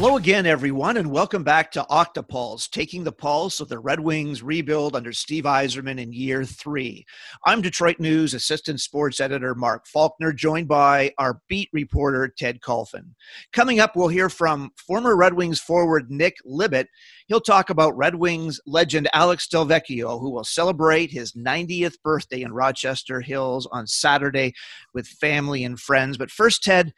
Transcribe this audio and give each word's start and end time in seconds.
Hello 0.00 0.16
again, 0.16 0.46
everyone, 0.46 0.96
and 0.96 1.10
welcome 1.10 1.42
back 1.42 1.72
to 1.72 1.84
Octopulse, 1.90 2.70
taking 2.70 3.02
the 3.02 3.10
pulse 3.10 3.58
of 3.58 3.68
the 3.68 3.80
Red 3.80 3.98
Wings 3.98 4.44
rebuild 4.44 4.94
under 4.94 5.12
Steve 5.12 5.42
Yzerman 5.42 6.00
in 6.00 6.12
year 6.12 6.44
three. 6.44 7.04
I'm 7.44 7.60
Detroit 7.60 7.98
News 7.98 8.32
Assistant 8.32 8.80
Sports 8.80 9.18
Editor 9.18 9.56
Mark 9.56 9.88
Faulkner, 9.88 10.32
joined 10.32 10.68
by 10.68 11.12
our 11.18 11.40
beat 11.48 11.68
reporter 11.72 12.32
Ted 12.38 12.60
Kulfan. 12.60 13.06
Coming 13.52 13.80
up, 13.80 13.96
we'll 13.96 14.06
hear 14.06 14.28
from 14.28 14.70
former 14.76 15.16
Red 15.16 15.34
Wings 15.34 15.58
forward 15.58 16.12
Nick 16.12 16.36
Libett. 16.46 16.86
He'll 17.26 17.40
talk 17.40 17.68
about 17.68 17.96
Red 17.96 18.14
Wings 18.14 18.60
legend 18.68 19.08
Alex 19.12 19.48
Delvecchio, 19.52 20.20
who 20.20 20.30
will 20.30 20.44
celebrate 20.44 21.10
his 21.10 21.32
90th 21.32 22.00
birthday 22.04 22.42
in 22.42 22.52
Rochester 22.52 23.20
Hills 23.20 23.66
on 23.72 23.88
Saturday 23.88 24.54
with 24.94 25.08
family 25.08 25.64
and 25.64 25.80
friends. 25.80 26.16
But 26.16 26.30
first, 26.30 26.62
Ted, 26.62 26.94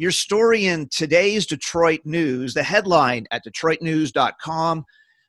your 0.00 0.10
story 0.10 0.64
in 0.64 0.88
today's 0.88 1.44
Detroit 1.44 2.00
News, 2.06 2.54
the 2.54 2.62
headline 2.62 3.26
at 3.30 3.44
DetroitNews.com 3.44 4.86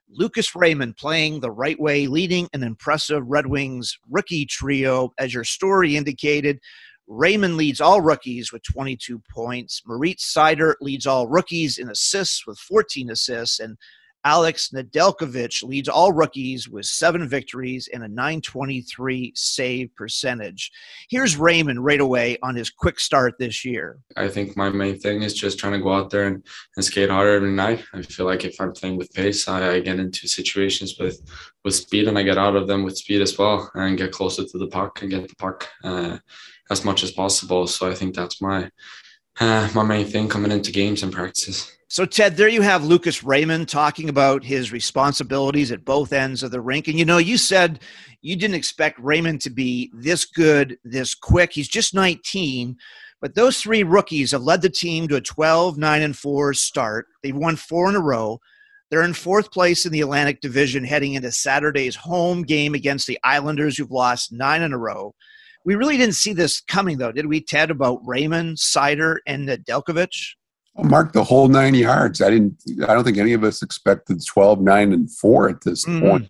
Lucas 0.09 0.55
Raymond 0.55 0.95
playing 0.95 1.41
the 1.41 1.51
right 1.51 1.77
way, 1.77 2.07
leading 2.07 2.47
an 2.53 2.63
impressive 2.63 3.21
Red 3.27 3.47
Wings 3.47 3.97
rookie 4.09 4.45
trio. 4.45 5.11
As 5.19 5.33
your 5.33 5.43
story 5.43 5.97
indicated, 5.97 6.57
Raymond 7.05 7.57
leads 7.57 7.81
all 7.81 7.99
rookies 7.99 8.53
with 8.53 8.63
22 8.63 9.21
points. 9.29 9.81
Moritz 9.85 10.33
Seider 10.33 10.75
leads 10.79 11.05
all 11.05 11.27
rookies 11.27 11.77
in 11.77 11.89
assists 11.89 12.47
with 12.47 12.57
14 12.57 13.09
assists. 13.09 13.59
And 13.59 13.75
Alex 14.23 14.69
Nedeljkovic 14.69 15.63
leads 15.63 15.89
all 15.89 16.11
rookies 16.11 16.69
with 16.69 16.85
seven 16.85 17.27
victories 17.27 17.89
and 17.91 18.03
a 18.03 18.07
923 18.07 19.33
save 19.35 19.95
percentage. 19.95 20.71
Here's 21.09 21.37
Raymond 21.37 21.83
right 21.83 21.99
away 21.99 22.37
on 22.43 22.55
his 22.55 22.69
quick 22.69 22.99
start 22.99 23.35
this 23.39 23.65
year. 23.65 23.97
I 24.15 24.27
think 24.27 24.55
my 24.55 24.69
main 24.69 24.99
thing 24.99 25.23
is 25.23 25.33
just 25.33 25.57
trying 25.57 25.73
to 25.73 25.79
go 25.79 25.93
out 25.93 26.09
there 26.09 26.27
and, 26.27 26.45
and 26.75 26.85
skate 26.85 27.09
harder 27.09 27.35
every 27.35 27.51
night. 27.51 27.83
I 27.93 28.01
feel 28.03 28.25
like 28.25 28.45
if 28.45 28.59
I'm 28.59 28.73
playing 28.73 28.97
with 28.97 29.13
pace, 29.13 29.47
I, 29.47 29.75
I 29.75 29.79
get 29.79 29.99
into 29.99 30.27
situations 30.27 30.97
with, 30.99 31.21
with 31.63 31.75
speed 31.75 32.07
and 32.07 32.17
I 32.17 32.23
get 32.23 32.37
out 32.37 32.55
of 32.55 32.67
them 32.67 32.83
with 32.83 32.97
speed 32.97 33.21
as 33.21 33.37
well 33.37 33.71
and 33.73 33.97
get 33.97 34.11
closer 34.11 34.45
to 34.45 34.57
the 34.57 34.67
puck 34.67 35.01
and 35.01 35.09
get 35.09 35.27
the 35.27 35.35
puck 35.35 35.67
uh, 35.83 36.17
as 36.69 36.85
much 36.85 37.03
as 37.03 37.11
possible. 37.11 37.65
So 37.65 37.89
I 37.89 37.95
think 37.95 38.15
that's 38.15 38.41
my 38.41 38.69
uh, 39.39 39.69
my 39.73 39.83
main 39.83 40.05
thing 40.05 40.27
coming 40.27 40.51
into 40.51 40.71
games 40.71 41.03
and 41.03 41.11
practices. 41.11 41.75
So, 41.91 42.05
Ted, 42.05 42.37
there 42.37 42.47
you 42.47 42.61
have 42.61 42.85
Lucas 42.85 43.21
Raymond 43.21 43.67
talking 43.67 44.07
about 44.07 44.45
his 44.45 44.71
responsibilities 44.71 45.73
at 45.73 45.83
both 45.83 46.13
ends 46.13 46.41
of 46.41 46.51
the 46.51 46.61
rink. 46.61 46.87
And 46.87 46.97
you 46.97 47.03
know, 47.03 47.17
you 47.17 47.37
said 47.37 47.81
you 48.21 48.37
didn't 48.37 48.55
expect 48.55 48.97
Raymond 48.97 49.41
to 49.41 49.49
be 49.49 49.91
this 49.93 50.23
good, 50.23 50.77
this 50.85 51.13
quick. 51.13 51.51
He's 51.51 51.67
just 51.67 51.93
19. 51.93 52.77
But 53.19 53.35
those 53.35 53.61
three 53.61 53.83
rookies 53.83 54.31
have 54.31 54.41
led 54.41 54.61
the 54.61 54.69
team 54.69 55.09
to 55.09 55.17
a 55.17 55.21
12, 55.21 55.77
9, 55.77 56.01
and 56.01 56.15
4 56.15 56.53
start. 56.53 57.07
They've 57.23 57.35
won 57.35 57.57
four 57.57 57.89
in 57.89 57.95
a 57.95 57.99
row. 57.99 58.39
They're 58.89 59.03
in 59.03 59.13
fourth 59.13 59.51
place 59.51 59.85
in 59.85 59.91
the 59.91 59.99
Atlantic 59.99 60.39
Division 60.39 60.85
heading 60.85 61.15
into 61.15 61.33
Saturday's 61.33 61.97
home 61.97 62.43
game 62.43 62.73
against 62.73 63.05
the 63.05 63.19
Islanders, 63.25 63.77
who've 63.77 63.91
lost 63.91 64.31
nine 64.31 64.61
in 64.61 64.71
a 64.71 64.77
row. 64.77 65.13
We 65.65 65.75
really 65.75 65.97
didn't 65.97 66.15
see 66.15 66.31
this 66.31 66.61
coming, 66.61 66.99
though, 66.99 67.11
did 67.11 67.25
we, 67.25 67.41
Ted, 67.41 67.69
about 67.69 67.99
Raymond, 68.05 68.59
Seider, 68.59 69.17
and 69.27 69.49
Nedeljkovic? 69.49 70.35
Well, 70.73 70.89
Mark 70.89 71.13
the 71.13 71.23
whole 71.23 71.47
nine 71.47 71.75
yards. 71.75 72.21
I 72.21 72.29
didn't. 72.29 72.61
I 72.87 72.93
don't 72.93 73.03
think 73.03 73.17
any 73.17 73.33
of 73.33 73.43
us 73.43 73.61
expected 73.61 74.25
12, 74.25 74.61
9, 74.61 74.93
and 74.93 75.11
four 75.11 75.49
at 75.49 75.61
this 75.61 75.85
mm-hmm. 75.85 76.07
point. 76.07 76.29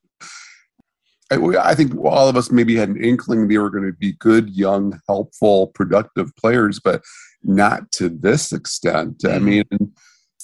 I, 1.32 1.70
I, 1.70 1.76
think 1.76 1.96
all 1.96 2.28
of 2.28 2.36
us 2.36 2.52
maybe 2.52 2.76
had 2.76 2.90
an 2.90 3.02
inkling 3.02 3.48
they 3.48 3.58
were 3.58 3.70
going 3.70 3.86
to 3.86 3.94
be 3.94 4.14
good, 4.14 4.50
young, 4.50 5.00
helpful, 5.08 5.68
productive 5.68 6.36
players, 6.36 6.80
but 6.80 7.04
not 7.44 7.90
to 7.94 8.10
this 8.10 8.52
extent. 8.52 9.20
Mm-hmm. 9.20 9.36
I 9.36 9.40
mean, 9.40 9.94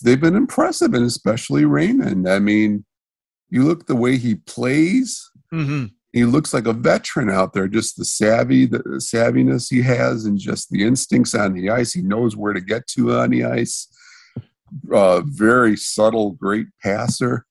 they've 0.04 0.22
been 0.22 0.36
impressive, 0.36 0.94
and 0.94 1.06
especially 1.06 1.66
Raymond. 1.66 2.30
I 2.30 2.40
mean, 2.40 2.86
you 3.50 3.64
look 3.64 3.88
the 3.88 3.96
way 3.96 4.18
he 4.18 4.36
plays. 4.36 5.30
Mm-hmm 5.54 5.88
he 6.18 6.26
looks 6.26 6.54
like 6.54 6.66
a 6.66 6.74
veteran 6.74 7.30
out 7.30 7.54
there. 7.54 7.68
Just 7.68 7.98
the 7.98 8.06
savvy, 8.06 8.66
the 8.66 8.80
savviness 8.80 9.70
he 9.70 9.82
has, 9.84 10.26
and 10.26 10.38
just 10.38 10.70
the 10.70 10.84
instincts 10.84 11.36
on 11.36 11.54
the 11.54 11.70
ice. 11.70 11.94
He 11.94 12.02
knows 12.02 12.36
where 12.36 12.54
to 12.54 12.62
get 12.62 12.88
to 12.90 13.14
on 13.14 13.30
the 13.30 13.46
ice. 13.46 13.88
Uh, 14.92 15.22
very 15.22 15.78
subtle, 15.78 16.32
great 16.32 16.68
passer. 16.82 17.46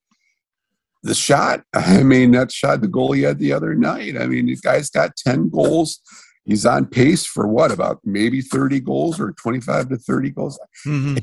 The 1.03 1.15
shot, 1.15 1.63
I 1.73 2.03
mean, 2.03 2.31
that 2.31 2.51
shot, 2.51 2.81
the 2.81 2.87
goal 2.87 3.13
he 3.13 3.21
had 3.21 3.39
the 3.39 3.53
other 3.53 3.73
night. 3.73 4.17
I 4.17 4.25
mean, 4.27 4.47
this 4.47 4.61
guy's 4.61 4.89
got 4.89 5.15
10 5.15 5.49
goals. 5.49 6.01
He's 6.43 6.65
on 6.65 6.85
pace 6.85 7.25
for 7.25 7.47
what, 7.47 7.71
about 7.71 7.99
maybe 8.03 8.41
30 8.41 8.79
goals 8.81 9.19
or 9.19 9.31
25 9.33 9.89
to 9.89 9.97
30 9.97 10.29
goals? 10.31 10.59
Mm-hmm. 10.85 11.17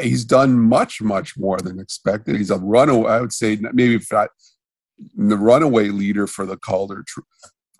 He's 0.00 0.24
done 0.24 0.58
much, 0.58 1.00
much 1.02 1.36
more 1.36 1.58
than 1.58 1.80
expected. 1.80 2.36
He's 2.36 2.50
a 2.50 2.58
runaway, 2.58 3.10
I 3.10 3.20
would 3.20 3.32
say, 3.32 3.58
maybe 3.72 3.96
if 3.96 4.12
not 4.12 4.30
the 5.16 5.36
runaway 5.36 5.88
leader 5.88 6.26
for 6.26 6.46
the 6.46 6.56
Calder 6.56 7.04
tr- 7.06 7.20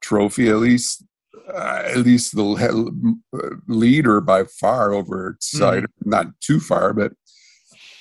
Trophy, 0.03 0.49
at 0.49 0.57
least 0.57 1.05
uh, 1.53 1.83
at 1.85 1.99
least 1.99 2.35
the 2.35 3.21
leader 3.67 4.21
by 4.21 4.45
far 4.45 4.93
over 4.93 5.37
Seider. 5.41 5.83
Mm-hmm. 5.83 6.11
Not 6.11 6.27
too 6.41 6.61
far, 6.61 6.93
but 6.93 7.13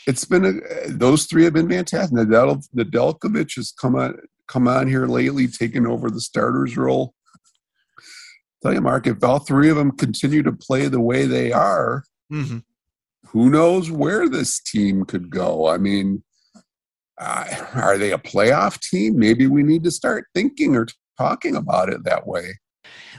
it's 0.06 0.26
been 0.26 0.46
a, 0.46 0.90
those 0.90 1.26
three 1.26 1.44
have 1.44 1.54
been 1.54 1.70
fantastic. 1.70 2.18
Nadal, 2.18 2.66
Nedeljkovic 2.76 3.56
has 3.56 3.72
come 3.72 3.96
on 3.96 4.18
come 4.48 4.68
on 4.68 4.88
here 4.88 5.08
lately, 5.08 5.48
taking 5.48 5.86
over 5.86 6.10
the 6.10 6.22
starters 6.22 6.78
role. 6.78 7.14
I'll 7.98 8.72
tell 8.72 8.74
you, 8.74 8.82
Mark, 8.82 9.08
if 9.08 9.24
all 9.24 9.40
three 9.40 9.70
of 9.70 9.76
them 9.76 9.92
continue 9.92 10.42
to 10.44 10.52
play 10.52 10.88
the 10.88 11.02
way 11.02 11.26
they 11.26 11.52
are, 11.52 12.04
mm-hmm. 12.32 12.60
who 13.28 13.50
knows 13.50 13.92
where 13.92 14.30
this 14.30 14.60
team 14.62 15.04
could 15.06 15.30
go? 15.30 15.68
I 15.68 15.78
mean, 15.78 16.24
uh, 17.18 17.66
are 17.76 17.98
they 17.98 18.12
a 18.12 18.18
playoff 18.18 18.80
team? 18.80 19.18
Maybe 19.18 19.48
we 19.48 19.64
need 19.64 19.84
to 19.84 19.92
start 19.92 20.26
thinking 20.34 20.76
or 20.76 20.88
talking 21.18 21.56
about 21.56 21.90
it 21.90 22.04
that 22.04 22.28
way. 22.28 22.60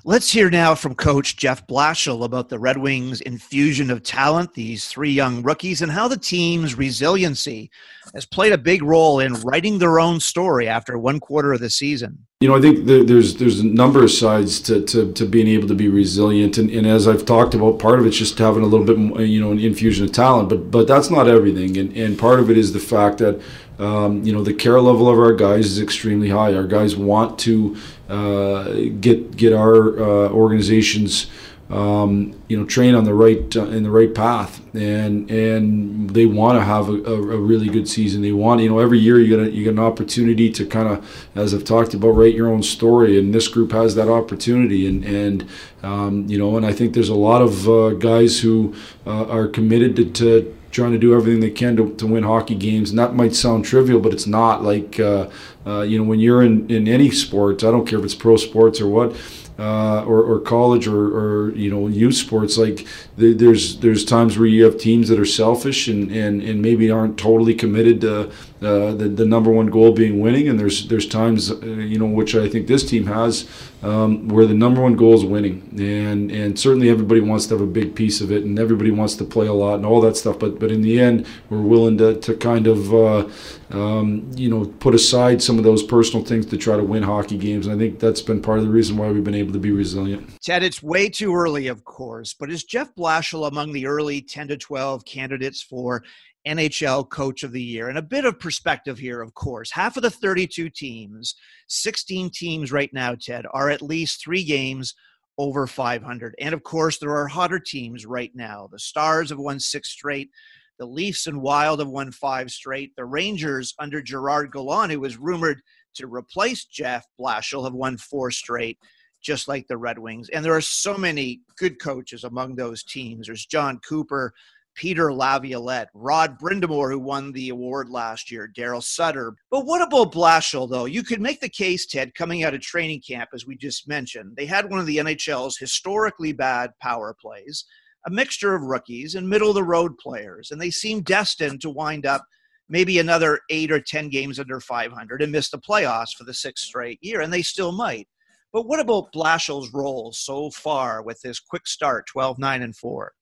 Let's 0.05 0.31
hear 0.31 0.49
now 0.49 0.75
from 0.75 0.95
Coach 0.95 1.37
Jeff 1.37 1.67
Blashill 1.67 2.25
about 2.25 2.49
the 2.49 2.59
Red 2.59 2.79
Wings' 2.79 3.21
infusion 3.21 3.91
of 3.91 4.03
talent, 4.03 4.55
these 4.55 4.87
three 4.87 5.11
young 5.11 5.43
rookies, 5.43 5.83
and 5.83 5.91
how 5.91 6.07
the 6.07 6.17
team's 6.17 6.77
resiliency 6.77 7.71
has 8.15 8.25
played 8.25 8.53
a 8.53 8.59
big 8.59 8.83
role 8.83 9.19
in 9.19 9.35
writing 9.35 9.79
their 9.79 9.99
own 9.99 10.21
story 10.21 10.69
after 10.69 10.97
one 10.97 11.19
quarter 11.19 11.53
of 11.53 11.61
the 11.61 11.69
season. 11.69 12.27
You 12.41 12.49
know, 12.49 12.57
I 12.57 12.61
think 12.61 12.87
there's 12.87 13.35
there's 13.35 13.59
a 13.59 13.67
number 13.67 14.05
of 14.05 14.13
sides 14.13 14.61
to, 14.61 14.81
to, 14.83 15.13
to 15.13 15.27
being 15.27 15.49
able 15.49 15.67
to 15.67 15.75
be 15.75 15.89
resilient, 15.89 16.57
and, 16.57 16.71
and 16.71 16.87
as 16.87 17.09
I've 17.09 17.27
talked 17.27 17.55
about, 17.55 17.81
part 17.81 17.99
of 17.99 18.07
it's 18.07 18.17
just 18.17 18.39
having 18.39 18.63
a 18.63 18.67
little 18.67 18.87
bit, 18.87 18.97
more, 18.97 19.21
you 19.21 19.41
know, 19.41 19.51
an 19.51 19.59
infusion 19.59 20.05
of 20.05 20.13
talent, 20.13 20.49
but 20.49 20.71
but 20.71 20.87
that's 20.87 21.11
not 21.11 21.27
everything, 21.27 21.77
and 21.77 21.95
and 21.97 22.17
part 22.17 22.39
of 22.39 22.51
it 22.51 22.57
is 22.57 22.73
the 22.73 22.79
fact 22.79 23.19
that 23.19 23.43
um, 23.79 24.25
you 24.25 24.33
know 24.33 24.43
the 24.43 24.55
care 24.55 24.81
level 24.81 25.09
of 25.09 25.19
our 25.19 25.33
guys 25.33 25.67
is 25.67 25.81
extremely 25.81 26.31
high. 26.31 26.55
Our 26.55 26.67
guys 26.67 26.97
want 26.97 27.39
to 27.41 27.77
uh, 28.09 28.73
get 29.01 29.37
get 29.37 29.53
our 29.53 29.99
uh, 29.99 30.29
organizations 30.31 31.31
um, 31.71 32.35
you 32.49 32.59
know 32.59 32.65
train 32.65 32.95
on 32.95 33.05
the 33.05 33.13
right 33.13 33.55
uh, 33.57 33.67
in 33.67 33.83
the 33.83 33.91
right 33.91 34.15
path. 34.15 34.61
And 34.75 35.31
and 35.31 36.11
they 36.11 36.27
want 36.27 36.59
to 36.59 36.65
have 36.65 36.89
a, 36.89 36.93
a, 36.93 37.15
a, 37.15 37.37
really 37.37 37.69
good 37.69 37.89
season. 37.89 38.23
They 38.23 38.33
want 38.33 38.63
you 38.63 38.69
know 38.69 38.79
every 38.79 38.99
year 38.99 39.21
you 39.21 39.29
get 39.29 39.47
a, 39.47 39.51
you 39.51 39.65
get 39.65 39.71
an 39.71 39.79
opportunity 39.79 40.51
to 40.51 40.67
kind 40.67 40.89
of 40.89 41.29
as 41.35 41.53
I've 41.53 41.65
talked 41.65 41.95
about 41.95 42.11
write 42.11 42.35
your 42.35 42.49
own 42.49 42.63
story. 42.63 43.19
And 43.19 43.35
this 43.35 43.49
group 43.49 43.73
has 43.73 43.95
that 43.97 44.09
opportunity. 44.09 44.87
And 44.87 45.05
and 45.05 45.49
um, 45.83 46.27
you 46.27 46.39
know 46.39 46.57
and 46.57 46.65
I 46.65 46.73
think 46.73 46.95
there's 46.95 47.09
a 47.09 47.15
lot 47.15 47.43
of 47.43 47.69
uh, 47.69 47.91
guys 47.91 48.41
who 48.41 48.75
uh, 49.07 49.27
are 49.27 49.47
committed 49.47 49.97
to, 49.97 50.11
to 50.11 50.58
trying 50.71 50.93
to 50.93 50.99
do 50.99 51.15
everything 51.15 51.41
they 51.41 51.51
can 51.51 51.77
to, 51.77 51.95
to 51.95 52.07
win 52.07 52.25
hockey 52.25 52.55
games. 52.55 52.91
And 52.91 52.99
that 52.99 53.15
might 53.15 53.35
sound 53.35 53.65
trivial, 53.65 54.01
but 54.01 54.13
it's 54.13 54.27
not. 54.27 54.63
Like, 54.63 55.01
uh, 55.01 55.29
uh, 55.67 55.81
you 55.83 55.99
know, 55.99 56.05
when 56.05 56.21
you're 56.21 56.43
in, 56.43 56.69
in 56.71 56.89
any 56.89 57.11
sport, 57.11 57.65
I 57.65 57.71
don't 57.71 57.87
care 57.87 57.99
if 57.99 58.05
it's 58.05 58.15
pro 58.15 58.37
sports 58.37 58.81
or 58.81 58.89
what, 58.89 59.17
uh, 59.59 60.05
or, 60.05 60.23
or 60.23 60.41
college 60.41 60.87
or, 60.87 61.07
or 61.07 61.51
you 61.55 61.71
know 61.71 61.89
youth 61.89 62.15
sports 62.15 62.57
like 62.57 62.87
there's 63.17 63.81
there's 63.81 64.05
times 64.05 64.39
where 64.39 64.47
you 64.47 64.65
have 64.65 64.79
teams 64.79 65.09
that 65.09 65.19
are 65.19 65.25
selfish 65.25 65.89
and, 65.89 66.13
and, 66.13 66.43
and 66.43 66.63
maybe 66.63 66.91
aren't 66.91 67.19
totally 67.19 67.55
committed 67.55 68.01
to 68.01 68.31
uh, 68.61 68.93
the, 68.93 69.09
the 69.09 69.25
number 69.25 69.53
one 69.53 69.67
goal 69.67 69.93
being 69.93 70.21
winning. 70.21 70.49
And 70.49 70.59
there's 70.59 70.89
there's 70.89 71.07
times 71.07 71.51
uh, 71.51 71.65
you 71.65 71.99
know 71.99 72.07
which 72.07 72.35
I 72.35 72.49
think 72.49 72.67
this 72.67 72.89
team 72.89 73.07
has 73.07 73.49
um, 73.83 74.29
where 74.29 74.47
the 74.47 74.55
number 74.55 74.81
one 74.81 74.97
goal 74.97 75.15
is 75.15 75.25
winning. 75.25 75.69
And 75.79 76.31
and 76.33 76.59
certainly 76.59 76.91
everybody 76.91 77.21
wants 77.21 77.47
to 77.47 77.55
have 77.55 77.63
a 77.63 77.71
big 77.71 77.95
piece 77.95 78.21
of 78.21 78.33
it 78.33 78.43
and 78.43 78.59
everybody 78.59 78.91
wants 78.91 79.15
to 79.17 79.25
play 79.25 79.47
a 79.47 79.53
lot 79.53 79.77
and 79.77 79.87
all 79.87 80.01
that 80.01 80.17
stuff. 80.17 80.41
But 80.41 80.59
but 80.59 80.73
in 80.73 80.83
the 80.83 81.01
end 81.01 81.25
we're 81.51 81.61
willing 81.61 81.99
to, 81.99 82.19
to 82.21 82.35
kind 82.35 82.67
of 82.67 82.93
uh, 82.93 83.29
um, 83.71 84.29
you 84.35 84.49
know 84.49 84.65
put 84.81 84.95
aside 84.95 85.41
some 85.41 85.59
of 85.59 85.65
those 85.65 85.85
personal 85.85 86.25
things 86.25 86.47
to 86.47 86.57
try 86.57 86.77
to 86.77 86.83
win 86.83 87.05
hockey 87.05 87.39
games. 87.39 87.67
And 87.69 87.77
I 87.77 87.79
think 87.79 88.01
that's 88.01 88.23
been 88.23 88.43
part 88.43 88.59
of 88.59 88.65
the 88.65 88.71
reason 88.71 88.97
why 88.97 89.09
we've 89.11 89.23
been 89.23 89.35
able 89.37 89.48
able 89.49 89.55
to 89.55 89.63
be 89.63 89.73
resilient. 89.73 90.31
Ted, 90.43 90.63
it's 90.63 90.83
way 90.83 91.09
too 91.09 91.35
early, 91.35 91.69
of 91.69 91.85
course, 91.85 92.35
but 92.39 92.51
is 92.51 92.65
Jeff 92.65 92.95
Blashill 92.95 93.49
among 93.49 93.73
the 93.73 93.87
early 93.87 94.21
10 94.21 94.49
to 94.49 94.57
12 94.57 95.05
candidates 95.05 95.63
for 95.63 96.05
NHL 96.47 97.09
Coach 97.09 97.43
of 97.43 97.53
the 97.53 97.63
Year? 97.63 97.89
And 97.89 97.99
a 97.99 98.03
bit 98.03 98.25
of 98.25 98.39
perspective 98.39 98.99
here, 98.99 99.23
of 99.23 99.35
course. 99.35 99.71
Half 99.71 99.97
of 99.97 100.03
the 100.03 100.11
32 100.11 100.69
teams, 100.71 101.35
16 101.69 102.31
teams 102.31 102.73
right 102.73 102.93
now, 102.93 103.15
Ted, 103.15 103.47
are 103.53 103.71
at 103.71 103.83
least 103.83 104.23
three 104.23 104.45
games 104.45 104.95
over 105.39 105.67
500. 105.67 106.35
And 106.41 106.53
of 106.53 106.63
course, 106.63 106.99
there 106.99 107.17
are 107.17 107.29
hotter 107.29 107.61
teams 107.61 108.05
right 108.05 108.33
now. 108.35 108.69
The 108.71 108.79
Stars 108.79 109.31
have 109.31 109.39
won 109.39 109.61
six 109.61 109.89
straight. 109.89 110.31
The 110.79 110.87
Leafs 110.87 111.27
and 111.27 111.41
Wild 111.41 111.81
have 111.81 111.89
won 111.89 112.13
five 112.13 112.51
straight. 112.51 112.93
The 112.97 113.05
Rangers, 113.05 113.75
under 113.79 114.03
Gerard 114.03 114.53
Gallant, 114.53 114.93
who 114.93 115.01
was 115.01 115.17
rumored 115.17 115.61
to 115.95 116.07
replace 116.07 116.65
Jeff 116.65 117.05
Blashill, 117.19 117.65
have 117.65 117.73
won 117.73 117.97
four 117.97 118.31
straight, 118.31 118.79
just 119.23 119.49
like 119.49 119.67
the 119.67 119.77
Red 119.77 119.99
Wings. 119.99 120.29
And 120.31 120.45
there 120.45 120.55
are 120.55 120.61
so 120.61 120.97
many 120.97 121.41
good 121.57 121.81
coaches 121.81 122.25
among 122.25 122.55
those 122.55 122.83
teams. 122.83 123.27
There's 123.27 123.47
John 123.47 123.81
Cooper, 123.87 124.33
Peter 124.75 125.13
Laviolette, 125.13 125.89
Rod 125.93 126.39
Brind'Amour, 126.39 126.93
who 126.93 127.01
won 127.01 127.33
the 127.33 127.49
award 127.49 127.89
last 127.89 128.31
year, 128.31 128.49
Daryl 128.57 128.83
Sutter. 128.83 129.35
But 129.51 129.67
what 129.67 129.83
about 129.83 130.13
Blashill, 130.13 130.71
though? 130.71 130.85
You 130.85 131.03
could 131.03 131.21
make 131.21 131.41
the 131.41 131.49
case, 131.49 131.85
Ted, 131.85 132.15
coming 132.15 132.45
out 132.45 132.55
of 132.55 132.61
training 132.61 133.03
camp, 133.07 133.31
as 133.35 133.45
we 133.45 133.57
just 133.57 133.89
mentioned. 133.89 134.37
They 134.37 134.47
had 134.47 134.71
one 134.71 134.79
of 134.79 134.87
the 134.87 134.99
NHL's 134.99 135.59
historically 135.59 136.33
bad 136.33 136.71
power 136.81 137.13
plays, 137.21 137.65
a 138.07 138.11
mixture 138.11 138.55
of 138.55 138.63
rookies 138.63 139.17
and 139.17 139.29
middle 139.29 139.49
of 139.49 139.57
the 139.57 139.65
road 139.65 139.99
players, 139.99 140.53
and 140.53 140.61
they 140.61 140.71
seem 140.71 141.03
destined 141.03 141.61
to 141.63 141.71
wind 141.71 142.07
up 142.07 142.25
maybe 142.69 142.99
another 142.99 143.41
eight 143.51 143.73
or 143.73 143.81
10 143.81 144.11
games 144.11 144.39
under 144.39 144.61
500 144.61 145.23
and 145.23 145.33
miss 145.33 145.51
the 145.51 145.59
playoffs 145.59 146.15
for 146.17 146.23
the 146.25 146.35
sixth 146.35 146.65
straight 146.65 146.99
year, 147.03 147.21
and 147.21 147.33
they 147.33 147.43
still 147.43 147.73
might. 147.73 148.07
But 148.53 148.67
what 148.67 148.81
about 148.81 149.13
Blashill's 149.13 149.73
role 149.73 150.13
so 150.13 150.51
far 150.51 151.03
with 151.03 151.21
his 151.23 151.39
quick 151.39 151.67
start, 151.67 152.07
12 152.07 152.39
9 152.39 152.63
and 152.63 152.77
4? 152.77 153.13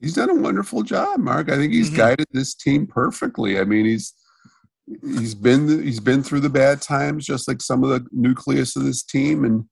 he's 0.00 0.14
done 0.14 0.30
a 0.30 0.34
wonderful 0.34 0.82
job, 0.82 1.20
Mark. 1.20 1.50
I 1.50 1.56
think 1.56 1.72
he's 1.72 1.88
mm-hmm. 1.88 1.96
guided 1.96 2.26
this 2.32 2.54
team 2.54 2.86
perfectly. 2.86 3.58
I 3.58 3.64
mean, 3.64 3.86
he's 3.86 4.14
he's 5.02 5.34
been 5.34 5.82
he's 5.82 6.00
been 6.00 6.22
through 6.22 6.40
the 6.40 6.50
bad 6.50 6.82
times, 6.82 7.26
just 7.26 7.48
like 7.48 7.60
some 7.60 7.82
of 7.82 7.90
the 7.90 8.06
nucleus 8.12 8.76
of 8.76 8.84
this 8.84 9.02
team, 9.02 9.44
and 9.44 9.64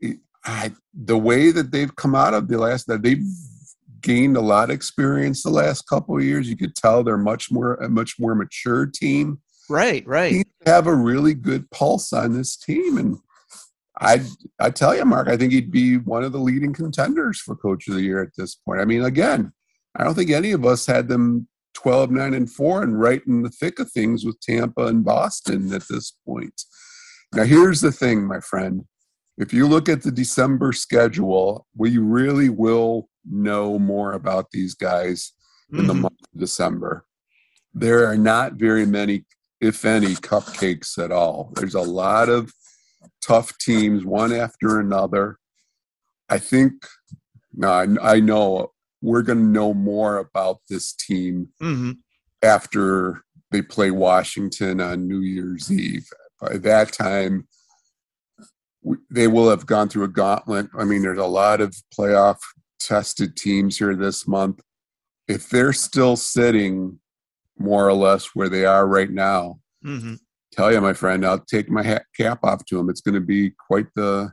he, 0.00 0.14
I, 0.44 0.72
the 0.94 1.18
way 1.18 1.50
that 1.50 1.70
they've 1.70 1.94
come 1.94 2.14
out 2.14 2.34
of 2.34 2.48
the 2.48 2.58
last 2.58 2.86
that 2.86 3.02
they've 3.02 3.24
gained 4.00 4.36
a 4.36 4.40
lot 4.40 4.70
of 4.70 4.74
experience 4.74 5.42
the 5.42 5.50
last 5.50 5.88
couple 5.88 6.16
of 6.16 6.24
years. 6.24 6.48
You 6.48 6.56
could 6.56 6.74
tell 6.74 7.02
they're 7.02 7.16
much 7.16 7.50
more 7.50 7.74
a 7.74 7.88
much 7.88 8.14
more 8.18 8.34
mature 8.34 8.86
team. 8.86 9.40
Right, 9.70 10.06
right. 10.06 10.46
They 10.64 10.70
have 10.70 10.86
a 10.86 10.94
really 10.94 11.34
good 11.34 11.70
pulse 11.70 12.12
on 12.12 12.32
this 12.32 12.56
team, 12.56 12.96
and 12.96 13.18
I 14.00 14.22
I 14.58 14.70
tell 14.70 14.94
you, 14.94 15.04
Mark, 15.04 15.28
I 15.28 15.36
think 15.36 15.52
he'd 15.52 15.70
be 15.70 15.96
one 15.96 16.24
of 16.24 16.32
the 16.32 16.38
leading 16.38 16.72
contenders 16.72 17.40
for 17.40 17.56
Coach 17.56 17.88
of 17.88 17.94
the 17.94 18.02
Year 18.02 18.22
at 18.22 18.36
this 18.36 18.54
point. 18.54 18.80
I 18.80 18.84
mean, 18.84 19.04
again, 19.04 19.52
I 19.96 20.04
don't 20.04 20.14
think 20.14 20.30
any 20.30 20.52
of 20.52 20.64
us 20.64 20.86
had 20.86 21.08
them 21.08 21.48
12, 21.74 22.10
9, 22.10 22.34
and 22.34 22.50
4 22.50 22.82
and 22.82 23.00
right 23.00 23.22
in 23.26 23.42
the 23.42 23.50
thick 23.50 23.78
of 23.78 23.90
things 23.90 24.24
with 24.24 24.40
Tampa 24.40 24.86
and 24.86 25.04
Boston 25.04 25.72
at 25.72 25.88
this 25.88 26.12
point. 26.26 26.62
Now, 27.34 27.44
here's 27.44 27.80
the 27.80 27.92
thing, 27.92 28.26
my 28.26 28.40
friend. 28.40 28.84
If 29.36 29.52
you 29.52 29.68
look 29.68 29.88
at 29.88 30.02
the 30.02 30.10
December 30.10 30.72
schedule, 30.72 31.66
we 31.76 31.98
really 31.98 32.48
will 32.48 33.08
know 33.24 33.78
more 33.78 34.12
about 34.12 34.50
these 34.50 34.74
guys 34.74 35.32
in 35.70 35.78
mm-hmm. 35.78 35.86
the 35.86 35.94
month 35.94 36.20
of 36.34 36.40
December. 36.40 37.04
There 37.74 38.06
are 38.06 38.16
not 38.16 38.54
very 38.54 38.86
many, 38.86 39.24
if 39.60 39.84
any, 39.84 40.14
cupcakes 40.14 40.98
at 41.02 41.12
all. 41.12 41.52
There's 41.54 41.74
a 41.74 41.80
lot 41.80 42.28
of 42.28 42.52
tough 43.20 43.56
teams 43.58 44.04
one 44.04 44.32
after 44.32 44.80
another. 44.80 45.38
I 46.28 46.38
think, 46.38 46.72
no, 47.54 47.70
I, 47.70 47.86
I 48.02 48.20
know 48.20 48.72
we're 49.00 49.22
going 49.22 49.38
to 49.38 49.44
know 49.44 49.74
more 49.74 50.18
about 50.18 50.58
this 50.68 50.92
team 50.92 51.48
mm-hmm. 51.62 51.92
after 52.42 53.22
they 53.50 53.62
play 53.62 53.90
Washington 53.90 54.80
on 54.80 55.08
New 55.08 55.20
Year's 55.20 55.72
Eve. 55.72 56.08
By 56.40 56.58
that 56.58 56.92
time, 56.92 57.48
they 59.10 59.26
will 59.26 59.50
have 59.50 59.66
gone 59.66 59.88
through 59.88 60.04
a 60.04 60.08
gauntlet. 60.08 60.68
I 60.78 60.84
mean, 60.84 61.02
there's 61.02 61.18
a 61.18 61.26
lot 61.26 61.60
of 61.60 61.74
playoff 61.96 62.38
tested 62.78 63.36
teams 63.36 63.78
here 63.78 63.94
this 63.94 64.28
month. 64.28 64.60
If 65.26 65.48
they're 65.50 65.72
still 65.72 66.16
sitting 66.16 66.98
more 67.58 67.86
or 67.88 67.94
less 67.94 68.34
where 68.34 68.48
they 68.48 68.64
are 68.64 68.86
right 68.86 69.10
now, 69.10 69.60
mm-hmm 69.84 70.14
tell 70.52 70.72
you, 70.72 70.80
my 70.80 70.92
friend, 70.92 71.24
I'll 71.24 71.38
take 71.38 71.70
my 71.70 71.82
hat, 71.82 72.04
cap 72.16 72.40
off 72.42 72.64
to 72.66 72.78
him. 72.78 72.88
It's 72.88 73.00
going 73.00 73.14
to 73.14 73.20
be 73.20 73.50
quite 73.50 73.86
the. 73.94 74.32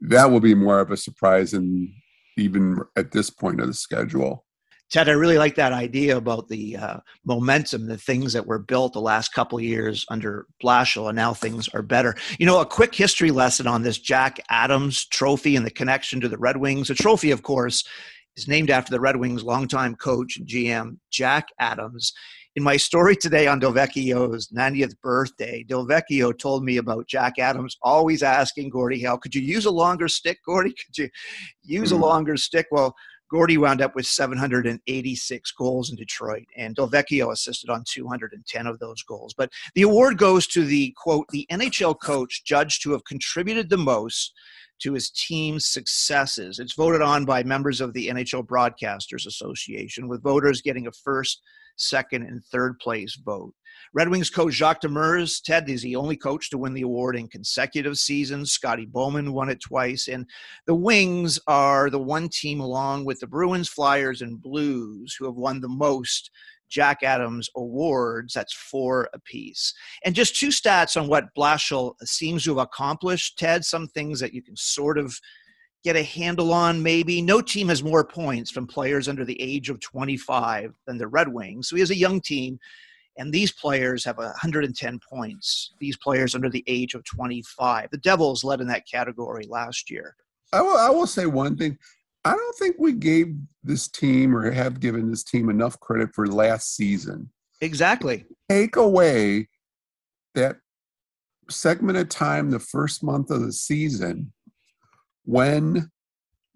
That 0.00 0.30
will 0.30 0.40
be 0.40 0.54
more 0.54 0.80
of 0.80 0.90
a 0.90 0.96
surprise 0.96 1.52
than 1.52 1.92
even 2.36 2.78
at 2.96 3.12
this 3.12 3.30
point 3.30 3.60
of 3.60 3.66
the 3.66 3.74
schedule. 3.74 4.44
Ted, 4.88 5.08
I 5.08 5.12
really 5.12 5.38
like 5.38 5.56
that 5.56 5.72
idea 5.72 6.16
about 6.16 6.48
the 6.48 6.76
uh, 6.76 6.96
momentum, 7.24 7.86
the 7.86 7.98
things 7.98 8.32
that 8.32 8.46
were 8.46 8.60
built 8.60 8.92
the 8.92 9.00
last 9.00 9.32
couple 9.32 9.60
years 9.60 10.06
under 10.10 10.46
Blashill, 10.62 11.08
and 11.08 11.16
now 11.16 11.34
things 11.34 11.68
are 11.70 11.82
better. 11.82 12.14
You 12.38 12.46
know, 12.46 12.60
a 12.60 12.66
quick 12.66 12.94
history 12.94 13.32
lesson 13.32 13.66
on 13.66 13.82
this 13.82 13.98
Jack 13.98 14.38
Adams 14.48 15.06
trophy 15.06 15.56
and 15.56 15.66
the 15.66 15.70
connection 15.70 16.20
to 16.20 16.28
the 16.28 16.38
Red 16.38 16.58
Wings. 16.58 16.88
The 16.88 16.94
trophy, 16.94 17.32
of 17.32 17.42
course, 17.42 17.82
is 18.36 18.46
named 18.46 18.70
after 18.70 18.92
the 18.92 19.00
Red 19.00 19.16
Wings' 19.16 19.42
longtime 19.42 19.96
coach 19.96 20.36
and 20.36 20.46
GM, 20.46 20.98
Jack 21.10 21.48
Adams. 21.58 22.12
In 22.56 22.62
my 22.62 22.78
story 22.78 23.14
today 23.14 23.46
on 23.46 23.60
Delvecchio's 23.60 24.48
90th 24.48 24.98
birthday, 25.02 25.62
Delvecchio 25.68 26.36
told 26.38 26.64
me 26.64 26.78
about 26.78 27.06
Jack 27.06 27.38
Adams 27.38 27.76
always 27.82 28.22
asking 28.22 28.70
Gordie 28.70 29.02
Howe, 29.02 29.18
could 29.18 29.34
you 29.34 29.42
use 29.42 29.66
a 29.66 29.70
longer 29.70 30.08
stick, 30.08 30.38
Gordie? 30.42 30.72
Could 30.72 30.96
you 30.96 31.10
use 31.62 31.92
a 31.92 31.96
mm. 31.96 32.00
longer 32.00 32.38
stick? 32.38 32.66
Well, 32.70 32.94
Gordie 33.30 33.58
wound 33.58 33.80
up 33.80 33.94
with 33.94 34.06
786 34.06 35.52
goals 35.52 35.90
in 35.90 35.96
Detroit, 35.96 36.46
and 36.56 36.76
Delvecchio 36.76 37.32
assisted 37.32 37.70
on 37.70 37.84
210 37.86 38.66
of 38.66 38.78
those 38.78 39.02
goals. 39.02 39.34
But 39.34 39.50
the 39.74 39.82
award 39.82 40.18
goes 40.18 40.46
to 40.48 40.64
the 40.64 40.94
quote, 40.96 41.26
the 41.28 41.46
NHL 41.50 42.00
coach 42.00 42.44
judged 42.44 42.82
to 42.82 42.92
have 42.92 43.04
contributed 43.04 43.68
the 43.68 43.76
most 43.76 44.32
to 44.80 44.92
his 44.92 45.10
team's 45.10 45.66
successes. 45.66 46.58
It's 46.58 46.74
voted 46.74 47.02
on 47.02 47.24
by 47.24 47.42
members 47.42 47.80
of 47.80 47.92
the 47.92 48.08
NHL 48.08 48.46
Broadcasters 48.46 49.26
Association, 49.26 50.08
with 50.08 50.22
voters 50.22 50.60
getting 50.60 50.86
a 50.86 50.92
first, 50.92 51.42
second, 51.76 52.22
and 52.22 52.44
third 52.44 52.78
place 52.78 53.18
vote. 53.24 53.54
Red 53.92 54.08
Wings 54.08 54.30
coach 54.30 54.54
Jacques 54.54 54.82
Demers, 54.82 55.42
Ted, 55.42 55.68
is 55.68 55.82
the 55.82 55.96
only 55.96 56.16
coach 56.16 56.50
to 56.50 56.58
win 56.58 56.74
the 56.74 56.82
award 56.82 57.16
in 57.16 57.28
consecutive 57.28 57.98
seasons. 57.98 58.52
Scotty 58.52 58.86
Bowman 58.86 59.32
won 59.32 59.48
it 59.48 59.60
twice. 59.60 60.08
And 60.08 60.26
the 60.66 60.74
Wings 60.74 61.38
are 61.46 61.90
the 61.90 61.98
one 61.98 62.28
team, 62.28 62.60
along 62.60 63.04
with 63.04 63.20
the 63.20 63.26
Bruins, 63.26 63.68
Flyers, 63.68 64.22
and 64.22 64.40
Blues, 64.40 65.14
who 65.18 65.24
have 65.24 65.36
won 65.36 65.60
the 65.60 65.68
most 65.68 66.30
Jack 66.68 67.02
Adams 67.02 67.48
awards. 67.56 68.34
That's 68.34 68.52
four 68.52 69.08
apiece. 69.12 69.72
And 70.04 70.14
just 70.14 70.36
two 70.36 70.48
stats 70.48 71.00
on 71.00 71.08
what 71.08 71.34
Blashill 71.36 71.94
seems 72.04 72.44
to 72.44 72.56
have 72.56 72.64
accomplished, 72.64 73.38
Ted, 73.38 73.64
some 73.64 73.88
things 73.88 74.20
that 74.20 74.34
you 74.34 74.42
can 74.42 74.56
sort 74.56 74.98
of 74.98 75.18
get 75.84 75.96
a 75.96 76.02
handle 76.02 76.52
on 76.52 76.82
maybe. 76.82 77.22
No 77.22 77.40
team 77.40 77.68
has 77.68 77.82
more 77.82 78.04
points 78.04 78.50
from 78.50 78.66
players 78.66 79.08
under 79.08 79.24
the 79.24 79.40
age 79.40 79.70
of 79.70 79.80
25 79.80 80.74
than 80.86 80.98
the 80.98 81.06
Red 81.06 81.28
Wings. 81.28 81.68
So 81.68 81.76
he 81.76 81.80
has 81.80 81.90
a 81.90 81.96
young 81.96 82.20
team, 82.20 82.58
and 83.18 83.32
these 83.32 83.52
players 83.52 84.04
have 84.04 84.18
110 84.18 85.00
points. 85.08 85.72
These 85.80 85.96
players 85.96 86.34
under 86.34 86.50
the 86.50 86.64
age 86.66 86.94
of 86.94 87.04
25. 87.04 87.90
The 87.90 87.98
Devils 87.98 88.44
led 88.44 88.60
in 88.60 88.66
that 88.68 88.86
category 88.90 89.46
last 89.48 89.90
year. 89.90 90.14
I 90.52 90.60
will, 90.60 90.76
I 90.76 90.90
will 90.90 91.06
say 91.06 91.26
one 91.26 91.56
thing. 91.56 91.78
I 92.24 92.32
don't 92.32 92.56
think 92.58 92.76
we 92.78 92.92
gave 92.92 93.34
this 93.62 93.88
team 93.88 94.36
or 94.36 94.50
have 94.50 94.80
given 94.80 95.10
this 95.10 95.22
team 95.22 95.48
enough 95.48 95.78
credit 95.80 96.10
for 96.14 96.26
last 96.26 96.74
season. 96.74 97.30
Exactly. 97.60 98.24
Take 98.50 98.76
away 98.76 99.48
that 100.34 100.56
segment 101.48 101.98
of 101.98 102.08
time 102.08 102.50
the 102.50 102.58
first 102.58 103.02
month 103.02 103.30
of 103.30 103.42
the 103.42 103.52
season 103.52 104.32
when 105.24 105.90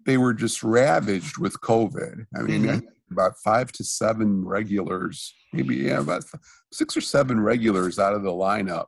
they 0.05 0.17
were 0.17 0.33
just 0.33 0.63
ravaged 0.63 1.37
with 1.37 1.59
COVID. 1.61 2.25
I 2.37 2.41
mean, 2.41 2.63
mm-hmm. 2.63 2.87
About 3.11 3.37
five 3.43 3.71
to 3.73 3.83
seven 3.83 4.45
regulars, 4.45 5.33
maybe 5.53 5.75
yeah, 5.75 5.99
about 5.99 6.23
six 6.71 6.95
or 6.95 7.01
seven 7.01 7.39
regulars 7.39 7.99
out 7.99 8.13
of 8.13 8.23
the 8.23 8.31
lineup. 8.31 8.85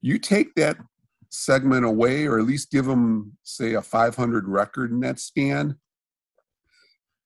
You 0.00 0.18
take 0.18 0.54
that 0.56 0.78
segment 1.30 1.84
away, 1.84 2.26
or 2.26 2.38
at 2.38 2.44
least 2.44 2.70
give 2.70 2.84
them, 2.84 3.36
say, 3.42 3.74
a 3.74 3.82
500 3.82 4.48
record 4.48 4.90
in 4.90 5.00
that 5.00 5.20
span, 5.20 5.76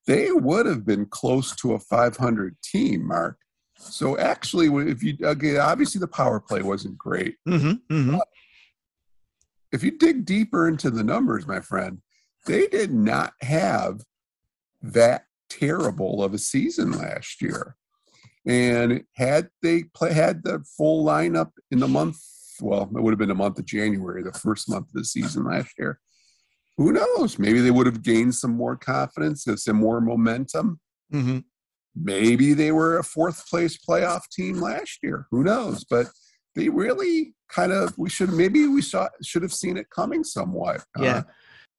they 0.07 0.31
would 0.31 0.67
have 0.67 0.87
been 0.87 1.07
close 1.07 1.57
to 1.57 1.73
a 1.73 1.79
500 1.79 2.57
team, 2.63 3.07
Mark. 3.07 3.39
So 3.79 4.17
actually, 4.19 4.69
if 4.91 5.03
you 5.03 5.17
okay, 5.23 5.59
obviously 5.59 5.99
the 5.99 6.09
power 6.09 6.41
play 6.41 6.63
wasn't 6.63 6.97
great. 6.97 7.37
Mm-hmm, 7.47 7.95
mm-hmm 7.95 8.19
if 9.77 9.83
you 9.83 9.91
dig 9.91 10.25
deeper 10.25 10.69
into 10.69 10.91
the 10.91 11.05
numbers, 11.05 11.47
my 11.47 11.61
friend, 11.61 12.01
they 12.47 12.67
did 12.67 12.93
not 12.93 13.35
have 13.43 14.01
that 14.83 15.26
terrible 15.49 16.23
of 16.23 16.35
a 16.35 16.39
season 16.39 16.93
last 16.93 17.41
year. 17.43 17.77
And 18.47 19.03
had 19.17 19.49
they 19.63 19.85
play, 19.95 20.13
had 20.13 20.45
the 20.45 20.65
full 20.77 21.05
lineup 21.05 21.51
in 21.71 21.81
the 21.81 21.89
month, 21.89 22.19
well, 22.61 22.83
it 22.97 23.03
would 23.03 23.11
have 23.11 23.19
been 23.19 23.29
the 23.29 23.35
month 23.35 23.59
of 23.59 23.67
January, 23.67 24.23
the 24.23 24.33
first 24.33 24.69
month 24.69 24.89
of 24.89 24.95
the 24.95 25.05
season 25.05 25.45
last 25.45 25.73
year. 25.79 25.99
Who 26.77 26.93
knows? 26.93 27.39
Maybe 27.39 27.61
they 27.61 27.71
would 27.71 27.87
have 27.87 28.03
gained 28.03 28.35
some 28.35 28.55
more 28.55 28.77
confidence, 28.77 29.47
some 29.57 29.77
more 29.77 30.01
momentum. 30.01 30.79
Mm-hmm. 31.13 31.39
Maybe 31.95 32.53
they 32.53 32.73
were 32.73 32.99
a 32.99 33.05
fourth 33.05 33.49
place 33.49 33.79
playoff 33.79 34.29
team 34.31 34.61
last 34.61 34.99
year. 35.03 35.27
Who 35.31 35.43
knows? 35.43 35.85
But 35.85 36.07
they 36.55 36.69
really 36.69 37.35
kind 37.49 37.73
of 37.73 37.97
we 37.97 38.11
should 38.11 38.33
maybe 38.33 38.67
we 38.67 38.83
saw 38.83 39.09
should 39.23 39.43
have 39.43 39.53
seen 39.53 39.77
it 39.77 39.89
coming 39.91 40.25
somewhat. 40.25 40.83
Yeah. 40.99 41.19
Uh, 41.19 41.23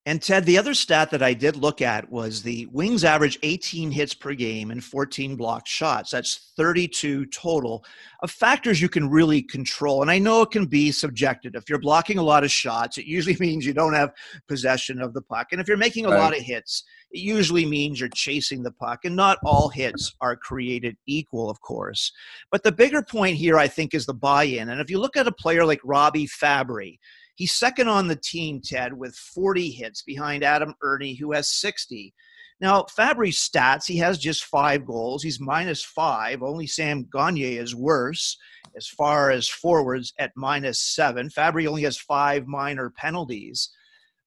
And 0.07 0.21
Ted, 0.21 0.45
the 0.45 0.57
other 0.57 0.73
stat 0.73 1.11
that 1.11 1.21
I 1.21 1.33
did 1.33 1.57
look 1.57 1.81
at 1.81 2.09
was 2.09 2.41
the 2.41 2.65
Wings 2.67 3.03
average 3.03 3.37
18 3.43 3.91
hits 3.91 4.13
per 4.13 4.33
game 4.33 4.71
and 4.71 4.81
14 4.81 5.35
blocked 5.35 5.67
shots. 5.67 6.11
That's 6.11 6.53
32 6.55 7.25
total 7.25 7.83
of 8.21 8.31
factors 8.31 8.81
you 8.81 8.87
can 8.87 9.09
really 9.09 9.41
control. 9.41 10.01
And 10.01 10.09
I 10.09 10.17
know 10.17 10.43
it 10.43 10.51
can 10.51 10.65
be 10.65 10.93
subjective. 10.93 11.55
If 11.55 11.67
you're 11.67 11.77
blocking 11.77 12.19
a 12.19 12.23
lot 12.23 12.45
of 12.45 12.51
shots, 12.51 12.97
it 12.97 13.03
usually 13.05 13.35
means 13.41 13.65
you 13.65 13.73
don't 13.73 13.95
have 13.95 14.13
possession 14.47 15.01
of 15.01 15.13
the 15.13 15.21
puck. 15.21 15.47
And 15.51 15.59
if 15.59 15.67
you're 15.67 15.75
making 15.75 16.05
a 16.05 16.09
right. 16.11 16.19
lot 16.19 16.37
of 16.37 16.41
hits, 16.41 16.85
it 17.11 17.19
usually 17.19 17.65
means 17.65 17.99
you're 17.99 18.07
chasing 18.07 18.63
the 18.63 18.71
puck. 18.71 19.03
And 19.03 19.13
not 19.13 19.39
all 19.43 19.67
hits 19.67 20.15
are 20.21 20.37
created 20.37 20.95
equal, 21.05 21.49
of 21.49 21.59
course. 21.59 22.13
But 22.49 22.63
the 22.63 22.71
bigger 22.71 23.01
point 23.01 23.35
here, 23.35 23.57
I 23.57 23.67
think, 23.67 23.93
is 23.93 24.05
the 24.05 24.13
buy 24.13 24.45
in. 24.45 24.69
And 24.69 24.79
if 24.79 24.89
you 24.89 24.99
look 24.99 25.17
at 25.17 25.27
a 25.27 25.33
player 25.33 25.65
like 25.65 25.81
Robbie 25.83 26.27
Fabbri, 26.27 26.97
He's 27.37 27.53
second 27.53 27.87
on 27.87 28.07
the 28.07 28.15
team, 28.15 28.61
Ted, 28.63 28.97
with 28.97 29.15
40 29.15 29.69
hits 29.69 30.01
behind 30.01 30.43
Adam 30.43 30.73
Erne, 30.83 31.15
who 31.15 31.33
has 31.33 31.53
60. 31.53 32.11
Now, 32.59 32.87
Fabbri's 32.97 33.37
stats, 33.37 33.85
he 33.85 33.97
has 33.97 34.17
just 34.17 34.45
five 34.45 34.87
goals. 34.87 35.21
He's 35.21 35.39
minus 35.39 35.83
five. 35.83 36.41
Only 36.41 36.65
Sam 36.65 37.07
Gagner 37.13 37.61
is 37.61 37.75
worse 37.75 38.35
as 38.75 38.87
far 38.87 39.29
as 39.29 39.47
forwards 39.47 40.13
at 40.17 40.31
minus 40.35 40.79
seven. 40.81 41.29
Fabbri 41.29 41.67
only 41.67 41.83
has 41.83 41.99
five 41.99 42.47
minor 42.47 42.89
penalties. 42.97 43.69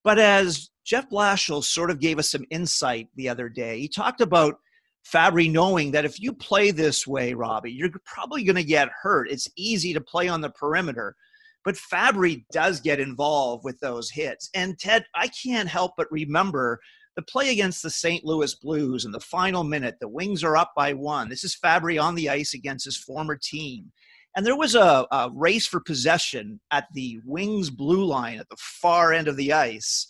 But 0.05 0.21
as 0.21 0.71
Jeff 0.85 1.11
Blashill 1.11 1.65
sort 1.65 1.91
of 1.91 1.99
gave 1.99 2.21
us 2.21 2.31
some 2.31 2.47
insight 2.51 3.09
the 3.17 3.29
other 3.29 3.49
day, 3.49 3.81
he 3.81 3.89
talked 3.89 4.21
about 4.21 4.55
Fabbri 5.05 5.51
knowing 5.51 5.91
that 5.91 6.05
if 6.05 6.21
you 6.21 6.33
play 6.33 6.71
this 6.71 7.09
way, 7.09 7.35
Robbie, 7.35 7.73
you're 7.73 7.91
probably 8.05 8.45
going 8.45 8.55
to 8.55 8.63
get 8.63 8.89
hurt. 9.03 9.29
It's 9.29 9.51
easy 9.57 9.93
to 9.95 10.01
play 10.01 10.29
on 10.29 10.41
the 10.41 10.51
perimeter. 10.51 11.17
But 11.65 11.77
Fabbri 11.77 12.45
does 12.53 12.81
get 12.81 13.01
involved 13.01 13.65
with 13.65 13.79
those 13.81 14.11
hits. 14.11 14.49
And 14.55 14.79
Ted, 14.79 15.05
I 15.15 15.29
can't 15.29 15.69
help 15.69 15.93
but 15.97 16.11
remember 16.11 16.81
the 17.17 17.23
play 17.23 17.51
against 17.51 17.83
the 17.83 17.91
St. 17.91 18.25
Louis 18.25 18.55
Blues 18.55 19.05
in 19.05 19.13
the 19.13 19.21
final 19.21 19.65
minute. 19.65 19.97
The 20.01 20.09
Wings 20.09 20.43
are 20.43 20.57
up 20.57 20.73
by 20.77 20.93
one. 20.93 21.29
This 21.29 21.45
is 21.45 21.57
Fabbri 21.63 22.03
on 22.03 22.15
the 22.15 22.29
ice 22.29 22.55
against 22.55 22.85
his 22.85 22.97
former 22.97 23.37
team. 23.37 23.93
And 24.37 24.47
there 24.47 24.57
was 24.57 24.75
a, 24.75 25.07
a 25.11 25.31
race 25.35 25.67
for 25.67 25.81
possession 25.81 26.61
at 26.71 26.87
the 26.95 27.21
Wings 27.27 27.69
blue 27.69 28.05
line 28.05 28.39
at 28.39 28.49
the 28.49 28.57
far 28.59 29.13
end 29.13 29.29
of 29.29 29.37
the 29.37 29.53
ice. 29.53 30.07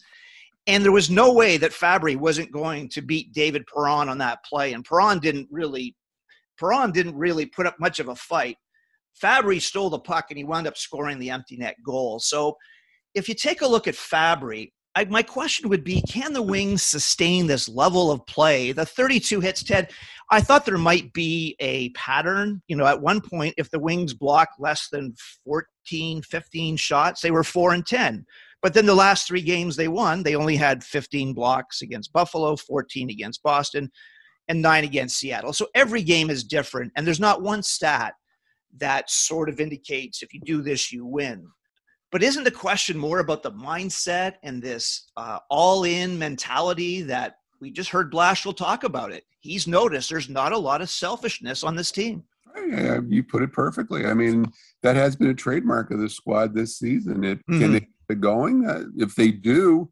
And 0.66 0.84
there 0.84 0.92
was 0.92 1.10
no 1.10 1.32
way 1.32 1.56
that 1.56 1.72
Fabbri 1.72 2.16
wasn't 2.16 2.52
going 2.52 2.90
to 2.90 3.00
beat 3.00 3.32
David 3.32 3.64
Perron 3.66 4.08
on 4.08 4.18
that 4.18 4.44
play. 4.44 4.74
And 4.74 4.84
Perron 4.84 5.18
didn't 5.18 5.48
really 5.50 5.96
Perron 6.58 6.92
didn't 6.92 7.16
really 7.16 7.46
put 7.46 7.66
up 7.66 7.80
much 7.80 7.98
of 8.00 8.08
a 8.08 8.14
fight. 8.14 8.58
Fabbri 9.22 9.60
stole 9.60 9.90
the 9.90 9.98
puck 9.98 10.26
and 10.30 10.38
he 10.38 10.44
wound 10.44 10.66
up 10.66 10.76
scoring 10.76 11.18
the 11.18 11.30
empty 11.30 11.56
net 11.56 11.76
goal. 11.84 12.18
So 12.18 12.56
if 13.14 13.28
you 13.28 13.34
take 13.34 13.62
a 13.62 13.66
look 13.66 13.86
at 13.86 13.94
Fabbri, 13.94 14.72
I, 14.96 15.04
my 15.04 15.22
question 15.22 15.68
would 15.68 15.84
be 15.84 16.02
can 16.02 16.32
the 16.32 16.42
Wings 16.42 16.82
sustain 16.82 17.46
this 17.46 17.68
level 17.68 18.10
of 18.10 18.26
play? 18.26 18.72
The 18.72 18.84
32 18.84 19.40
hits, 19.40 19.62
Ted, 19.62 19.92
I 20.30 20.40
thought 20.40 20.64
there 20.64 20.78
might 20.78 21.12
be 21.12 21.56
a 21.60 21.90
pattern. 21.90 22.60
You 22.66 22.76
know, 22.76 22.86
at 22.86 23.00
one 23.00 23.20
point, 23.20 23.54
if 23.56 23.70
the 23.70 23.78
Wings 23.78 24.14
blocked 24.14 24.58
less 24.58 24.88
than 24.90 25.14
14, 25.44 26.22
15 26.22 26.76
shots, 26.76 27.20
they 27.20 27.30
were 27.30 27.44
4 27.44 27.74
and 27.74 27.86
10. 27.86 28.24
But 28.62 28.74
then 28.74 28.86
the 28.86 28.94
last 28.94 29.26
three 29.26 29.42
games 29.42 29.76
they 29.76 29.88
won, 29.88 30.22
they 30.22 30.34
only 30.34 30.56
had 30.56 30.84
15 30.84 31.34
blocks 31.34 31.82
against 31.82 32.12
Buffalo, 32.12 32.56
14 32.56 33.10
against 33.10 33.42
Boston, 33.42 33.90
and 34.48 34.60
nine 34.60 34.84
against 34.84 35.18
Seattle. 35.18 35.52
So 35.52 35.68
every 35.74 36.02
game 36.02 36.30
is 36.30 36.44
different. 36.44 36.92
And 36.96 37.06
there's 37.06 37.20
not 37.20 37.42
one 37.42 37.62
stat 37.62 38.14
that 38.78 39.10
sort 39.10 39.48
of 39.48 39.60
indicates 39.60 40.22
if 40.22 40.32
you 40.32 40.40
do 40.40 40.62
this, 40.62 40.92
you 40.92 41.04
win. 41.04 41.46
But 42.12 42.22
isn't 42.22 42.44
the 42.44 42.50
question 42.50 42.98
more 42.98 43.20
about 43.20 43.42
the 43.42 43.52
mindset 43.52 44.34
and 44.42 44.62
this 44.62 45.10
uh, 45.16 45.38
all 45.48 45.84
in 45.84 46.18
mentality 46.18 47.02
that 47.02 47.36
we 47.60 47.70
just 47.70 47.90
heard 47.90 48.12
Blashill 48.12 48.56
talk 48.56 48.84
about 48.84 49.12
it? 49.12 49.24
He's 49.40 49.66
noticed 49.66 50.10
there's 50.10 50.28
not 50.28 50.52
a 50.52 50.58
lot 50.58 50.82
of 50.82 50.90
selfishness 50.90 51.62
on 51.62 51.76
this 51.76 51.90
team. 51.90 52.24
Yeah, 52.68 52.98
you 53.06 53.22
put 53.22 53.42
it 53.42 53.52
perfectly. 53.52 54.06
I 54.06 54.14
mean, 54.14 54.50
that 54.82 54.96
has 54.96 55.14
been 55.14 55.30
a 55.30 55.34
trademark 55.34 55.90
of 55.90 56.00
the 56.00 56.08
squad 56.08 56.54
this 56.54 56.78
season. 56.78 57.24
It 57.24 57.38
mm-hmm. 57.38 57.60
can 57.60 57.72
they 57.72 57.88
get 58.08 58.20
going? 58.20 58.66
Uh, 58.66 58.84
if 58.96 59.14
they 59.14 59.30
do, 59.30 59.90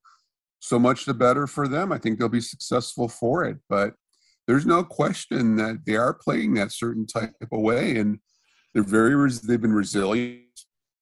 so 0.61 0.78
much 0.78 1.04
the 1.04 1.14
better 1.14 1.47
for 1.47 1.68
them. 1.68 1.92
I 1.92 1.99
think 1.99 2.18
they'll 2.18 2.28
be 2.28 2.40
successful 2.40 3.08
for 3.08 3.44
it. 3.44 3.58
But 3.68 3.94
there's 4.47 4.66
no 4.66 4.82
question 4.82 5.56
that 5.56 5.85
they 5.87 5.97
are 5.97 6.14
playing 6.14 6.54
that 6.54 6.73
certain 6.73 7.06
type 7.06 7.35
of 7.40 7.61
way. 7.61 7.97
And 7.99 8.18
they're 8.75 8.83
very 8.83 9.15
res- 9.15 9.41
they've 9.41 9.61
been 9.61 9.73
resilient. 9.73 10.43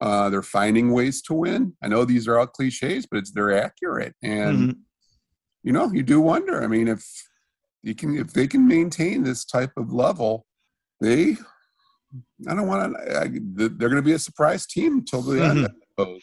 Uh, 0.00 0.28
they're 0.28 0.42
finding 0.42 0.92
ways 0.92 1.22
to 1.22 1.34
win. 1.34 1.74
I 1.82 1.88
know 1.88 2.04
these 2.04 2.28
are 2.28 2.38
all 2.38 2.46
cliches, 2.46 3.06
but 3.06 3.18
it's 3.18 3.30
they're 3.30 3.56
accurate, 3.56 4.14
and 4.22 4.58
mm-hmm. 4.58 4.70
you 5.62 5.72
know 5.72 5.90
you 5.92 6.02
do 6.02 6.20
wonder. 6.20 6.62
I 6.62 6.66
mean, 6.66 6.88
if 6.88 7.04
you 7.82 7.94
can 7.94 8.16
if 8.18 8.32
they 8.32 8.46
can 8.46 8.66
maintain 8.68 9.22
this 9.22 9.44
type 9.44 9.72
of 9.76 9.92
level, 9.92 10.46
they 11.00 11.36
I 12.48 12.54
don't 12.54 12.66
want 12.66 12.92
to. 12.92 13.40
They're 13.54 13.88
going 13.88 13.96
to 13.96 14.02
be 14.02 14.12
a 14.12 14.18
surprise 14.18 14.66
team 14.66 14.98
until 14.98 15.22
the 15.22 15.36
mm-hmm. 15.36 15.58
end. 15.58 15.66
I 15.66 16.02
suppose. 16.02 16.22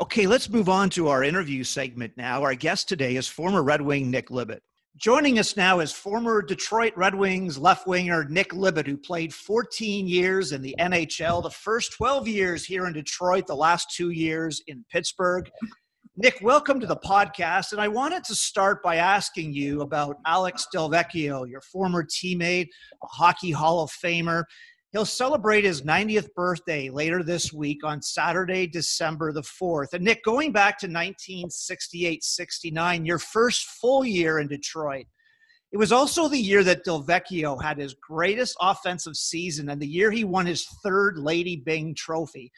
Okay, 0.00 0.26
let's 0.26 0.48
move 0.48 0.68
on 0.68 0.88
to 0.90 1.08
our 1.08 1.22
interview 1.22 1.62
segment 1.62 2.14
now. 2.16 2.42
Our 2.42 2.54
guest 2.54 2.88
today 2.88 3.16
is 3.16 3.28
former 3.28 3.62
Red 3.62 3.82
Wing 3.82 4.10
Nick 4.10 4.28
Libett. 4.28 4.60
Joining 4.96 5.38
us 5.38 5.56
now 5.56 5.80
is 5.80 5.92
former 5.92 6.42
Detroit 6.42 6.92
Red 6.96 7.14
Wings 7.14 7.56
left 7.56 7.86
winger 7.86 8.24
Nick 8.24 8.50
Libett, 8.50 8.86
who 8.86 8.98
played 8.98 9.32
14 9.32 10.06
years 10.06 10.52
in 10.52 10.60
the 10.60 10.74
NHL, 10.78 11.42
the 11.42 11.50
first 11.50 11.92
12 11.92 12.28
years 12.28 12.64
here 12.64 12.86
in 12.86 12.92
Detroit, 12.92 13.46
the 13.46 13.54
last 13.54 13.94
two 13.96 14.10
years 14.10 14.60
in 14.66 14.84
Pittsburgh. 14.90 15.48
Nick, 16.16 16.40
welcome 16.42 16.80
to 16.80 16.86
the 16.86 16.96
podcast. 16.96 17.72
And 17.72 17.80
I 17.80 17.88
wanted 17.88 18.24
to 18.24 18.34
start 18.34 18.82
by 18.82 18.96
asking 18.96 19.54
you 19.54 19.80
about 19.80 20.16
Alex 20.26 20.66
Delvecchio, 20.74 21.48
your 21.48 21.62
former 21.62 22.04
teammate, 22.04 22.66
a 23.02 23.06
Hockey 23.06 23.52
Hall 23.52 23.82
of 23.82 23.90
Famer. 23.90 24.42
He'll 24.92 25.06
celebrate 25.06 25.64
his 25.64 25.82
90th 25.82 26.34
birthday 26.34 26.90
later 26.90 27.22
this 27.22 27.52
week 27.52 27.84
on 27.84 28.02
Saturday, 28.02 28.66
December 28.66 29.32
the 29.32 29.42
4th. 29.42 29.92
And 29.92 30.04
Nick, 30.04 30.24
going 30.24 30.50
back 30.50 30.78
to 30.80 30.86
1968 30.86 32.24
69, 32.24 33.06
your 33.06 33.18
first 33.18 33.66
full 33.80 34.04
year 34.04 34.40
in 34.40 34.48
Detroit, 34.48 35.06
it 35.72 35.76
was 35.76 35.92
also 35.92 36.26
the 36.26 36.38
year 36.38 36.64
that 36.64 36.84
Delvecchio 36.84 37.62
had 37.62 37.78
his 37.78 37.94
greatest 37.94 38.56
offensive 38.60 39.14
season 39.14 39.68
and 39.68 39.80
the 39.80 39.86
year 39.86 40.10
he 40.10 40.24
won 40.24 40.46
his 40.46 40.66
third 40.82 41.16
Lady 41.16 41.62
Byng 41.64 41.94
trophy. 41.94 42.50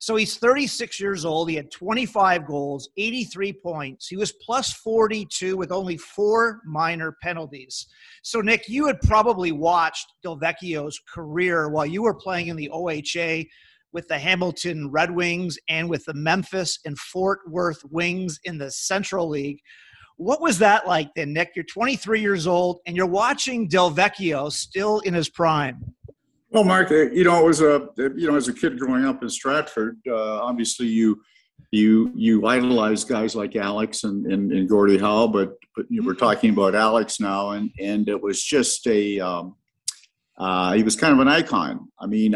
So 0.00 0.16
he's 0.16 0.38
36 0.38 0.98
years 0.98 1.26
old. 1.26 1.50
He 1.50 1.56
had 1.56 1.70
25 1.70 2.46
goals, 2.46 2.88
83 2.96 3.52
points. 3.52 4.08
He 4.08 4.16
was 4.16 4.32
plus 4.32 4.72
42 4.72 5.58
with 5.58 5.70
only 5.70 5.98
four 5.98 6.62
minor 6.64 7.16
penalties. 7.22 7.86
So, 8.22 8.40
Nick, 8.40 8.66
you 8.66 8.86
had 8.86 8.98
probably 9.02 9.52
watched 9.52 10.14
Delvecchio's 10.24 10.98
career 11.12 11.68
while 11.68 11.84
you 11.84 12.02
were 12.02 12.14
playing 12.14 12.48
in 12.48 12.56
the 12.56 12.70
OHA 12.72 13.46
with 13.92 14.08
the 14.08 14.18
Hamilton 14.18 14.90
Red 14.90 15.10
Wings 15.10 15.58
and 15.68 15.90
with 15.90 16.06
the 16.06 16.14
Memphis 16.14 16.78
and 16.86 16.98
Fort 16.98 17.40
Worth 17.46 17.82
Wings 17.90 18.40
in 18.44 18.56
the 18.56 18.70
Central 18.70 19.28
League. 19.28 19.60
What 20.16 20.40
was 20.40 20.58
that 20.60 20.86
like 20.86 21.10
then, 21.14 21.34
Nick? 21.34 21.50
You're 21.54 21.64
23 21.64 22.22
years 22.22 22.46
old 22.46 22.80
and 22.86 22.96
you're 22.96 23.06
watching 23.06 23.68
Delvecchio 23.68 24.50
still 24.50 25.00
in 25.00 25.12
his 25.12 25.28
prime. 25.28 25.94
Well, 26.50 26.64
Mark, 26.64 26.90
uh, 26.90 27.10
you 27.10 27.22
know, 27.24 27.38
it 27.38 27.44
was 27.44 27.60
a 27.60 27.88
you 27.96 28.28
know, 28.28 28.36
as 28.36 28.48
a 28.48 28.52
kid 28.52 28.78
growing 28.78 29.04
up 29.04 29.22
in 29.22 29.30
Stratford, 29.30 29.98
uh, 30.08 30.42
obviously 30.42 30.86
you 30.86 31.22
you 31.70 32.10
you 32.14 32.46
idolize 32.46 33.04
guys 33.04 33.36
like 33.36 33.54
Alex 33.54 34.02
and, 34.02 34.26
and, 34.26 34.50
and 34.50 34.68
Gordie 34.68 34.98
Howe, 34.98 35.28
but 35.28 35.56
but 35.76 35.86
you 35.88 36.00
know, 36.00 36.06
we're 36.06 36.14
mm-hmm. 36.14 36.24
talking 36.24 36.50
about 36.50 36.74
Alex 36.74 37.20
now, 37.20 37.50
and 37.50 37.70
and 37.78 38.08
it 38.08 38.20
was 38.20 38.42
just 38.42 38.84
a 38.88 39.20
um, 39.20 39.54
uh, 40.38 40.72
he 40.72 40.82
was 40.82 40.96
kind 40.96 41.12
of 41.12 41.20
an 41.20 41.28
icon. 41.28 41.88
I 42.00 42.06
mean, 42.06 42.34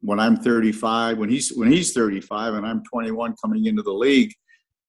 when 0.00 0.20
I'm 0.20 0.36
35, 0.36 1.18
when 1.18 1.28
he's 1.28 1.50
when 1.56 1.70
he's 1.70 1.92
35, 1.92 2.54
and 2.54 2.66
I'm 2.66 2.84
21 2.84 3.34
coming 3.42 3.66
into 3.66 3.82
the 3.82 3.92
league, 3.92 4.32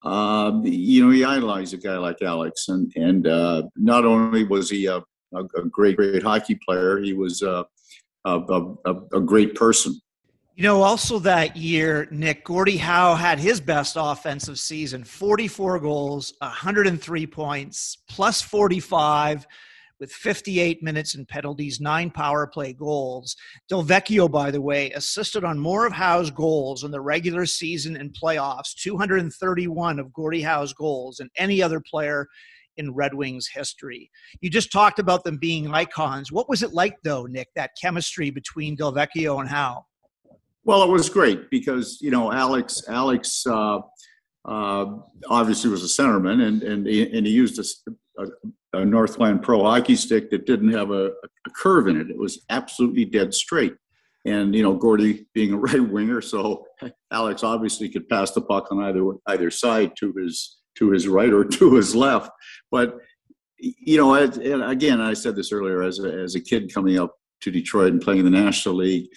uh, 0.04 0.52
you 0.64 1.04
know, 1.04 1.12
he 1.12 1.24
idolized 1.24 1.74
a 1.74 1.78
guy 1.78 1.98
like 1.98 2.22
Alex, 2.22 2.70
and 2.70 2.92
and 2.96 3.26
uh, 3.26 3.64
not 3.76 4.06
only 4.06 4.44
was 4.44 4.70
he 4.70 4.86
a, 4.86 4.98
a, 5.34 5.44
a, 5.58 5.66
great 5.70 5.98
great 5.98 6.22
hockey 6.22 6.60
player, 6.64 7.00
he 7.00 7.14
was 7.14 7.42
uh, 7.42 7.64
a, 8.26 8.74
a, 8.86 8.94
a 9.14 9.22
great 9.22 9.56
person. 9.56 10.00
You 10.56 10.64
know, 10.64 10.82
also 10.82 11.20
that 11.20 11.56
year, 11.56 12.08
Nick 12.12 12.44
Gordie 12.44 12.76
Howe 12.76 13.16
had 13.16 13.40
his 13.40 13.62
best 13.62 13.96
offensive 13.98 14.60
season 14.60 15.06
44 15.06 15.80
goals, 15.80 16.34
103 16.40 17.28
points, 17.28 17.98
plus 18.10 18.42
45 18.42 19.48
with 20.00 20.12
58 20.12 20.82
minutes 20.82 21.16
and 21.16 21.28
penalties, 21.28 21.80
nine 21.80 22.10
power 22.10 22.48
play 22.48 22.74
goals. 22.74 23.36
Delvecchio, 23.72 24.30
by 24.30 24.52
the 24.52 24.62
way, 24.62 24.92
assisted 24.92 25.44
on 25.44 25.60
more 25.60 25.86
of 25.86 25.94
Howe's 25.94 26.32
goals 26.32 26.84
in 26.84 26.92
the 26.92 27.02
regular 27.02 27.46
season 27.46 27.96
and 27.96 28.14
playoffs, 28.14 28.76
231 28.76 30.00
of 30.00 30.14
Gordie 30.14 30.42
Howe's 30.42 30.74
goals, 30.74 31.20
and 31.20 31.30
any 31.38 31.62
other 31.62 31.82
player 31.82 32.28
in 32.80 32.94
Red 32.94 33.14
Wings 33.14 33.48
history. 33.48 34.10
You 34.42 34.50
just 34.50 34.72
talked 34.72 34.98
about 34.98 35.24
them 35.24 35.38
being 35.38 35.72
icons. 35.74 36.32
What 36.32 36.50
was 36.50 36.64
it 36.64 36.74
like, 36.74 36.96
though, 37.04 37.26
Nick, 37.26 37.50
that 37.56 37.72
chemistry 37.80 38.32
between 38.32 38.76
Delvecchio 38.76 39.40
and 39.40 39.50
Howe? 39.50 39.86
Well, 40.64 40.84
it 40.84 40.90
was 40.90 41.10
great 41.10 41.50
because 41.50 42.00
you 42.02 42.12
know 42.12 42.32
Alex. 42.32 42.84
Alex, 42.88 43.46
uh, 43.46 43.80
uh, 44.46 44.86
obviously 45.28 45.70
was 45.70 45.84
a 45.84 46.02
centerman, 46.02 46.48
and 46.48 46.64
and 46.64 46.88
he, 46.88 47.02
and 47.16 47.26
he 47.26 47.34
used 47.34 47.60
a, 47.60 48.22
a, 48.22 48.80
a, 48.80 48.86
Northland 48.86 49.42
Pro 49.42 49.64
hockey 49.64 49.96
stick 49.96 50.30
that 50.32 50.46
didn't 50.46 50.72
have 50.74 50.92
a, 50.92 51.08
a, 51.08 51.50
curve 51.56 51.88
in 51.88 52.00
it. 52.00 52.10
It 52.10 52.18
was 52.18 52.46
absolutely 52.50 53.06
dead 53.06 53.34
straight. 53.34 53.74
And 54.26 54.54
you 54.54 54.62
know, 54.62 54.76
Gordie 54.76 55.28
being 55.34 55.54
a 55.54 55.58
right 55.68 55.82
winger, 55.82 56.22
so 56.22 56.66
Alex 57.12 57.44
obviously 57.44 57.90
could 57.90 58.08
pass 58.08 58.32
the 58.32 58.42
puck 58.42 58.68
on 58.72 58.80
either 58.84 59.14
either 59.28 59.50
side 59.50 59.94
to 60.00 60.14
his 60.14 60.59
to 60.80 60.92
his 60.92 61.08
right 61.08 61.32
or 61.32 61.44
to 61.60 61.76
his 61.76 61.96
left. 61.96 62.32
But 62.72 62.98
you 63.58 63.98
know, 63.98 64.14
and 64.14 64.64
again, 64.64 65.02
I 65.02 65.14
said 65.14 65.36
this 65.36 65.52
earlier 65.52 65.84
as 65.84 66.00
a, 66.00 66.08
as 66.08 66.36
a 66.36 66.42
kid 66.42 66.74
coming 66.74 66.98
up 66.98 67.16
to 67.42 67.52
Detroit 67.52 67.92
and 67.92 68.02
playing 68.02 68.20
in 68.20 68.26
the 68.26 68.32
National 68.32 68.76
League, 68.76 69.08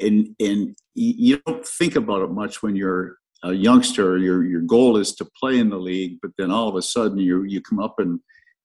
and 0.00 0.34
and 0.40 0.76
you 0.94 1.38
don't 1.46 1.66
think 1.66 1.96
about 1.96 2.22
it 2.22 2.30
much 2.30 2.62
when 2.62 2.76
you're 2.76 3.18
a 3.42 3.52
youngster, 3.52 4.16
your 4.16 4.44
your 4.44 4.62
goal 4.62 4.96
is 4.96 5.14
to 5.16 5.28
play 5.38 5.58
in 5.58 5.68
the 5.68 5.76
league, 5.76 6.18
but 6.22 6.30
then 6.38 6.50
all 6.50 6.68
of 6.68 6.76
a 6.76 6.82
sudden 6.82 7.18
you 7.18 7.42
you 7.44 7.60
come 7.60 7.78
up 7.78 7.96
and 7.98 8.20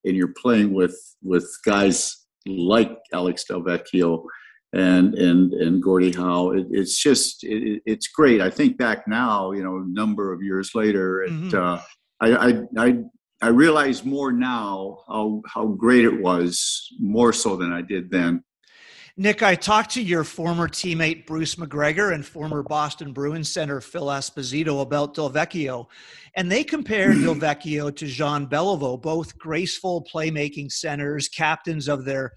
and 0.05 0.15
you're 0.15 0.33
playing 0.41 0.73
with 0.73 0.97
with 1.21 1.49
guys 1.65 2.25
like 2.47 2.97
Alex 3.13 3.43
Delvecchio 3.49 4.23
and 4.73 5.15
and 5.15 5.53
and 5.53 5.83
Gordie 5.83 6.13
Howe. 6.13 6.51
It, 6.51 6.67
it's 6.71 6.97
just 6.97 7.43
it, 7.43 7.81
it's 7.85 8.07
great. 8.07 8.41
I 8.41 8.49
think 8.49 8.77
back 8.77 9.07
now, 9.07 9.51
you 9.51 9.63
know, 9.63 9.77
a 9.77 9.85
number 9.85 10.31
of 10.31 10.41
years 10.41 10.71
later, 10.73 11.23
it, 11.23 11.31
mm-hmm. 11.31 11.57
uh, 11.57 11.81
I, 12.21 12.49
I 12.49 12.61
I 12.77 12.97
I 13.41 13.47
realize 13.49 14.03
more 14.03 14.31
now 14.31 14.99
how 15.07 15.41
how 15.47 15.67
great 15.67 16.05
it 16.05 16.21
was, 16.21 16.87
more 16.99 17.33
so 17.33 17.55
than 17.55 17.71
I 17.71 17.81
did 17.81 18.11
then. 18.11 18.43
Nick, 19.17 19.43
I 19.43 19.55
talked 19.55 19.91
to 19.91 20.01
your 20.01 20.23
former 20.23 20.69
teammate 20.69 21.25
Bruce 21.25 21.57
MacGregor 21.57 22.11
and 22.11 22.25
former 22.25 22.63
Boston 22.63 23.11
Bruins 23.11 23.49
center 23.49 23.81
Phil 23.81 24.05
Esposito 24.05 24.81
about 24.81 25.13
Delvecchio, 25.13 25.87
and 26.35 26.49
they 26.49 26.63
compared 26.63 27.17
Delvecchio 27.17 27.93
to 27.97 28.07
Jean 28.07 28.47
Beliveau, 28.47 29.01
both 29.01 29.37
graceful 29.37 30.07
playmaking 30.13 30.71
centers, 30.71 31.27
captains 31.27 31.89
of 31.89 32.05
their 32.05 32.31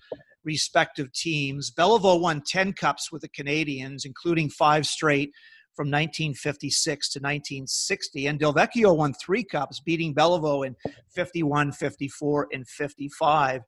respective 0.45 1.13
teams. 1.13 1.71
Beliveau 1.71 2.21
won 2.21 2.43
10 2.45 2.73
cups 2.73 3.13
with 3.13 3.23
the 3.23 3.29
Canadiens, 3.29 4.05
including 4.05 4.51
five 4.51 4.85
straight 4.85 5.33
from 5.75 5.89
1956 5.89 7.09
to 7.11 7.19
1960. 7.19 8.27
And 8.27 8.39
Delvecchio 8.39 8.97
won 8.97 9.15
three 9.15 9.45
cups, 9.45 9.81
beating 9.81 10.15
Beliveau 10.15 10.67
in 10.67 10.77
51, 11.15 11.73
54, 11.73 12.49
and 12.53 12.69
55. 12.69 13.63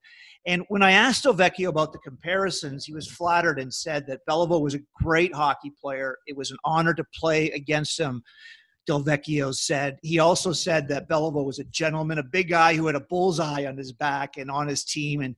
And 0.47 0.63
when 0.69 0.83
I 0.83 0.93
asked 0.93 1.25
Delvecchio 1.25 1.69
about 1.69 1.93
the 1.93 1.99
comparisons, 1.99 2.85
he 2.85 2.93
was 2.93 3.11
flattered 3.11 3.59
and 3.59 3.73
said 3.73 4.07
that 4.09 4.27
Beliveau 4.29 4.61
was 4.61 4.75
a 4.75 4.81
great 5.03 5.35
hockey 5.35 5.73
player. 5.81 6.19
It 6.27 6.37
was 6.37 6.51
an 6.51 6.59
honor 6.65 6.93
to 6.95 7.05
play 7.15 7.51
against 7.51 7.99
him. 7.99 8.23
Delvecchio 8.87 9.55
said. 9.55 9.99
He 10.03 10.19
also 10.19 10.53
said 10.53 10.89
that 10.89 11.09
Beliveau 11.09 11.45
was 11.45 11.59
a 11.59 11.65
gentleman, 11.65 12.19
a 12.19 12.23
big 12.23 12.51
guy 12.51 12.75
who 12.75 12.87
had 12.87 12.97
a 12.97 13.01
bullseye 13.01 13.65
on 13.65 13.79
his 13.79 13.93
back 13.93 14.37
and 14.37 14.51
on 14.51 14.69
his 14.69 14.85
team, 14.85 15.23
and 15.23 15.35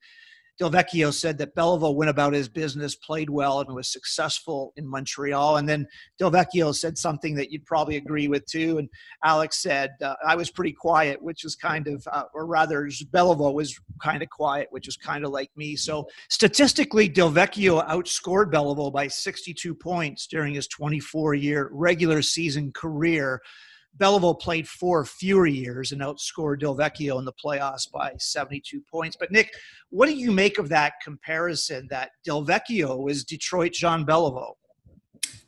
Delvecchio 0.61 1.13
said 1.13 1.37
that 1.39 1.55
Beliveau 1.55 1.95
went 1.95 2.09
about 2.09 2.33
his 2.33 2.49
business, 2.49 2.95
played 2.95 3.29
well, 3.29 3.61
and 3.61 3.75
was 3.75 3.93
successful 3.93 4.73
in 4.77 4.87
Montreal. 4.87 5.59
And 5.59 5.69
then 5.69 5.87
Delvecchio 6.21 6.75
said 6.75 6.97
something 6.97 7.35
that 7.35 7.51
you'd 7.51 7.67
probably 7.67 7.97
agree 7.97 8.29
with 8.29 8.47
too. 8.47 8.79
And 8.79 8.89
Alex 9.25 9.63
said, 9.63 9.91
uh, 10.03 10.15
I 10.27 10.35
was 10.35 10.51
pretty 10.51 10.73
quiet, 10.73 11.21
which 11.21 11.45
was 11.45 11.57
kind 11.57 11.87
of, 11.89 12.07
uh, 12.11 12.25
or 12.35 12.47
rather, 12.47 12.89
Beliveau 13.13 13.53
was 13.53 13.79
kind 14.03 14.23
of 14.23 14.31
quiet, 14.31 14.69
which 14.71 14.87
was 14.87 14.97
kind 14.97 15.25
of 15.25 15.31
like 15.31 15.51
me. 15.57 15.77
So 15.77 16.09
statistically, 16.31 17.09
Delvecchio 17.09 17.87
outscored 17.89 18.51
Beliveau 18.51 18.93
by 18.93 19.09
62 19.09 19.75
points 19.75 20.27
during 20.27 20.55
his 20.55 20.69
24 20.69 21.35
year 21.35 21.69
regular 21.73 22.23
season 22.23 22.73
career. 22.73 23.43
Beliveau 23.99 24.39
played 24.39 24.69
four 24.69 25.05
fewer 25.05 25.47
years 25.47 25.93
and 25.93 26.03
outscored 26.03 26.61
Delvecchio 26.61 27.19
in 27.19 27.25
the 27.25 27.33
playoffs 27.33 27.91
by 27.91 28.13
72 28.19 28.83
points. 28.91 29.17
But 29.19 29.33
Nick, 29.33 29.55
what 29.91 30.07
do 30.07 30.15
you 30.15 30.33
make 30.33 30.59
of 30.59 30.69
that 30.69 30.95
comparison 31.03 31.87
that 31.91 32.11
Delvecchio 32.27 33.11
is 33.11 33.25
Detroit 33.25 33.73
John 33.73 34.05
Beliveau? 34.05 34.53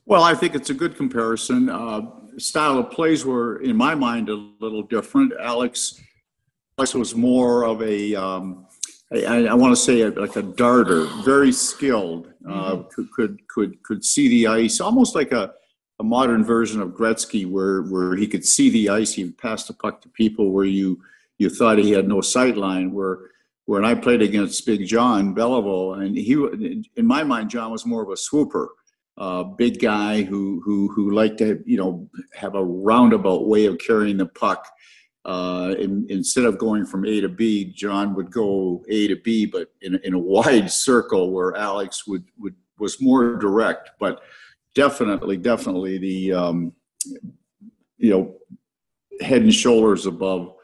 Well, 0.07 0.23
I 0.23 0.35
think 0.35 0.55
it's 0.55 0.71
a 0.71 0.75
good 0.75 0.97
comparison. 0.97 1.69
Uh, 1.69 2.01
style 2.39 2.79
of 2.79 2.91
plays 2.91 3.27
were, 3.27 3.61
in 3.63 3.77
my 3.77 3.95
mind, 3.95 4.31
a 4.31 4.35
little 4.61 4.83
different. 4.83 5.33
Alex, 5.39 6.01
Alex 6.79 6.95
was 6.95 7.15
more 7.15 7.65
of 7.65 7.83
a, 7.83 8.15
um, 8.15 8.67
I, 9.13 9.47
I 9.47 9.55
want 9.55 9.73
to 9.73 9.77
say 9.77 10.03
a, 10.03 10.11
like 10.11 10.37
a 10.37 10.43
darter, 10.43 11.05
very 11.25 11.53
skilled. 11.53 12.33
Uh, 12.49 12.77
mm-hmm. 12.77 12.89
could, 12.89 13.13
could 13.13 13.49
could 13.49 13.83
could 13.83 14.05
see 14.05 14.29
the 14.29 14.47
ice, 14.47 14.81
almost 14.81 15.15
like 15.15 15.33
a 15.33 15.53
a 16.01 16.05
modern 16.05 16.45
version 16.45 16.81
of 16.81 16.91
Gretzky 16.91 17.47
where 17.47 17.83
where 17.83 18.15
he 18.15 18.27
could 18.27 18.45
see 18.45 18.71
the 18.71 18.89
ice, 18.89 19.13
he 19.13 19.31
passed 19.31 19.69
the 19.69 19.75
puck 19.75 20.01
to 20.03 20.09
people 20.09 20.53
where 20.53 20.65
you 20.65 21.01
you 21.39 21.51
thought 21.51 21.79
he 21.79 21.93
had 21.93 22.09
no 22.09 22.21
sight 22.21 22.57
line. 22.57 22.93
Where 22.93 23.31
when 23.67 23.85
I 23.85 23.95
played 23.95 24.23
against 24.23 24.65
Big 24.65 24.87
John 24.87 25.35
Beliveau, 25.35 26.01
and 26.01 26.17
he 26.17 26.35
in 26.97 27.07
my 27.07 27.25
mind 27.25 27.51
John 27.51 27.73
was 27.73 27.87
more 27.87 28.03
of 28.03 28.11
a 28.11 28.17
swooper, 28.17 28.71
uh, 29.17 29.43
big 29.43 29.81
guy 29.81 30.23
who 30.23 30.61
who 30.65 30.89
who 30.89 31.11
liked 31.11 31.39
to 31.39 31.63
you 31.67 31.77
know 31.77 32.09
have 32.35 32.55
a 32.55 32.65
roundabout 32.65 33.49
way 33.49 33.67
of 33.67 33.79
carrying 33.79 34.17
the 34.17 34.27
puck. 34.27 34.67
Uh, 35.25 35.75
in, 35.79 36.07
instead 36.09 36.45
of 36.45 36.57
going 36.57 36.87
from 36.87 37.05
A 37.05 37.21
to 37.21 37.29
B, 37.29 37.67
John 37.77 38.15
would 38.15 38.31
go 38.31 38.83
A 38.89 39.09
to 39.09 39.17
B, 39.17 39.45
but 39.45 39.69
in, 39.83 40.01
in 40.03 40.15
a 40.15 40.19
wide 40.19 40.71
circle 40.71 41.33
where 41.33 41.55
Alex 41.55 42.07
would, 42.07 42.25
would 42.39 42.55
was 42.79 43.03
more 43.03 43.37
direct. 43.37 43.91
But 44.01 44.23
definitely, 44.79 45.37
definitely 45.37 45.99
the 45.99 46.33
um, 46.33 46.73
you 47.97 48.11
know 48.11 48.35
head 49.21 49.43
and 49.43 49.53
shoulders 49.53 50.07
above 50.07 50.55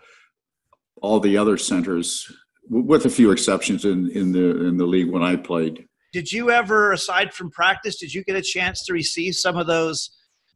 all 1.03 1.19
the 1.19 1.37
other 1.37 1.59
centers, 1.59 2.31
with 2.71 3.05
a 3.07 3.11
few 3.11 3.33
exceptions 3.33 3.85
in 3.85 4.09
in 4.11 4.31
the 4.31 4.67
in 4.69 4.77
the 4.77 4.87
league 4.87 5.11
when 5.11 5.25
I 5.25 5.35
played. 5.35 5.87
Did 6.13 6.31
you 6.31 6.53
ever, 6.53 6.93
aside 6.93 7.35
from 7.35 7.51
practice, 7.51 7.97
did 7.99 8.15
you 8.15 8.23
get 8.23 8.37
a 8.37 8.43
chance 8.43 8.85
to 8.87 8.93
receive 8.93 9.35
some 9.35 9.57
of 9.57 9.67
those 9.67 10.11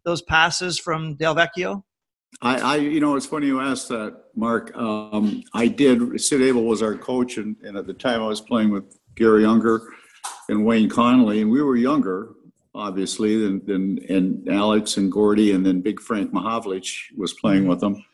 those 0.05 0.23
passes 0.23 0.79
from 0.79 1.17
Delvecchio? 1.17 1.83
I, 2.43 2.61
I, 2.61 2.77
you 2.77 3.01
know, 3.01 3.17
it's 3.17 3.27
funny 3.27 3.47
you 3.47 3.59
asked 3.59 3.89
that, 3.89 4.15
Mark. 4.37 4.71
Um, 4.77 5.43
I 5.55 5.67
did. 5.67 6.21
Sid 6.21 6.43
Abel 6.43 6.65
was 6.65 6.83
our 6.83 6.95
coach, 6.95 7.39
and, 7.39 7.57
and 7.65 7.77
at 7.77 7.87
the 7.87 7.95
time 7.95 8.23
I 8.23 8.27
was 8.27 8.41
playing 8.41 8.71
with 8.71 8.85
Garry 9.17 9.45
Unger 9.45 9.81
and 10.49 10.65
Wayne 10.65 10.89
Connolly, 10.89 11.41
and 11.41 11.51
we 11.51 11.61
were 11.63 11.75
younger 11.75 12.35
obviously, 12.79 13.45
and, 13.45 13.69
and, 13.69 13.99
and 14.05 14.49
Alex 14.49 14.97
and 14.97 15.11
Gordie, 15.11 15.53
and 15.53 15.67
then 15.67 15.81
Big 15.81 16.01
Frank 16.01 16.33
Mahovlich 16.33 17.07
was 17.17 17.35
playing 17.35 17.67
with 17.67 17.81
them. 17.81 18.05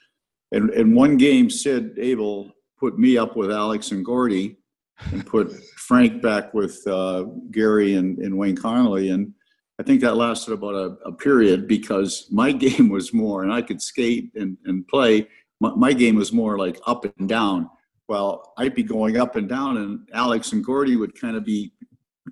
And 0.52 0.70
in 0.70 0.94
one 0.94 1.16
game, 1.16 1.50
Sid 1.50 1.98
Abel 1.98 2.52
put 2.78 2.98
me 2.98 3.18
up 3.18 3.36
with 3.36 3.50
Alex 3.52 3.90
and 3.90 4.04
Gordie 4.04 4.56
and 5.12 5.26
put 5.26 5.52
Frank 5.76 6.22
back 6.22 6.54
with 6.54 6.80
uh, 6.86 7.24
Garry 7.50 7.94
and, 7.94 8.18
and 8.18 8.38
Wayne 8.38 8.56
Connolly. 8.56 9.10
And 9.10 9.34
I 9.78 9.82
think 9.82 10.00
that 10.00 10.16
lasted 10.16 10.52
about 10.52 10.74
a, 10.74 10.96
a, 11.06 11.12
period 11.12 11.66
because 11.66 12.26
my 12.30 12.52
game 12.66 12.88
was 12.88 13.12
more, 13.12 13.42
and 13.42 13.52
I 13.52 13.62
could 13.62 13.82
skate 13.82 14.30
and, 14.34 14.56
and 14.64 14.86
play. 14.88 15.28
My, 15.60 15.74
my, 15.74 15.92
game 15.92 16.16
was 16.16 16.32
more 16.32 16.58
like 16.58 16.78
up 16.86 17.04
and 17.04 17.28
down. 17.28 17.68
Well, 18.08 18.52
I'd 18.58 18.74
be 18.74 18.82
going 18.82 19.16
up 19.16 19.36
and 19.36 19.48
down, 19.48 19.78
and 19.78 20.08
Alex 20.12 20.52
and 20.52 20.64
Gordie 20.64 20.96
would 20.96 21.18
kind 21.18 21.36
of 21.36 21.44
be 21.44 21.72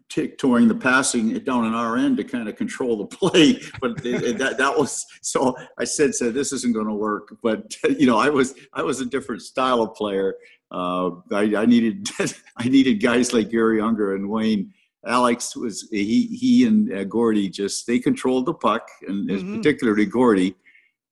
tiptoeing 0.08 0.68
the 0.68 0.74
passing 0.74 1.38
down 1.40 1.64
on 1.64 1.74
our 1.74 1.96
end 1.96 2.16
to 2.16 2.24
kind 2.24 2.48
of 2.48 2.56
control 2.56 2.96
the 2.96 3.06
play. 3.16 3.60
But 3.80 4.04
it, 4.04 4.38
that, 4.38 4.58
that 4.58 4.76
was 4.76 5.06
so. 5.20 5.56
I 5.78 5.84
said, 5.84 6.14
"said 6.14 6.34
this 6.34 6.52
isn't 6.52 6.74
going 6.74 6.86
to 6.86 6.94
work." 6.94 7.36
But 7.42 7.74
you 7.98 8.06
know, 8.06 8.18
I 8.18 8.28
was 8.28 8.54
I 8.72 8.82
was 8.82 9.00
a 9.00 9.06
different 9.06 9.42
style 9.42 9.82
of 9.82 9.94
player. 9.94 10.34
Uh, 10.70 11.10
I, 11.32 11.54
I, 11.56 11.66
needed 11.66 12.08
I 12.56 12.68
needed 12.68 13.02
guys 13.02 13.32
like 13.32 13.50
Garry 13.50 13.80
Unger 13.80 14.14
and 14.14 14.28
Wayne. 14.28 14.72
Alex 15.04 15.56
was 15.56 15.88
he 15.90 16.26
he 16.28 16.66
and 16.66 16.92
uh, 16.92 17.04
Gordie 17.04 17.48
just 17.48 17.86
they 17.86 17.98
controlled 17.98 18.46
the 18.46 18.54
puck 18.54 18.88
and 19.06 19.28
mm-hmm. 19.28 19.56
particularly 19.56 20.06
Gordie. 20.06 20.54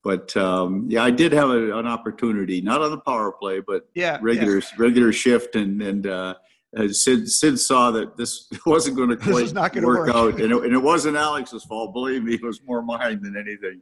But 0.03 0.35
um, 0.35 0.87
yeah, 0.89 1.05
I 1.05 1.11
did 1.11 1.33
have 1.33 1.51
a, 1.51 1.77
an 1.77 1.87
opportunity, 1.87 2.63
not 2.63 2.81
on 2.81 2.91
the 2.91 3.01
power 3.01 3.33
play, 3.33 3.61
but 3.61 3.89
yeah, 3.95 4.19
regular 4.23 4.59
yeah. 4.59 4.69
regular 4.79 5.13
shift 5.13 5.57
and 5.57 5.83
and. 5.83 6.07
Uh, 6.07 6.35
Uh, 6.77 6.89
Sid, 6.89 7.29
Sid 7.29 7.59
saw 7.59 7.91
that 7.91 8.17
this 8.17 8.49
wasn't 8.67 8.97
going 8.97 9.09
to 9.11 9.17
quite 9.17 9.53
work, 9.55 9.75
work, 9.83 10.15
out, 10.15 10.41
and 10.41 10.53
it, 10.53 10.65
and 10.65 10.73
it 10.73 10.83
wasn't 10.83 11.17
Alex's 11.17 11.65
fault. 11.65 11.93
Believe 11.93 12.23
me, 12.23 12.35
it 12.35 12.43
was 12.43 12.61
more 12.63 12.83
mine 12.83 13.21
than 13.23 13.37
anything. 13.37 13.81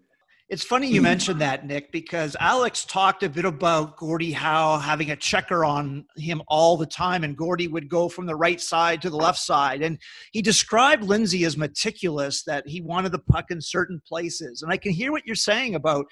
It's 0.48 0.64
funny 0.64 0.88
you 0.88 1.02
mentioned 1.02 1.42
that, 1.42 1.66
Nick, 1.66 1.92
because 1.92 2.34
Alex 2.40 2.86
talked 2.86 3.22
a 3.22 3.28
bit 3.28 3.44
about 3.44 3.98
Gordie 3.98 4.32
Howe 4.32 4.78
having 4.78 5.10
a 5.10 5.16
checker 5.16 5.62
on 5.62 6.06
him 6.16 6.40
all 6.48 6.78
the 6.78 6.86
time, 6.86 7.22
and 7.22 7.36
Gordie 7.36 7.68
would 7.68 7.90
go 7.90 8.08
from 8.08 8.24
the 8.24 8.34
right 8.34 8.58
side 8.58 9.02
to 9.02 9.10
the 9.10 9.16
left 9.16 9.38
side. 9.38 9.82
And 9.82 9.98
he 10.32 10.40
described 10.40 11.04
Lindsay 11.04 11.44
as 11.44 11.58
meticulous, 11.58 12.44
that 12.44 12.66
he 12.66 12.80
wanted 12.80 13.12
the 13.12 13.18
puck 13.18 13.50
in 13.50 13.60
certain 13.60 14.00
places. 14.08 14.62
And 14.62 14.72
I 14.72 14.78
can 14.78 14.92
hear 14.92 15.12
what 15.12 15.26
you're 15.26 15.36
saying 15.36 15.74
about 15.74 16.06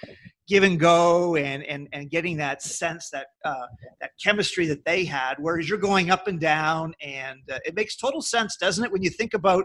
give 0.46 0.64
and 0.64 0.78
go 0.78 1.36
and 1.36 1.64
and, 1.64 1.88
and 1.92 2.10
getting 2.10 2.36
that 2.36 2.60
sense, 2.60 3.08
that 3.14 3.28
uh, 3.46 3.66
that 4.02 4.10
chemistry 4.22 4.66
that 4.66 4.84
they 4.84 5.06
had, 5.06 5.36
whereas 5.38 5.66
you're 5.66 5.78
going 5.78 6.10
up 6.10 6.28
and 6.28 6.38
down. 6.38 6.92
And 7.00 7.40
uh, 7.50 7.58
it 7.64 7.74
makes 7.74 7.96
total 7.96 8.20
sense, 8.20 8.58
doesn't 8.58 8.84
it, 8.84 8.92
when 8.92 9.02
you 9.02 9.08
think 9.08 9.32
about 9.32 9.64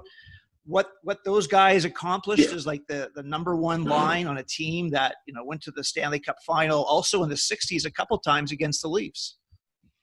what 0.65 0.91
what 1.03 1.23
those 1.25 1.47
guys 1.47 1.85
accomplished 1.85 2.49
yeah. 2.49 2.55
is 2.55 2.65
like 2.65 2.85
the 2.87 3.09
the 3.15 3.23
number 3.23 3.55
one 3.55 3.83
line 3.83 4.27
on 4.27 4.37
a 4.37 4.43
team 4.43 4.89
that 4.89 5.15
you 5.25 5.33
know 5.33 5.43
went 5.43 5.61
to 5.63 5.71
the 5.71 5.83
Stanley 5.83 6.19
Cup 6.19 6.37
final, 6.45 6.83
also 6.83 7.23
in 7.23 7.29
the 7.29 7.35
'60s 7.35 7.85
a 7.85 7.91
couple 7.91 8.17
times 8.19 8.51
against 8.51 8.81
the 8.81 8.87
Leafs. 8.87 9.37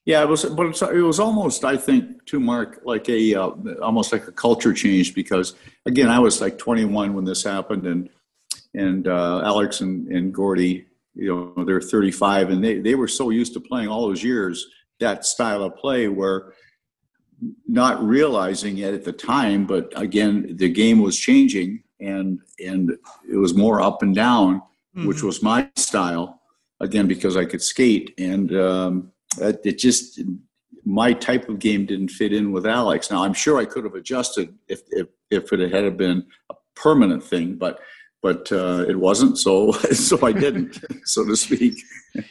Yeah, 0.05 0.23
it 0.23 0.29
was, 0.29 0.47
but 0.47 0.65
it 0.91 1.03
was 1.03 1.21
almost, 1.21 1.67
I 1.67 1.77
think, 1.77 2.25
to 2.27 2.41
Mark, 2.41 2.81
like 2.83 3.11
a 3.11 3.35
uh, 3.35 3.51
almost 3.83 4.11
like 4.11 4.27
a 4.27 4.33
culture 4.33 4.73
change 4.73 5.15
because, 5.15 5.55
again, 5.85 6.09
I 6.09 6.19
was 6.19 6.41
like 6.41 6.57
21 6.57 7.13
when 7.13 7.27
this 7.27 7.45
happened, 7.45 7.87
and 7.87 8.09
and 8.75 9.07
uh, 9.07 9.43
Alex 9.45 9.83
and, 9.83 10.09
and 10.09 10.33
Gordie, 10.33 10.87
you 11.15 11.53
know, 11.57 11.65
they're 11.65 11.83
35, 11.83 12.49
and 12.49 12.65
they 12.65 12.79
they 12.79 12.95
were 12.95 13.07
so 13.07 13.29
used 13.29 13.53
to 13.53 13.61
playing 13.61 13.89
all 13.89 14.09
those 14.09 14.25
years 14.25 14.67
that 14.99 15.27
style 15.27 15.63
of 15.63 15.77
play 15.77 16.09
where 16.09 16.55
not 17.67 18.03
realizing 18.05 18.79
it 18.79 18.95
at 18.95 19.05
the 19.05 19.13
time, 19.13 19.67
but 19.67 19.93
again, 19.97 20.57
the 20.57 20.69
game 20.69 21.01
was 21.01 21.19
changing 21.19 21.83
and 22.01 22.41
and 22.65 22.91
it 23.31 23.37
was 23.37 23.55
more 23.55 23.81
up 23.81 24.03
and 24.03 24.15
down, 24.15 24.61
mm-hmm. 24.97 25.07
which 25.07 25.23
was 25.23 25.43
my 25.43 25.69
style. 25.77 26.41
Again, 26.81 27.09
because 27.09 27.37
I 27.37 27.45
could 27.45 27.63
skate, 27.63 28.15
and 28.19 28.55
um, 28.57 29.13
it 29.41 29.79
just 29.79 30.21
my 30.85 31.13
type 31.13 31.49
of 31.49 31.59
game 31.59 31.87
didn't 31.87 32.09
fit 32.09 32.33
in 32.33 32.53
with 32.53 32.67
Alex. 32.67 33.11
Now 33.11 33.25
I'm 33.25 33.35
sure 33.35 33.59
I 33.59 33.65
could 33.65 33.85
have 33.85 33.95
adjusted 33.95 34.55
if 34.69 34.83
if, 34.91 35.09
if 35.31 35.53
it 35.53 35.73
had 35.73 35.97
been 35.97 36.25
a 36.51 36.55
permanent 36.77 37.23
thing, 37.23 37.57
but 37.57 37.81
but 38.23 38.51
uh, 38.53 38.85
it 38.89 38.99
wasn't. 38.99 39.39
So 39.39 39.73
so 39.93 40.25
I 40.25 40.33
didn't, 40.33 40.81
so 41.05 41.25
to 41.25 41.37
speak. 41.37 41.75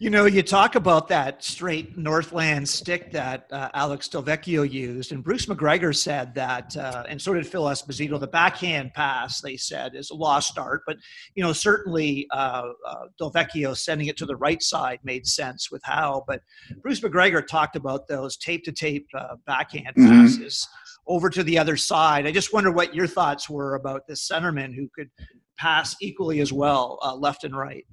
You 0.00 0.08
know, 0.08 0.24
you 0.24 0.42
talk 0.42 0.76
about 0.76 1.08
that 1.08 1.44
straight 1.44 1.98
Northland 1.98 2.66
stick 2.66 3.12
that 3.12 3.46
uh, 3.52 3.68
Alex 3.74 4.08
Delvecchio 4.08 4.62
used, 4.62 5.12
and 5.12 5.22
Bruce 5.22 5.46
MacGregor 5.46 5.92
said 5.92 6.34
that, 6.36 6.74
uh, 6.74 7.04
and 7.06 7.20
so 7.20 7.34
did 7.34 7.46
Phil 7.46 7.64
Esposito. 7.64 8.18
The 8.18 8.26
backhand 8.26 8.94
pass, 8.94 9.42
they 9.42 9.58
said, 9.58 9.94
is 9.94 10.08
a 10.08 10.14
lost 10.14 10.56
art, 10.56 10.84
but 10.86 10.96
you 11.34 11.42
know, 11.42 11.52
certainly 11.52 12.26
uh, 12.30 12.68
uh 12.88 13.04
Delvecchio 13.20 13.76
sending 13.76 14.06
it 14.06 14.16
to 14.16 14.24
the 14.24 14.36
right 14.36 14.62
side 14.62 15.00
made 15.04 15.26
sense 15.26 15.70
with 15.70 15.82
Howe. 15.84 16.24
But 16.26 16.40
Bruce 16.80 17.02
MacGregor 17.02 17.42
talked 17.42 17.76
about 17.76 18.08
those 18.08 18.38
tape 18.38 18.64
to 18.64 18.72
tape 18.72 19.06
backhand 19.46 19.96
mm-hmm. 19.98 20.08
passes 20.08 20.66
over 21.08 21.28
to 21.28 21.42
the 21.42 21.58
other 21.58 21.76
side. 21.76 22.26
I 22.26 22.32
just 22.32 22.54
wonder 22.54 22.72
what 22.72 22.94
your 22.94 23.06
thoughts 23.06 23.50
were 23.50 23.74
about 23.74 24.06
this 24.06 24.26
centerman 24.26 24.74
who 24.74 24.88
could 24.96 25.10
pass 25.58 25.94
equally 26.00 26.40
as 26.40 26.54
well, 26.54 26.98
uh, 27.02 27.14
left 27.14 27.44
and 27.44 27.54
right. 27.54 27.84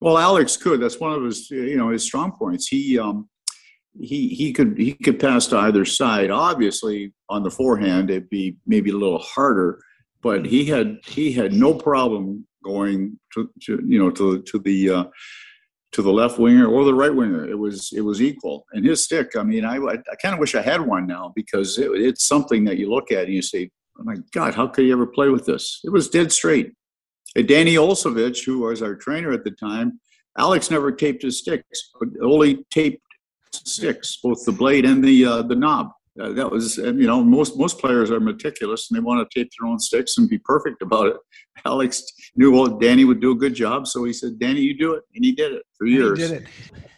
Well, 0.00 0.18
Alex 0.18 0.56
could. 0.56 0.80
That's 0.80 1.00
one 1.00 1.12
of 1.12 1.24
his, 1.24 1.50
you 1.50 1.76
know, 1.76 1.90
his 1.90 2.04
strong 2.04 2.32
points. 2.32 2.68
He 2.68 2.98
um, 2.98 3.28
he 3.98 4.28
he 4.28 4.52
could 4.52 4.76
he 4.76 4.92
could 4.92 5.18
pass 5.18 5.46
to 5.48 5.58
either 5.58 5.84
side. 5.84 6.30
Obviously, 6.30 7.12
on 7.28 7.42
the 7.42 7.50
forehand, 7.50 8.10
it'd 8.10 8.28
be 8.28 8.56
maybe 8.66 8.90
a 8.90 8.96
little 8.96 9.18
harder, 9.18 9.80
but 10.22 10.44
he 10.44 10.66
had 10.66 10.98
he 11.06 11.32
had 11.32 11.52
no 11.52 11.72
problem 11.74 12.46
going 12.64 13.18
to, 13.34 13.50
to 13.62 13.82
you 13.86 13.98
know 13.98 14.10
to 14.10 14.42
to 14.42 14.58
the 14.58 14.90
uh, 14.90 15.04
to 15.92 16.02
the 16.02 16.12
left 16.12 16.38
winger 16.38 16.66
or 16.66 16.84
the 16.84 16.94
right 16.94 17.14
winger. 17.14 17.48
It 17.48 17.58
was 17.58 17.90
it 17.94 18.02
was 18.02 18.20
equal. 18.20 18.66
And 18.72 18.84
his 18.84 19.02
stick, 19.04 19.34
I 19.36 19.42
mean, 19.42 19.64
I 19.64 19.76
I 19.76 20.16
kind 20.20 20.34
of 20.34 20.38
wish 20.38 20.54
I 20.54 20.62
had 20.62 20.80
one 20.80 21.06
now 21.06 21.32
because 21.34 21.78
it, 21.78 21.90
it's 21.92 22.26
something 22.26 22.64
that 22.64 22.76
you 22.76 22.90
look 22.90 23.10
at 23.10 23.24
and 23.24 23.34
you 23.34 23.42
say, 23.42 23.70
oh 23.98 24.04
my 24.04 24.16
God, 24.32 24.54
how 24.54 24.66
could 24.66 24.84
you 24.84 24.92
ever 24.92 25.06
play 25.06 25.30
with 25.30 25.46
this? 25.46 25.80
It 25.84 25.90
was 25.90 26.08
dead 26.08 26.32
straight. 26.32 26.72
Danny 27.34 27.74
Olsovich, 27.74 28.44
who 28.44 28.60
was 28.60 28.82
our 28.82 28.94
trainer 28.94 29.32
at 29.32 29.44
the 29.44 29.50
time, 29.50 30.00
Alex 30.38 30.70
never 30.70 30.92
taped 30.92 31.22
his 31.22 31.38
sticks, 31.38 31.90
but 31.98 32.08
only 32.22 32.64
taped 32.70 33.02
sticks, 33.52 34.18
both 34.22 34.44
the 34.44 34.52
blade 34.52 34.84
and 34.84 35.02
the 35.02 35.24
uh, 35.24 35.42
the 35.42 35.56
knob. 35.56 35.90
Uh, 36.20 36.30
that 36.30 36.50
was, 36.50 36.78
and 36.78 36.98
you 36.98 37.06
know, 37.06 37.22
most 37.22 37.58
most 37.58 37.78
players 37.78 38.10
are 38.10 38.20
meticulous 38.20 38.90
and 38.90 38.96
they 38.96 39.02
want 39.02 39.28
to 39.28 39.38
tape 39.38 39.50
their 39.58 39.68
own 39.68 39.78
sticks 39.78 40.16
and 40.16 40.28
be 40.28 40.38
perfect 40.38 40.80
about 40.82 41.06
it. 41.08 41.16
Alex 41.66 42.02
knew 42.36 42.50
well 42.50 42.66
Danny 42.66 43.04
would 43.04 43.20
do 43.20 43.32
a 43.32 43.34
good 43.34 43.54
job, 43.54 43.86
so 43.86 44.04
he 44.04 44.12
said, 44.12 44.38
"Danny, 44.38 44.60
you 44.60 44.76
do 44.76 44.94
it," 44.94 45.04
and 45.14 45.24
he 45.24 45.32
did 45.32 45.52
it 45.52 45.62
for 45.76 45.86
years. 45.86 46.20
And 46.20 46.28
he 46.28 46.34
did 46.38 46.42
it. 46.42 46.48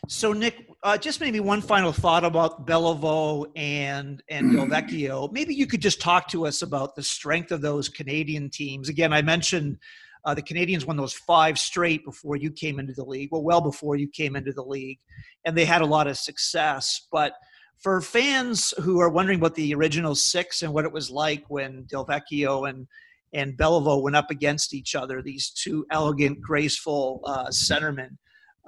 So 0.08 0.32
Nick, 0.32 0.68
uh, 0.84 0.96
just 0.96 1.20
maybe 1.20 1.40
one 1.40 1.60
final 1.60 1.92
thought 1.92 2.24
about 2.24 2.66
Beliveau 2.66 3.46
and 3.56 4.22
and 4.30 4.52
Delvecchio. 4.54 5.32
Maybe 5.32 5.54
you 5.54 5.66
could 5.66 5.82
just 5.82 6.00
talk 6.00 6.28
to 6.28 6.46
us 6.46 6.62
about 6.62 6.94
the 6.94 7.02
strength 7.02 7.50
of 7.50 7.60
those 7.60 7.88
Canadian 7.88 8.50
teams. 8.50 8.88
Again, 8.88 9.12
I 9.12 9.22
mentioned 9.22 9.78
uh, 10.24 10.34
the 10.34 10.42
Canadiens 10.42 10.86
won 10.86 10.96
those 10.96 11.12
five 11.12 11.58
straight 11.58 12.04
before 12.04 12.36
you 12.36 12.50
came 12.50 12.78
into 12.78 12.92
the 12.92 13.04
league, 13.04 13.30
well, 13.32 13.42
well 13.42 13.60
before 13.60 13.96
you 13.96 14.08
came 14.08 14.36
into 14.36 14.52
the 14.52 14.62
league, 14.62 14.98
and 15.44 15.56
they 15.56 15.64
had 15.64 15.82
a 15.82 15.86
lot 15.86 16.06
of 16.06 16.16
success. 16.16 17.06
But 17.10 17.34
for 17.78 18.00
fans 18.00 18.74
who 18.82 19.00
are 19.00 19.08
wondering 19.08 19.40
what 19.40 19.54
the 19.54 19.74
original 19.74 20.14
six 20.14 20.62
and 20.62 20.72
what 20.72 20.84
it 20.84 20.92
was 20.92 21.10
like 21.10 21.44
when 21.48 21.84
Delvecchio 21.84 22.68
and 22.68 22.86
and 23.34 23.58
Beliveau 23.58 24.02
went 24.02 24.16
up 24.16 24.30
against 24.30 24.72
each 24.72 24.94
other, 24.94 25.20
these 25.20 25.50
two 25.50 25.84
elegant, 25.90 26.40
graceful 26.40 27.20
uh, 27.26 27.48
centermen. 27.48 28.16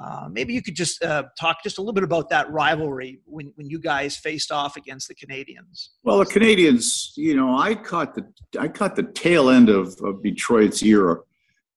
Uh, 0.02 0.28
maybe 0.30 0.54
you 0.54 0.62
could 0.62 0.74
just 0.74 1.02
uh, 1.02 1.24
talk 1.38 1.62
just 1.62 1.78
a 1.78 1.80
little 1.80 1.92
bit 1.92 2.04
about 2.04 2.30
that 2.30 2.50
rivalry 2.50 3.20
when, 3.26 3.52
when 3.56 3.68
you 3.68 3.78
guys 3.78 4.16
faced 4.16 4.50
off 4.50 4.76
against 4.76 5.08
the 5.08 5.14
Canadiens. 5.14 5.88
Well, 6.04 6.18
the 6.18 6.24
Canadiens, 6.24 7.16
you 7.16 7.36
know, 7.36 7.56
I 7.56 7.74
caught 7.74 8.14
the 8.14 8.26
I 8.58 8.68
caught 8.68 8.96
the 8.96 9.02
tail 9.02 9.50
end 9.50 9.68
of, 9.68 9.98
of 10.02 10.22
Detroit's 10.22 10.82
era 10.82 11.16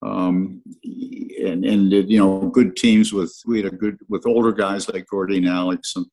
um, 0.06 0.62
and 0.84 1.66
and 1.66 1.92
you 1.92 2.18
know 2.18 2.50
good 2.50 2.76
teams 2.76 3.14
with 3.14 3.34
we 3.46 3.62
had 3.62 3.74
a 3.74 3.76
good 3.76 3.98
with 4.10 4.26
older 4.26 4.52
guys 4.52 4.90
like 4.90 5.08
Gordie 5.08 5.38
and 5.38 5.48
Alex 5.48 5.96
and 5.96 6.06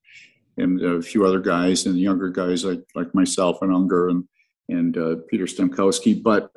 and 0.56 0.82
a 0.82 1.02
few 1.02 1.24
other 1.24 1.40
guys 1.40 1.86
and 1.86 1.98
younger 1.98 2.30
guys 2.30 2.64
like 2.64 2.82
like 2.94 3.14
myself 3.14 3.58
and 3.62 3.74
Unger 3.74 4.08
and 4.08 4.24
and 4.68 4.96
uh, 4.96 5.16
Peter 5.28 5.44
Stemkowski. 5.44 6.22
But 6.22 6.50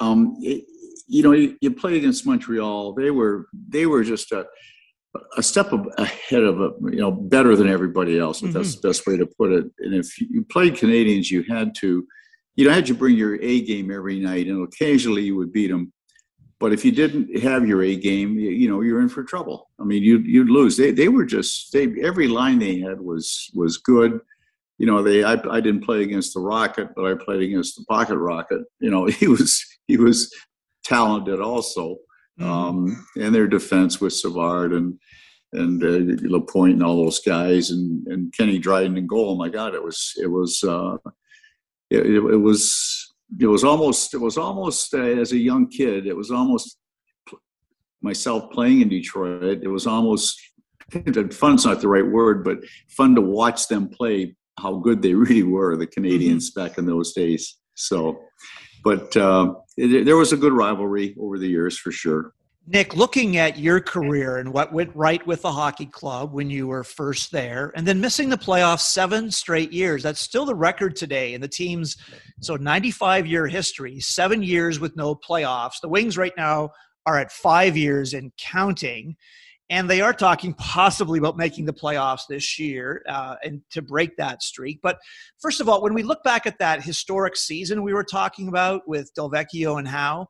um, 0.00 0.36
it, 0.40 0.64
you 1.08 1.22
know 1.22 1.32
you, 1.32 1.56
you 1.60 1.70
play 1.72 1.96
against 1.96 2.26
Montreal. 2.26 2.94
They 2.94 3.10
were 3.10 3.46
they 3.68 3.86
were 3.86 4.04
just 4.04 4.32
a 4.32 4.46
a 5.36 5.42
step 5.42 5.72
ahead 5.98 6.44
of 6.44 6.60
a 6.60 6.70
you 6.90 7.00
know 7.00 7.10
better 7.10 7.56
than 7.56 7.68
everybody 7.68 8.18
else. 8.18 8.42
mm-hmm. 8.42 8.52
That's 8.52 8.76
the 8.76 8.88
best 8.88 9.06
way 9.06 9.16
to 9.16 9.26
put 9.26 9.50
it. 9.52 9.64
And 9.80 9.94
if 9.94 10.20
you 10.20 10.44
played 10.44 10.74
Canadiens, 10.74 11.30
you 11.30 11.42
had 11.42 11.74
to 11.80 12.06
you 12.54 12.64
know 12.64 12.72
had 12.72 12.86
to 12.86 12.94
bring 12.94 13.16
your 13.16 13.40
A 13.42 13.60
game 13.62 13.90
every 13.90 14.20
night, 14.20 14.46
and 14.46 14.62
occasionally 14.66 15.22
you 15.22 15.36
would 15.36 15.52
beat 15.52 15.68
them 15.68 15.92
but 16.60 16.74
if 16.74 16.84
you 16.84 16.92
didn't 16.92 17.38
have 17.38 17.66
your 17.66 17.82
A 17.82 17.96
game, 17.96 18.38
you, 18.38 18.50
you 18.50 18.68
know 18.68 18.82
you're 18.82 19.00
in 19.00 19.08
for 19.08 19.24
trouble. 19.24 19.70
I 19.80 19.84
mean, 19.84 20.02
you'd 20.02 20.26
you'd 20.26 20.50
lose. 20.50 20.76
They 20.76 20.92
they 20.92 21.08
were 21.08 21.24
just 21.24 21.72
they 21.72 21.88
every 22.02 22.28
line 22.28 22.58
they 22.58 22.78
had 22.78 23.00
was 23.00 23.50
was 23.54 23.78
good. 23.78 24.20
You 24.78 24.86
know, 24.86 25.02
they 25.02 25.24
I, 25.24 25.32
I 25.50 25.60
didn't 25.60 25.84
play 25.84 26.02
against 26.02 26.34
the 26.34 26.40
Rocket, 26.40 26.90
but 26.94 27.06
I 27.06 27.14
played 27.14 27.40
against 27.42 27.76
the 27.76 27.84
Pocket 27.86 28.18
Rocket. 28.18 28.62
You 28.78 28.90
know, 28.90 29.06
he 29.20 29.26
was 29.26 29.64
he 29.88 29.96
was 29.96 30.32
talented 30.84 31.40
also. 31.40 31.96
Mm-hmm. 32.38 32.50
Um, 32.50 33.06
and 33.16 33.34
their 33.34 33.48
defense 33.48 34.00
with 34.00 34.12
Savard 34.12 34.72
and 34.72 34.98
and 35.52 35.82
uh, 35.82 36.28
Lapointe 36.28 36.74
and 36.74 36.82
all 36.82 37.02
those 37.02 37.20
guys 37.20 37.70
and 37.70 38.06
and 38.06 38.34
Kenny 38.36 38.58
Dryden 38.58 38.98
and 38.98 39.08
goal. 39.08 39.30
Oh 39.30 39.36
my 39.36 39.48
God, 39.48 39.74
it 39.74 39.82
was 39.82 40.12
it 40.22 40.28
was 40.28 40.62
uh, 40.62 40.98
it, 41.88 42.06
it 42.06 42.38
was 42.38 42.99
it 43.38 43.46
was 43.46 43.64
almost 43.64 44.14
it 44.14 44.18
was 44.18 44.36
almost 44.36 44.94
uh, 44.94 44.98
as 44.98 45.32
a 45.32 45.38
young 45.38 45.68
kid 45.68 46.06
it 46.06 46.16
was 46.16 46.30
almost 46.30 46.78
myself 48.02 48.50
playing 48.50 48.80
in 48.80 48.88
detroit 48.88 49.60
it 49.62 49.68
was 49.68 49.86
almost 49.86 50.40
fun's 51.32 51.66
not 51.66 51.80
the 51.80 51.88
right 51.88 52.06
word 52.06 52.42
but 52.42 52.58
fun 52.88 53.14
to 53.14 53.20
watch 53.20 53.68
them 53.68 53.88
play 53.88 54.34
how 54.58 54.76
good 54.76 55.02
they 55.02 55.14
really 55.24 55.42
were 55.42 55.76
the 55.76 55.86
canadiens 55.86 56.50
mm-hmm. 56.50 56.60
back 56.60 56.78
in 56.78 56.86
those 56.86 57.12
days 57.12 57.58
so 57.74 58.20
but 58.82 59.14
uh, 59.16 59.54
it, 59.76 60.04
there 60.06 60.16
was 60.16 60.32
a 60.32 60.38
good 60.38 60.54
rivalry 60.54 61.14
over 61.20 61.38
the 61.38 61.48
years 61.48 61.78
for 61.78 61.92
sure 61.92 62.32
Nick, 62.66 62.94
looking 62.94 63.36
at 63.36 63.58
your 63.58 63.80
career 63.80 64.36
and 64.36 64.52
what 64.52 64.72
went 64.72 64.94
right 64.94 65.26
with 65.26 65.42
the 65.42 65.50
hockey 65.50 65.86
club 65.86 66.32
when 66.32 66.50
you 66.50 66.66
were 66.66 66.84
first 66.84 67.32
there, 67.32 67.72
and 67.74 67.86
then 67.86 68.00
missing 68.00 68.28
the 68.28 68.36
playoffs 68.36 68.80
seven 68.80 69.30
straight 69.30 69.72
years, 69.72 70.02
that's 70.02 70.20
still 70.20 70.44
the 70.44 70.54
record 70.54 70.94
today 70.94 71.32
in 71.34 71.40
the 71.40 71.48
team's 71.48 71.96
so 72.40 72.56
95 72.56 73.26
year 73.26 73.46
history, 73.46 73.98
seven 73.98 74.42
years 74.42 74.78
with 74.78 74.94
no 74.94 75.14
playoffs. 75.14 75.80
The 75.80 75.88
Wings 75.88 76.18
right 76.18 76.34
now 76.36 76.70
are 77.06 77.18
at 77.18 77.32
five 77.32 77.76
years 77.76 78.12
and 78.12 78.30
counting, 78.36 79.16
and 79.70 79.88
they 79.88 80.02
are 80.02 80.12
talking 80.12 80.52
possibly 80.54 81.18
about 81.18 81.38
making 81.38 81.64
the 81.64 81.72
playoffs 81.72 82.22
this 82.28 82.58
year 82.58 83.02
uh, 83.08 83.36
and 83.42 83.62
to 83.70 83.80
break 83.80 84.16
that 84.18 84.42
streak. 84.42 84.80
But 84.82 84.98
first 85.40 85.60
of 85.60 85.68
all, 85.68 85.82
when 85.82 85.94
we 85.94 86.02
look 86.02 86.22
back 86.24 86.46
at 86.46 86.58
that 86.58 86.84
historic 86.84 87.36
season 87.36 87.82
we 87.82 87.94
were 87.94 88.04
talking 88.04 88.48
about 88.48 88.86
with 88.86 89.12
Delvecchio 89.14 89.78
and 89.78 89.88
Howe, 89.88 90.28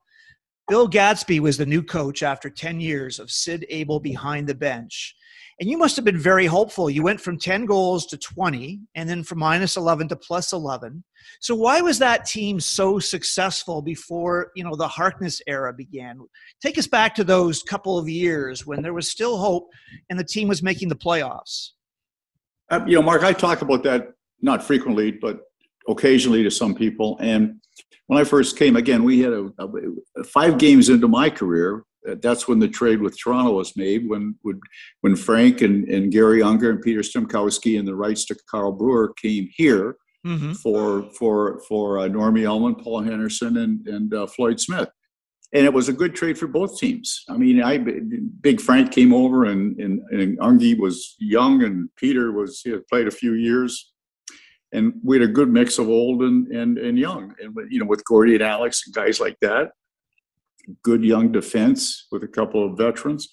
Bill 0.70 0.86
Gadsby 0.86 1.40
was 1.40 1.58
the 1.58 1.66
new 1.66 1.82
coach 1.82 2.22
after 2.22 2.48
10 2.48 2.78
years 2.78 3.18
of 3.18 3.28
Sid 3.28 3.66
Abel 3.70 3.98
behind 3.98 4.48
the 4.48 4.54
bench. 4.54 5.16
And 5.58 5.68
you 5.68 5.76
must 5.76 5.96
have 5.96 6.04
been 6.04 6.16
very 6.16 6.46
hopeful. 6.46 6.88
You 6.88 7.02
went 7.02 7.20
from 7.20 7.38
10 7.38 7.66
goals 7.66 8.06
to 8.06 8.16
20 8.16 8.78
and 8.94 9.08
then 9.08 9.24
from 9.24 9.40
minus 9.40 9.76
11 9.76 10.06
to 10.10 10.16
plus 10.16 10.52
11. 10.52 11.02
So 11.40 11.56
why 11.56 11.80
was 11.80 11.98
that 11.98 12.24
team 12.24 12.60
so 12.60 13.00
successful 13.00 13.82
before, 13.82 14.52
you 14.54 14.62
know, 14.62 14.76
the 14.76 14.86
Harkness 14.86 15.42
era 15.48 15.72
began? 15.72 16.20
Take 16.62 16.78
us 16.78 16.86
back 16.86 17.16
to 17.16 17.24
those 17.24 17.64
couple 17.64 17.98
of 17.98 18.08
years 18.08 18.64
when 18.64 18.80
there 18.80 18.94
was 18.94 19.10
still 19.10 19.38
hope 19.38 19.70
and 20.08 20.20
the 20.20 20.24
team 20.24 20.46
was 20.46 20.62
making 20.62 20.88
the 20.88 20.94
playoffs. 20.94 21.70
Uh, 22.70 22.84
you 22.86 22.94
know, 22.94 23.02
Mark, 23.02 23.24
I 23.24 23.32
talk 23.32 23.60
about 23.62 23.82
that 23.82 24.12
not 24.40 24.62
frequently, 24.62 25.10
but 25.10 25.40
occasionally 25.88 26.42
to 26.42 26.50
some 26.50 26.74
people. 26.74 27.18
And 27.20 27.60
when 28.06 28.20
I 28.20 28.24
first 28.24 28.58
came, 28.58 28.76
again, 28.76 29.04
we 29.04 29.20
had 29.20 29.32
a, 29.32 29.50
a, 29.58 30.24
five 30.24 30.58
games 30.58 30.88
into 30.88 31.08
my 31.08 31.30
career. 31.30 31.84
That's 32.04 32.48
when 32.48 32.58
the 32.58 32.68
trade 32.68 33.00
with 33.00 33.18
Toronto 33.18 33.52
was 33.52 33.76
made. 33.76 34.08
When 34.08 34.34
when, 34.42 34.60
when 35.02 35.16
Frank 35.16 35.60
and, 35.60 35.86
and 35.88 36.10
Garry 36.10 36.42
Unger 36.42 36.70
and 36.70 36.80
Peter 36.80 37.00
Stemkowski 37.00 37.78
and 37.78 37.86
the 37.86 37.94
rights 37.94 38.24
to 38.26 38.36
Carl 38.50 38.72
Brewer 38.72 39.12
came 39.20 39.48
here 39.54 39.96
mm-hmm. 40.26 40.52
for 40.54 41.10
for 41.18 41.60
for 41.68 41.98
uh, 41.98 42.08
Normie 42.08 42.48
Ullman, 42.48 42.76
Paul 42.76 43.02
Henderson, 43.02 43.58
and 43.58 43.86
and 43.86 44.14
uh, 44.14 44.26
Floyd 44.26 44.58
Smith 44.58 44.88
and 45.52 45.66
it 45.66 45.72
was 45.72 45.88
a 45.88 45.92
good 45.92 46.14
trade 46.14 46.38
for 46.38 46.46
both 46.46 46.78
teams. 46.78 47.24
I 47.28 47.36
mean, 47.36 47.62
I 47.62 47.78
Big 48.40 48.60
Frank 48.60 48.92
came 48.92 49.12
over, 49.12 49.44
and 49.44 49.78
and, 49.80 50.00
and 50.10 50.80
was 50.80 51.16
young, 51.18 51.62
and 51.62 51.88
Peter 51.96 52.32
was 52.32 52.60
he 52.60 52.70
had 52.70 52.86
played 52.86 53.08
a 53.08 53.12
few 53.12 53.34
years, 53.34 53.89
and 54.72 54.94
we 55.02 55.18
had 55.18 55.28
a 55.28 55.32
good 55.32 55.50
mix 55.50 55.78
of 55.78 55.88
old 55.88 56.22
and 56.22 56.48
and 56.48 56.78
and 56.78 56.98
young, 56.98 57.34
and 57.40 57.54
you 57.70 57.78
know 57.78 57.86
with 57.86 58.04
Gordie 58.04 58.34
and 58.34 58.42
Alex 58.42 58.82
and 58.86 58.94
guys 58.94 59.20
like 59.20 59.36
that. 59.40 59.72
Good 60.82 61.04
young 61.04 61.32
defense 61.32 62.06
with 62.12 62.22
a 62.22 62.28
couple 62.28 62.64
of 62.64 62.76
veterans, 62.76 63.28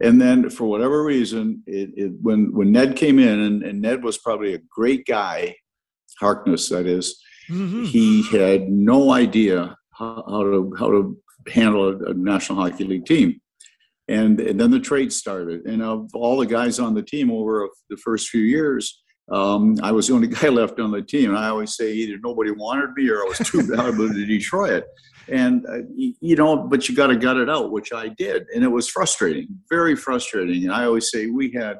and 0.00 0.20
then 0.20 0.48
for 0.50 0.66
whatever 0.66 1.02
reason, 1.02 1.62
it, 1.66 1.90
it 1.96 2.12
when 2.20 2.52
when 2.52 2.72
Ned 2.72 2.96
came 2.96 3.18
in, 3.18 3.40
and, 3.40 3.62
and 3.62 3.80
Ned 3.80 4.04
was 4.04 4.18
probably 4.18 4.54
a 4.54 4.60
great 4.70 5.04
guy, 5.06 5.56
Harkness 6.20 6.68
that 6.68 6.86
is, 6.86 7.20
mm-hmm. 7.50 7.84
he 7.84 8.22
had 8.30 8.68
no 8.68 9.12
idea 9.12 9.76
how, 9.92 10.24
how 10.28 10.42
to 10.44 10.72
how 10.78 10.90
to 10.90 11.18
handle 11.48 11.88
a, 11.88 12.10
a 12.10 12.14
National 12.14 12.60
Hockey 12.60 12.84
League 12.84 13.06
team. 13.06 13.40
And, 14.08 14.40
and, 14.40 14.58
then 14.58 14.70
the 14.70 14.80
trade 14.80 15.12
started. 15.12 15.66
And 15.66 15.82
of 15.82 16.08
all 16.14 16.38
the 16.38 16.46
guys 16.46 16.78
on 16.78 16.94
the 16.94 17.02
team 17.02 17.30
over 17.30 17.68
the 17.90 17.96
first 17.98 18.30
few 18.30 18.40
years, 18.40 19.02
um, 19.30 19.76
I 19.82 19.92
was 19.92 20.08
the 20.08 20.14
only 20.14 20.26
guy 20.28 20.48
left 20.48 20.80
on 20.80 20.90
the 20.90 21.02
team. 21.02 21.30
And 21.30 21.38
I 21.38 21.48
always 21.48 21.76
say 21.76 21.92
either 21.92 22.18
nobody 22.22 22.50
wanted 22.50 22.92
me 22.94 23.08
or 23.08 23.22
I 23.22 23.28
was 23.28 23.38
too 23.38 23.62
valuable 23.76 24.08
to 24.08 24.26
Detroit. 24.26 24.84
And, 25.30 25.66
uh, 25.66 25.80
you 25.94 26.36
know, 26.36 26.56
but 26.56 26.88
you 26.88 26.96
got 26.96 27.08
to 27.08 27.16
gut 27.16 27.36
it 27.36 27.50
out, 27.50 27.70
which 27.70 27.92
I 27.92 28.08
did. 28.08 28.46
And 28.54 28.64
it 28.64 28.68
was 28.68 28.88
frustrating, 28.88 29.48
very 29.68 29.94
frustrating. 29.94 30.64
And 30.64 30.72
I 30.72 30.84
always 30.84 31.10
say 31.10 31.26
we 31.26 31.52
had, 31.52 31.78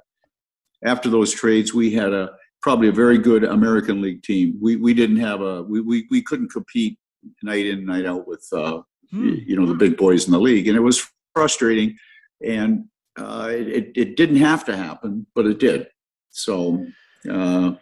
after 0.84 1.08
those 1.08 1.32
trades, 1.32 1.72
we 1.72 1.90
had 1.92 2.12
a 2.12 2.30
probably 2.61 2.88
a 2.88 2.92
very 2.92 3.16
good 3.18 3.44
American 3.44 4.02
League 4.02 4.22
team. 4.22 4.58
We, 4.61 4.76
we 4.76 4.92
didn't 4.92 5.16
have 5.16 5.40
a, 5.40 5.62
we, 5.62 5.80
we, 5.80 6.06
we 6.11 6.22
couldn't 6.22 6.52
compete 6.52 6.98
night 7.42 7.66
in, 7.66 7.87
night 7.87 8.04
out 8.04 8.28
with, 8.28 8.46
uh, 8.52 8.82
hmm. 9.11 9.37
you 9.46 9.58
know 9.58 9.66
the 9.66 9.74
big 9.74 9.96
boys 9.96 10.26
in 10.26 10.32
the 10.32 10.40
league, 10.40 10.68
and 10.68 10.76
it 10.76 10.80
was 10.80 11.06
frustrating. 11.34 11.96
And 12.44 12.84
uh, 13.18 13.48
it 13.50 13.92
it 13.96 14.16
didn't 14.16 14.37
have 14.37 14.64
to 14.66 14.76
happen, 14.76 15.26
but 15.34 15.46
it 15.46 15.58
did. 15.58 15.88
So, 16.30 16.87
uh, 17.31 17.72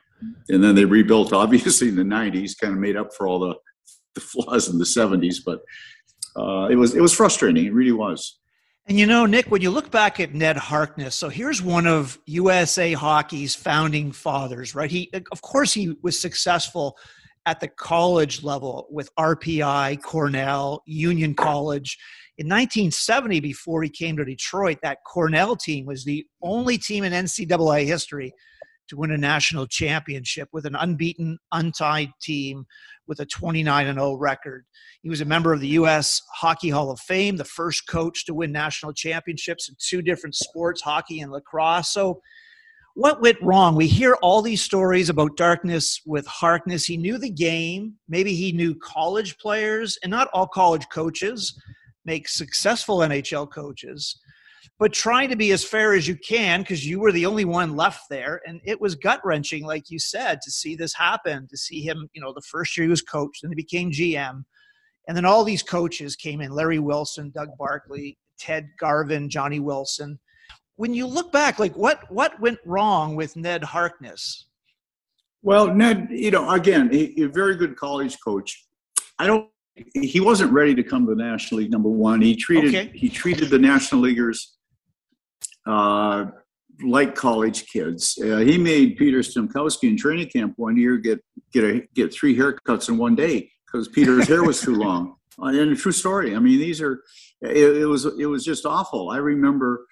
and 0.49 0.65
then 0.65 0.75
they 0.75 0.85
rebuilt 0.85 1.33
obviously 1.33 1.89
in 1.89 1.97
the 1.97 2.03
'90s, 2.03 2.59
kind 2.59 2.73
of 2.73 2.79
made 2.79 2.97
up 2.97 3.15
for 3.15 3.27
all 3.27 3.39
the 3.39 3.55
the 4.15 4.21
flaws 4.21 4.69
in 4.69 4.79
the 4.79 4.85
'70s. 4.85 5.37
But 5.45 5.61
uh, 6.37 6.69
it 6.69 6.77
was 6.77 6.95
it 6.95 7.01
was 7.01 7.15
frustrating. 7.15 7.65
It 7.65 7.73
really 7.73 7.93
was. 7.93 8.39
And 8.89 8.99
you 8.99 9.07
know, 9.07 9.27
Nick, 9.27 9.51
when 9.51 9.63
you 9.63 9.71
look 9.71 9.91
back 9.91 10.21
at 10.21 10.33
Ned 10.33 10.57
Harkness, 10.57 11.17
so 11.17 11.29
here's 11.29 11.61
one 11.61 11.89
of 11.89 12.19
USA 12.27 12.93
hockey's 12.93 13.55
founding 13.55 14.13
fathers, 14.13 14.77
right? 14.77 14.91
He, 14.91 15.11
of 15.33 15.43
course, 15.43 15.75
he 15.75 15.97
was 16.03 16.21
successful 16.21 16.97
at 17.47 17.59
the 17.59 17.67
college 17.67 18.45
level 18.45 18.87
with 18.91 19.09
RPI, 19.17 20.03
Cornell, 20.03 20.83
Union 20.87 21.35
College. 21.35 21.99
In 22.39 22.47
1970, 22.47 23.41
before 23.41 23.83
he 23.83 23.89
came 23.89 24.17
to 24.19 24.25
Detroit, 24.25 24.79
that 24.83 24.99
Cornell 25.05 25.57
team 25.57 25.87
was 25.87 26.05
the 26.05 26.25
only 26.43 26.79
team 26.79 27.03
in 27.03 27.13
NCAA 27.13 27.87
history 27.87 28.33
to 28.89 28.97
win 28.97 29.11
a 29.11 29.19
national 29.19 29.67
championship 29.67 30.49
with 30.53 30.67
an 30.67 30.75
unbeaten, 30.75 31.39
untied 31.53 32.11
team 32.21 32.67
with 33.07 33.21
a 33.21 33.27
29 33.27 33.95
0 33.95 34.15
record. 34.15 34.65
He 35.03 35.09
was 35.09 35.21
a 35.21 35.25
member 35.25 35.53
of 35.53 35.61
the 35.61 35.69
U.S. 35.69 36.21
Hockey 36.35 36.71
Hall 36.71 36.91
of 36.91 37.01
Fame, 37.01 37.37
the 37.37 37.45
first 37.45 37.87
coach 37.89 38.25
to 38.27 38.35
win 38.35 38.53
national 38.53 38.93
championships 38.93 39.69
in 39.69 39.77
two 39.79 40.03
different 40.03 40.35
sports, 40.35 40.83
hockey 40.83 41.21
and 41.21 41.33
lacrosse. 41.33 41.93
So 41.93 42.21
what 42.95 43.21
went 43.21 43.37
wrong? 43.43 43.77
We 43.77 43.89
hear 43.89 44.15
all 44.23 44.41
these 44.41 44.63
stories 44.63 45.11
about 45.11 45.37
darkness 45.37 46.01
with 46.07 46.27
Harkness. 46.27 46.87
He 46.87 46.97
knew 46.97 47.19
the 47.19 47.31
game. 47.31 47.97
Maybe 48.09 48.35
he 48.35 48.53
knew 48.53 48.75
college 48.75 49.37
players, 49.37 49.99
and 50.03 50.11
not 50.11 50.29
all 50.33 50.47
college 50.47 50.87
coaches 50.91 51.61
make 52.07 52.27
successful 52.27 52.99
NHL 53.01 53.53
coaches. 53.53 54.19
But 54.79 54.93
trying 54.93 55.31
to 55.31 55.37
be 55.37 55.53
as 55.53 55.65
fair 55.65 55.95
as 55.95 56.07
you 56.07 56.17
can 56.17 56.61
because 56.61 56.87
you 56.87 57.01
were 57.01 57.13
the 57.13 57.25
only 57.25 57.47
one 57.47 57.77
left 57.77 58.03
there. 58.11 58.43
And 58.47 58.61
it 58.65 58.79
was 58.79 58.95
gut 58.95 59.21
wrenching, 59.25 59.65
like 59.65 59.91
you 59.91 59.99
said, 59.99 60.41
to 60.43 60.51
see 60.51 60.77
this 60.77 60.93
happen, 60.95 61.47
to 61.49 61.57
see 61.57 61.81
him, 61.81 62.11
you 62.13 62.21
know, 62.21 62.35
the 62.35 62.43
first 62.43 62.77
year 62.77 62.85
he 62.85 62.91
was 62.91 63.01
coached, 63.01 63.43
and 63.43 63.51
he 63.51 63.57
became 63.57 63.91
GM. 63.91 64.45
And 65.09 65.17
then 65.17 65.25
all 65.25 65.45
these 65.45 65.63
coaches 65.63 66.15
came 66.15 66.43
in 66.43 66.51
Larry 66.51 66.79
Wilson, 66.79 67.31
Doug 67.35 67.49
Barkley, 67.59 68.19
Ted 68.39 68.69
Garvin, 68.79 69.31
Johnny 69.31 69.61
Wilson 69.61 70.19
when 70.77 70.93
you 70.95 71.07
look 71.07 71.33
back, 71.33 71.59
like 71.59 71.77
what 71.77 72.11
what 72.11 72.39
went 72.41 72.59
wrong 72.65 73.17
with 73.17 73.37
Ned 73.37 73.65
Harkness? 73.65 74.47
Well, 75.43 75.75
Ned, 75.75 76.09
you 76.11 76.31
know, 76.31 76.51
again, 76.51 76.91
he, 76.91 77.23
a 77.23 77.29
very 77.29 77.57
good 77.57 77.77
college 77.77 78.17
coach. 78.23 78.67
I 79.19 79.27
don't. 79.27 79.49
He 79.95 80.21
wasn't 80.21 80.53
ready 80.53 80.75
to 80.75 80.83
come 80.83 81.07
to 81.07 81.15
the 81.15 81.23
National 81.23 81.61
League. 81.61 81.71
Number 81.71 81.91
one, 81.91 82.23
he 82.23 82.35
treated 82.35 82.75
okay. 82.75 82.91
he 82.95 83.09
treated 83.09 83.51
the 83.51 83.59
National 83.59 84.01
Leaguers 84.03 84.56
uh, 85.67 86.27
like 86.83 87.15
college 87.15 87.67
kids. 87.67 88.19
Uh, 88.23 88.39
he 88.39 88.59
made 88.59 88.97
Peter 88.97 89.19
Stemkowski 89.19 89.89
in 89.89 89.97
training 89.97 90.29
camp 90.29 90.55
one 90.57 90.77
year 90.77 90.97
get 90.97 91.23
get 91.53 91.65
a 91.65 91.83
get 91.95 92.13
three 92.13 92.37
haircuts 92.37 92.89
in 92.89 92.99
one 92.99 93.15
day 93.15 93.51
because 93.67 93.89
Peter's 93.89 94.29
hair 94.29 94.45
was 94.45 94.61
too 94.61 94.75
long. 94.75 95.15
Uh, 95.39 95.49
and 95.49 95.73
a 95.73 95.77
true 95.77 95.93
story. 95.93 96.35
I 96.35 96.39
mean, 96.39 96.59
these 96.59 96.81
are. 96.81 97.03
It, 97.43 97.83
it 97.83 97.85
was 97.85 98.07
it 98.07 98.25
was 98.25 98.43
just 98.43 98.65
awful. 98.65 99.11
I 99.11 99.19
remember 99.19 99.85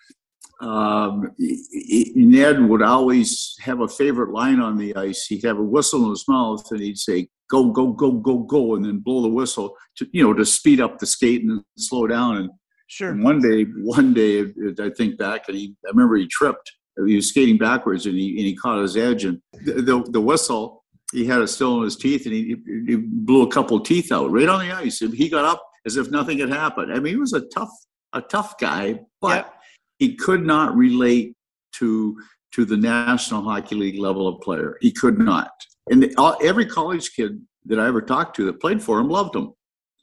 um, 0.60 1.34
Ned 1.38 2.66
would 2.66 2.80
always 2.80 3.54
have 3.60 3.80
a 3.80 3.88
favorite 3.88 4.32
line 4.32 4.60
on 4.60 4.78
the 4.78 4.96
ice. 4.96 5.26
He'd 5.26 5.44
have 5.44 5.58
a 5.58 5.62
whistle 5.62 6.04
in 6.04 6.10
his 6.10 6.26
mouth, 6.26 6.64
and 6.70 6.80
he'd 6.80 6.96
say, 6.96 7.28
"Go, 7.50 7.70
go, 7.70 7.88
go, 7.88 8.12
go, 8.12 8.38
go," 8.38 8.74
and 8.74 8.84
then 8.84 9.00
blow 9.00 9.20
the 9.20 9.28
whistle 9.28 9.76
to 9.96 10.08
you 10.12 10.22
know 10.22 10.32
to 10.32 10.46
speed 10.46 10.80
up 10.80 10.98
the 10.98 11.06
skate 11.06 11.42
and 11.42 11.62
slow 11.76 12.06
down. 12.06 12.38
And 12.38 12.50
sure. 12.94 13.10
And 13.10 13.22
one 13.22 13.40
day, 13.40 13.64
one 13.64 14.14
day, 14.14 14.44
I 14.78 14.90
think 14.90 15.18
back, 15.18 15.48
and 15.48 15.56
he, 15.56 15.74
I 15.86 15.90
remember 15.90 16.16
he 16.16 16.26
tripped. 16.26 16.72
He 17.06 17.16
was 17.16 17.28
skating 17.28 17.58
backwards, 17.58 18.06
and 18.06 18.16
he 18.16 18.30
and 18.30 18.46
he 18.46 18.54
caught 18.54 18.80
his 18.80 18.96
edge, 18.96 19.24
and 19.24 19.40
the 19.64 19.74
the, 19.82 20.04
the 20.10 20.20
whistle. 20.20 20.82
He 21.12 21.26
had 21.26 21.42
it 21.42 21.48
still 21.48 21.78
in 21.78 21.84
his 21.84 21.96
teeth, 21.96 22.26
and 22.26 22.34
he, 22.34 22.56
he 22.88 22.96
blew 22.96 23.42
a 23.42 23.50
couple 23.50 23.76
of 23.76 23.84
teeth 23.84 24.10
out 24.10 24.32
right 24.32 24.48
on 24.48 24.58
the 24.58 24.72
ice. 24.72 25.00
And 25.00 25.14
he 25.14 25.28
got 25.28 25.44
up 25.44 25.64
as 25.86 25.96
if 25.96 26.10
nothing 26.10 26.38
had 26.38 26.48
happened. 26.48 26.92
I 26.92 26.98
mean, 26.98 27.12
he 27.12 27.20
was 27.20 27.34
a 27.34 27.42
tough, 27.54 27.70
a 28.12 28.20
tough 28.20 28.58
guy, 28.58 29.00
but. 29.20 29.36
Yep 29.36 29.54
he 29.98 30.14
could 30.14 30.44
not 30.44 30.76
relate 30.76 31.34
to 31.72 32.20
to 32.52 32.64
the 32.64 32.76
National 32.76 33.42
Hockey 33.42 33.74
League 33.74 33.98
level 33.98 34.28
of 34.28 34.40
player. 34.40 34.76
He 34.80 34.92
could 34.92 35.18
not. 35.18 35.50
And 35.90 36.02
the, 36.02 36.14
all, 36.16 36.36
every 36.40 36.66
college 36.66 37.12
kid 37.12 37.40
that 37.66 37.80
I 37.80 37.88
ever 37.88 38.00
talked 38.00 38.36
to 38.36 38.46
that 38.46 38.60
played 38.60 38.80
for 38.80 39.00
him 39.00 39.08
loved 39.08 39.34
him. 39.34 39.54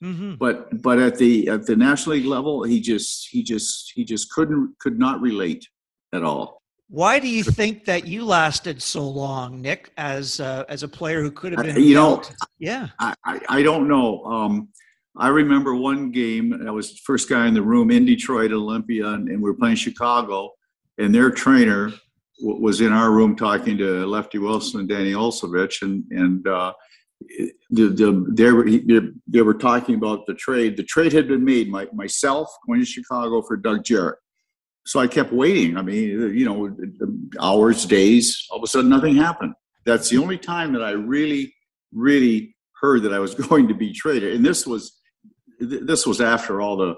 Mm-hmm. 0.01 0.35
But 0.35 0.81
but 0.81 0.99
at 0.99 1.17
the 1.17 1.47
at 1.49 1.65
the 1.65 1.75
National 1.75 2.15
League 2.15 2.25
level, 2.25 2.63
he 2.63 2.81
just 2.81 3.27
he 3.29 3.43
just 3.43 3.91
he 3.95 4.03
just 4.03 4.31
couldn't 4.31 4.75
could 4.79 4.97
not 4.97 5.21
relate 5.21 5.67
at 6.13 6.23
all. 6.23 6.61
Why 6.89 7.19
do 7.19 7.29
you 7.29 7.43
think 7.43 7.85
that 7.85 8.05
you 8.05 8.25
lasted 8.25 8.81
so 8.81 9.07
long, 9.07 9.61
Nick, 9.61 9.91
as 9.97 10.39
uh, 10.39 10.65
as 10.67 10.83
a 10.83 10.87
player 10.87 11.21
who 11.21 11.31
could 11.31 11.53
have 11.53 11.63
been? 11.63 11.81
You 11.81 11.95
know, 11.95 12.21
yeah, 12.59 12.89
I, 12.99 13.13
I, 13.23 13.39
I 13.47 13.63
don't 13.63 13.87
know. 13.87 14.25
Um, 14.25 14.69
I 15.17 15.27
remember 15.27 15.75
one 15.75 16.11
game, 16.11 16.65
I 16.67 16.71
was 16.71 16.91
the 16.91 16.99
first 17.03 17.29
guy 17.29 17.47
in 17.47 17.53
the 17.53 17.61
room 17.61 17.91
in 17.91 18.05
Detroit, 18.05 18.51
Olympia, 18.51 19.07
and, 19.07 19.27
and 19.27 19.41
we 19.41 19.49
were 19.49 19.57
playing 19.57 19.75
Chicago, 19.75 20.51
and 20.97 21.13
their 21.13 21.29
trainer 21.29 21.91
w- 22.39 22.61
was 22.61 22.79
in 22.81 22.93
our 22.93 23.11
room 23.11 23.35
talking 23.35 23.77
to 23.77 24.05
Lefty 24.05 24.37
Wilson 24.37 24.79
and 24.79 24.89
Danny 24.89 25.11
Olsovich, 25.11 25.81
and, 25.81 26.05
and 26.11 26.47
uh, 26.47 26.73
the, 27.69 27.87
the, 27.89 28.25
they, 28.29 28.51
were, 28.51 29.11
they 29.27 29.41
were 29.41 29.53
talking 29.53 29.95
about 29.95 30.25
the 30.25 30.33
trade. 30.33 30.77
The 30.77 30.83
trade 30.83 31.13
had 31.13 31.27
been 31.27 31.43
made, 31.43 31.69
my, 31.69 31.87
myself 31.93 32.49
going 32.67 32.79
to 32.79 32.85
Chicago 32.85 33.41
for 33.41 33.57
Doug 33.57 33.83
Jarrett. 33.83 34.17
So 34.85 34.99
I 34.99 35.07
kept 35.07 35.31
waiting. 35.31 35.77
I 35.77 35.81
mean, 35.81 36.35
you 36.35 36.45
know, 36.45 36.75
hours, 37.39 37.85
days, 37.85 38.47
all 38.49 38.57
of 38.57 38.63
a 38.63 38.67
sudden 38.67 38.89
nothing 38.89 39.15
happened. 39.15 39.53
That's 39.85 40.09
the 40.09 40.17
only 40.17 40.37
time 40.37 40.73
that 40.73 40.83
I 40.83 40.91
really, 40.91 41.53
really 41.91 42.55
heard 42.79 43.03
that 43.03 43.13
I 43.13 43.19
was 43.19 43.35
going 43.49 43.67
to 43.67 43.73
be 43.73 43.93
traded. 43.93 44.35
And 44.35 44.45
this 44.45 44.65
was 44.65 44.97
this 45.59 46.07
was 46.07 46.21
after 46.21 46.59
all 46.59 46.75
the 46.75 46.95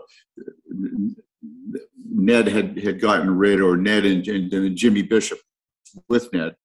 Ned 2.09 2.47
had 2.47 2.79
had 2.79 3.01
gotten 3.01 3.29
rid, 3.37 3.59
or 3.59 3.75
Ned 3.75 4.05
and, 4.05 4.25
and, 4.27 4.53
and 4.53 4.77
Jimmy 4.77 5.01
Bishop 5.01 5.39
with 6.07 6.31
Ned 6.31 6.55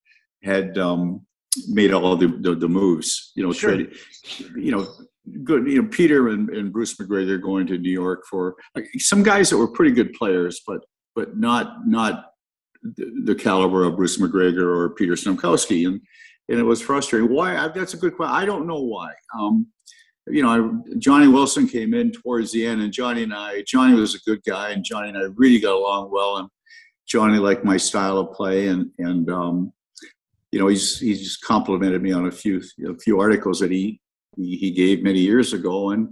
had 0.41 0.77
um, 0.77 1.25
made 1.67 1.91
all 1.91 2.15
the, 2.15 2.27
the, 2.27 2.55
the 2.55 2.67
moves. 2.67 3.31
You 3.35 3.43
know, 3.43 3.53
sure. 3.53 3.79
You 4.55 4.71
know, 4.71 4.87
good. 5.43 5.67
You 5.67 5.81
know, 5.81 5.87
Peter 5.89 6.29
and, 6.29 6.49
and 6.49 6.71
Bruce 6.71 6.99
MacGregor 6.99 7.37
going 7.37 7.67
to 7.67 7.77
New 7.77 7.91
York 7.91 8.25
for 8.29 8.55
some 8.97 9.23
guys 9.23 9.49
that 9.49 9.57
were 9.57 9.71
pretty 9.71 9.91
good 9.91 10.13
players, 10.13 10.61
but 10.65 10.81
but 11.15 11.37
not 11.37 11.87
not 11.87 12.25
the, 12.83 13.23
the 13.25 13.35
caliber 13.35 13.83
of 13.83 13.97
Bruce 13.97 14.19
MacGregor 14.19 14.73
or 14.73 14.91
Peter 14.91 15.13
Stemkowski. 15.13 15.87
And 15.87 16.01
and 16.49 16.59
it 16.59 16.63
was 16.63 16.81
frustrating. 16.81 17.31
Why? 17.31 17.57
I, 17.57 17.67
that's 17.67 17.93
a 17.93 17.97
good 17.97 18.15
question. 18.15 18.35
I 18.35 18.45
don't 18.45 18.67
know 18.67 18.81
why. 18.81 19.11
Um, 19.37 19.67
you 20.27 20.43
know, 20.43 20.49
I, 20.49 20.95
Johnny 20.97 21.27
Wilson 21.27 21.67
came 21.67 21.93
in 21.93 22.11
towards 22.11 22.51
the 22.51 22.65
end, 22.65 22.81
and 22.81 22.93
Johnny 22.93 23.23
and 23.23 23.33
I, 23.33 23.63
Johnny 23.65 23.95
was 23.95 24.15
a 24.15 24.19
good 24.19 24.41
guy, 24.43 24.71
and 24.71 24.83
Johnny 24.83 25.09
and 25.09 25.17
I 25.17 25.23
really 25.35 25.59
got 25.59 25.75
along 25.75 26.11
well, 26.11 26.37
and 26.37 26.49
Johnny 27.07 27.37
liked 27.37 27.65
my 27.65 27.77
style 27.77 28.17
of 28.17 28.33
play, 28.33 28.67
and 28.67 28.91
and 28.99 29.29
um, 29.29 29.73
you 30.51 30.59
know, 30.59 30.67
he's 30.67 30.99
he's 30.99 31.21
just 31.21 31.41
complimented 31.41 32.01
me 32.01 32.11
on 32.11 32.27
a 32.27 32.31
few 32.31 32.61
a 32.87 32.97
few 32.97 33.19
articles 33.19 33.59
that 33.59 33.71
he 33.71 33.99
he, 34.35 34.57
he 34.57 34.71
gave 34.71 35.03
many 35.03 35.19
years 35.19 35.53
ago, 35.53 35.91
and 35.91 36.09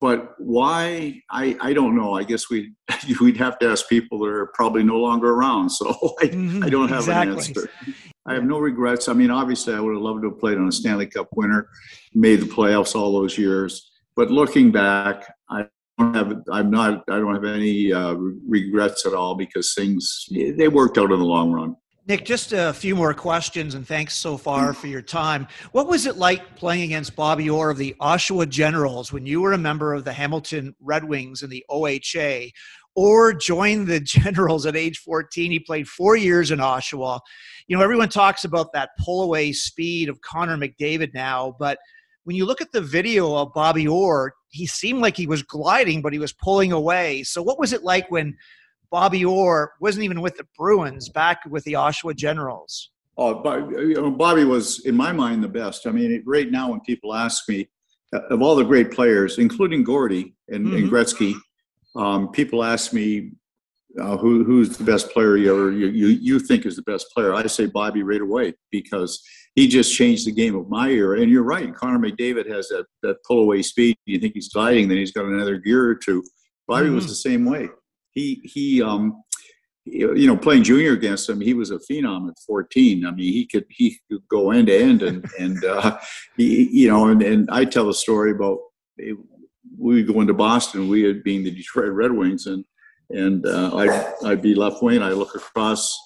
but 0.00 0.34
why 0.38 1.20
I, 1.30 1.56
I 1.60 1.72
don't 1.72 1.96
know. 1.96 2.14
I 2.14 2.24
guess 2.24 2.50
we 2.50 2.72
we'd 3.20 3.38
have 3.38 3.58
to 3.60 3.70
ask 3.70 3.88
people 3.88 4.18
that 4.20 4.28
are 4.28 4.50
probably 4.54 4.82
no 4.82 4.98
longer 4.98 5.30
around. 5.30 5.70
So 5.70 5.88
i, 6.20 6.26
mm-hmm, 6.26 6.62
I 6.62 6.68
don't 6.68 6.88
have 6.88 7.00
exactly. 7.00 7.32
an 7.32 7.38
answer. 7.38 7.70
I 8.26 8.34
have 8.34 8.44
no 8.44 8.58
regrets. 8.58 9.08
I 9.08 9.14
mean 9.14 9.30
obviously 9.30 9.74
i 9.74 9.80
would 9.80 9.94
have 9.94 10.02
loved 10.02 10.22
to 10.22 10.30
have 10.30 10.38
played 10.38 10.58
on 10.58 10.68
a 10.68 10.72
stanley 10.72 11.06
cup 11.06 11.28
winner 11.34 11.68
made 12.14 12.40
the 12.40 12.46
playoffs 12.46 12.94
all 12.94 13.12
those 13.12 13.38
years. 13.38 13.90
But 14.16 14.30
looking 14.30 14.70
back 14.70 15.32
i 15.48 15.66
don't 15.98 16.14
have 16.14 16.42
i'm 16.52 16.70
not 16.70 17.04
i 17.08 17.18
don't 17.18 17.34
have 17.34 17.44
any 17.44 17.92
uh, 17.92 18.14
regrets 18.46 19.06
at 19.06 19.14
all 19.14 19.34
because 19.34 19.74
things 19.74 20.26
they 20.30 20.68
worked 20.68 20.98
out 20.98 21.12
in 21.12 21.18
the 21.18 21.24
long 21.24 21.52
run 21.52 21.76
Nick, 22.06 22.26
just 22.26 22.52
a 22.52 22.74
few 22.74 22.94
more 22.94 23.14
questions, 23.14 23.74
and 23.74 23.88
thanks 23.88 24.14
so 24.14 24.36
far 24.36 24.74
for 24.74 24.88
your 24.88 25.00
time. 25.00 25.48
What 25.72 25.86
was 25.86 26.04
it 26.04 26.18
like 26.18 26.54
playing 26.54 26.82
against 26.82 27.16
Bobby 27.16 27.48
Orr 27.48 27.70
of 27.70 27.78
the 27.78 27.96
Oshawa 27.98 28.46
Generals 28.46 29.10
when 29.10 29.24
you 29.24 29.40
were 29.40 29.54
a 29.54 29.58
member 29.58 29.94
of 29.94 30.04
the 30.04 30.12
Hamilton 30.12 30.76
Red 30.80 31.04
Wings 31.04 31.42
in 31.42 31.48
the 31.48 31.64
OHA? 31.70 32.52
Or 32.94 33.32
joined 33.32 33.86
the 33.86 34.00
Generals 34.04 34.66
at 34.66 34.76
age 34.76 34.98
14. 34.98 35.50
He 35.50 35.58
played 35.58 35.88
four 35.88 36.14
years 36.14 36.50
in 36.50 36.58
Oshawa. 36.58 37.20
You 37.68 37.78
know, 37.78 37.82
everyone 37.82 38.10
talks 38.10 38.44
about 38.44 38.74
that 38.74 38.90
pull 38.98 39.22
away 39.22 39.52
speed 39.52 40.10
of 40.10 40.20
Connor 40.20 40.58
McDavid 40.58 41.14
now, 41.14 41.56
but 41.58 41.78
when 42.24 42.36
you 42.36 42.44
look 42.44 42.60
at 42.60 42.72
the 42.72 42.82
video 42.82 43.34
of 43.34 43.54
Bobby 43.54 43.88
Orr, 43.88 44.34
he 44.50 44.66
seemed 44.66 45.00
like 45.00 45.16
he 45.16 45.26
was 45.26 45.42
gliding, 45.42 46.02
but 46.02 46.12
he 46.12 46.18
was 46.18 46.34
pulling 46.34 46.70
away. 46.70 47.22
So, 47.22 47.42
what 47.42 47.58
was 47.58 47.72
it 47.72 47.82
like 47.82 48.10
when 48.10 48.36
Bobby 48.94 49.24
Orr 49.24 49.72
wasn't 49.80 50.04
even 50.04 50.20
with 50.20 50.36
the 50.36 50.46
Bruins, 50.56 51.08
back 51.08 51.40
with 51.50 51.64
the 51.64 51.72
Oshawa 51.72 52.14
Generals. 52.14 52.90
Oh, 53.18 53.34
Bobby 53.34 54.44
was, 54.44 54.86
in 54.86 54.94
my 54.94 55.10
mind, 55.10 55.42
the 55.42 55.48
best. 55.48 55.88
I 55.88 55.90
mean, 55.90 56.22
right 56.24 56.48
now, 56.48 56.70
when 56.70 56.78
people 56.82 57.12
ask 57.12 57.48
me, 57.48 57.68
uh, 58.14 58.20
of 58.30 58.40
all 58.40 58.54
the 58.54 58.62
great 58.62 58.92
players, 58.92 59.38
including 59.38 59.82
Gordie 59.82 60.36
and, 60.48 60.64
mm-hmm. 60.64 60.76
and 60.76 60.90
Gretzky, 60.92 61.34
um, 61.96 62.30
people 62.30 62.62
ask 62.62 62.92
me 62.92 63.32
uh, 64.00 64.16
who, 64.16 64.44
who's 64.44 64.76
the 64.76 64.84
best 64.84 65.10
player 65.10 65.36
you 65.36 65.52
ever 65.52 65.72
you, 65.72 65.88
you, 65.88 66.06
you 66.06 66.38
think 66.38 66.64
is 66.64 66.76
the 66.76 66.82
best 66.82 67.10
player. 67.12 67.34
I 67.34 67.44
say 67.48 67.66
Bobby 67.66 68.04
right 68.04 68.20
away 68.20 68.54
because 68.70 69.20
he 69.56 69.66
just 69.66 69.92
changed 69.92 70.24
the 70.24 70.32
game 70.32 70.54
of 70.54 70.68
my 70.68 70.90
era. 70.90 71.20
And 71.20 71.28
you're 71.32 71.42
right, 71.42 71.74
Connor 71.74 71.98
McDavid 71.98 72.48
has 72.48 72.68
that 72.68 72.86
that 73.02 73.16
pull 73.26 73.40
away 73.40 73.62
speed. 73.62 73.96
You 74.06 74.20
think 74.20 74.34
he's 74.34 74.52
gliding, 74.52 74.86
then 74.86 74.98
he's 74.98 75.10
got 75.10 75.24
another 75.24 75.56
gear 75.56 75.84
or 75.84 75.96
two. 75.96 76.22
Bobby 76.68 76.86
mm-hmm. 76.86 76.94
was 76.94 77.08
the 77.08 77.16
same 77.16 77.44
way 77.44 77.68
he 78.14 78.40
he 78.44 78.82
um 78.82 79.22
you 79.84 80.26
know 80.26 80.36
playing 80.36 80.62
junior 80.62 80.92
against 80.92 81.28
him 81.28 81.40
he 81.40 81.52
was 81.52 81.70
a 81.70 81.78
phenom 81.78 82.28
at 82.28 82.38
14 82.46 83.04
i 83.04 83.10
mean 83.10 83.32
he 83.32 83.46
could 83.46 83.66
he 83.68 83.98
could 84.10 84.26
go 84.28 84.50
end 84.50 84.68
to 84.68 84.76
end 84.76 85.02
and 85.02 85.26
and 85.38 85.64
uh 85.64 85.98
he 86.36 86.68
you 86.70 86.88
know 86.88 87.08
and, 87.08 87.22
and 87.22 87.48
i 87.50 87.64
tell 87.64 87.88
a 87.88 87.94
story 87.94 88.30
about 88.30 88.58
it, 88.96 89.16
we 89.78 90.02
go 90.02 90.20
into 90.20 90.34
boston 90.34 90.88
we 90.88 91.02
had 91.02 91.22
been 91.22 91.44
the 91.44 91.50
detroit 91.50 91.92
red 91.92 92.12
wings 92.12 92.46
and 92.46 92.64
and 93.10 93.46
uh, 93.46 93.76
I'd, 93.76 94.14
I'd 94.24 94.42
be 94.42 94.54
left 94.54 94.82
wing 94.82 95.02
i 95.02 95.10
look 95.10 95.34
across 95.34 95.96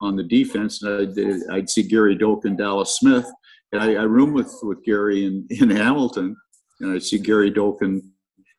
on 0.00 0.14
the 0.14 0.22
defense 0.22 0.82
and 0.82 1.18
I'd, 1.18 1.50
I'd 1.50 1.70
see 1.70 1.82
gary 1.82 2.14
doak 2.14 2.44
and 2.44 2.56
dallas 2.56 2.96
smith. 2.96 3.26
And 3.72 3.82
i, 3.82 3.94
I 3.94 4.04
room 4.04 4.32
with 4.32 4.54
with 4.62 4.84
gary 4.84 5.24
in, 5.26 5.46
in 5.50 5.70
hamilton 5.70 6.36
and 6.80 6.92
i'd 6.92 7.02
see 7.02 7.18
gary 7.18 7.50
doak 7.50 7.82
and, 7.82 8.02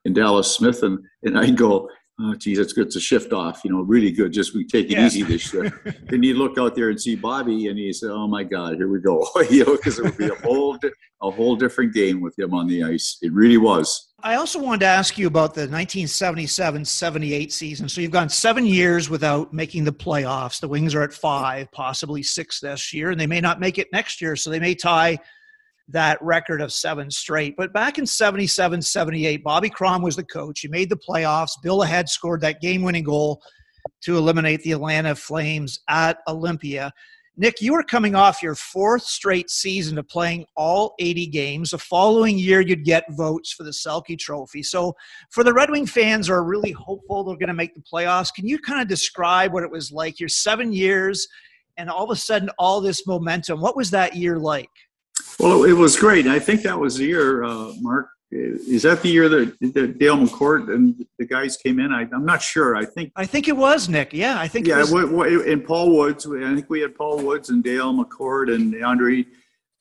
and 0.04 0.14
dallas 0.14 0.54
smith 0.54 0.84
and, 0.84 1.00
and 1.24 1.40
i'd 1.40 1.56
go 1.56 1.88
oh 2.20 2.36
geez, 2.36 2.58
that's 2.58 2.74
good. 2.74 2.88
It's 2.88 2.96
a 2.96 3.02
shift 3.02 3.34
off, 3.34 3.62
you 3.64 3.72
know, 3.72 3.82
really 3.82 4.12
good. 4.12 4.32
Just 4.32 4.54
we 4.54 4.66
take 4.66 4.88
it 4.88 4.92
yeah. 4.92 5.06
easy 5.06 5.24
this 5.24 5.54
year. 5.54 5.82
and 6.10 6.24
you 6.24 6.36
look 6.36 6.58
out 6.58 6.76
there 6.76 6.90
and 6.90 7.00
see 7.00 7.16
Bobby, 7.16 7.68
and 7.68 7.78
you 7.78 7.94
say, 7.94 8.08
"Oh 8.08 8.28
my 8.28 8.44
God, 8.44 8.76
here 8.76 8.88
we 8.88 9.00
go!" 9.00 9.28
you 9.50 9.66
know, 9.66 9.76
because 9.76 10.00
it 10.00 10.04
would 10.06 10.18
be 10.18 10.28
a 10.28 10.36
whole 10.36 10.78
a 11.22 11.32
whole 11.32 11.56
different 11.56 11.94
game 11.94 12.22
with 12.22 12.38
him 12.38 12.54
on 12.54 12.68
the 12.68 12.84
ice. 12.84 13.18
It 13.22 13.34
really 13.34 13.58
was. 13.58 14.08
I 14.22 14.36
also 14.36 14.62
wanted 14.62 14.82
to 14.82 14.88
ask 14.88 15.18
you 15.18 15.28
about 15.28 15.54
the 15.54 15.68
1977-78 15.68 17.52
season. 17.52 17.88
So 17.88 18.02
you've 18.02 18.12
gone 18.12 18.28
seven 18.28 18.66
years 18.66 19.10
without 19.10 19.54
making 19.54 19.86
the 19.86 19.94
playoffs. 19.94 20.60
The 20.60 20.68
Wings 20.68 20.94
are 20.94 21.04
at 21.04 21.14
five, 21.14 21.72
possibly 21.72 22.22
six 22.22 22.60
this 22.60 22.94
year, 22.94 23.12
and 23.12 23.20
they 23.20 23.28
may 23.28 23.40
not 23.40 23.62
make 23.62 23.78
it 23.78 23.88
next 23.94 24.22
year. 24.22 24.36
So 24.36 24.50
they 24.50 24.60
may 24.60 24.76
tie 24.76 25.20
that 25.92 26.22
record 26.22 26.62
of 26.62 26.72
seven 26.72 27.10
straight. 27.10 27.56
But 27.58 27.74
back 27.74 27.98
in 27.98 28.06
77 28.06 28.82
78, 28.82 29.44
Bobby 29.44 29.70
Kromm 29.70 30.04
was 30.04 30.16
the 30.16 30.24
coach. 30.24 30.62
He 30.62 30.68
made 30.68 30.90
the 30.90 30.98
playoffs. 30.98 31.52
Bill 31.62 31.80
Lochead 31.80 32.10
scored 32.10 32.42
that 32.42 32.62
game 32.62 32.84
winning 32.84 33.04
goal 33.04 33.42
to 34.02 34.18
eliminate 34.18 34.62
the 34.64 34.74
Atlanta 34.74 35.16
Flames 35.16 35.80
at 35.88 36.20
Olympia. 36.28 36.92
Nick, 37.38 37.62
you 37.62 37.72
were 37.72 37.84
coming 37.84 38.16
off 38.16 38.44
your 38.44 38.54
fourth 38.54 39.04
straight 39.04 39.50
season 39.50 39.98
of 39.98 40.10
playing 40.10 40.46
all 40.58 40.94
80 41.00 41.28
games. 41.28 41.70
The 41.70 41.78
following 41.78 42.38
year, 42.38 42.60
you'd 42.60 42.84
get 42.84 43.06
votes 43.12 43.54
for 43.54 43.64
the 43.64 43.72
Selke 43.72 44.20
Trophy. 44.20 44.62
So, 44.62 44.94
for 45.30 45.46
the 45.46 45.54
Red 45.54 45.70
Wing 45.70 45.86
fans 45.86 46.30
are 46.30 46.44
really 46.44 46.72
hopeful 46.72 47.24
they're 47.24 47.38
going 47.38 47.48
to 47.48 47.54
make 47.54 47.76
the 47.76 47.82
playoffs, 47.82 48.34
can 48.34 48.46
you 48.46 48.60
kind 48.60 48.82
of 48.82 48.90
describe 48.90 49.54
what 49.54 49.64
it 49.64 49.72
was 49.72 49.90
like? 49.90 50.20
Your 50.20 50.28
seven 50.28 50.74
years, 50.74 51.30
and 51.78 51.90
all 51.90 52.04
of 52.04 52.12
a 52.12 52.16
sudden, 52.18 52.50
all 52.60 52.82
this 52.82 53.08
momentum. 53.08 53.62
What 53.62 53.78
was 53.78 53.90
that 53.92 54.18
year 54.18 54.38
like? 54.38 54.70
Well, 55.40 55.64
it 55.64 55.74
was 55.74 55.96
great. 55.96 56.28
I 56.28 56.38
think 56.38 56.64
that 56.64 56.78
was 56.78 56.98
the 56.98 57.06
year, 57.06 57.44
uh, 57.44 57.72
Mark. 57.80 58.10
Is 58.32 58.84
that 58.84 59.02
the 59.02 59.10
year 59.10 59.28
that, 59.28 59.58
that 59.74 59.98
Dale 59.98 60.18
McCourt 60.18 60.72
and 60.72 61.04
the 61.18 61.26
guys 61.26 61.58
came 61.58 61.80
in? 61.80 61.92
I, 61.92 62.02
am 62.02 62.26
not 62.26 62.44
sure. 62.44 62.76
I 62.76 62.86
think 62.86 63.12
I 63.16 63.26
think 63.26 63.48
it 63.48 63.58
was 63.58 63.90
Nick. 63.90 64.14
Yeah, 64.14 64.40
I 64.40 64.48
think. 64.48 64.68
Yeah, 64.68 64.82
was- 64.82 65.46
and 65.48 65.66
Paul 65.66 65.98
Woods. 65.98 66.28
I 66.28 66.54
think 66.54 66.70
we 66.70 66.82
had 66.82 66.94
Paul 66.94 67.24
Woods 67.24 67.50
and 67.50 67.64
Dale 67.64 67.92
McCourt 67.92 68.54
and 68.54 68.84
Andre 68.84 69.26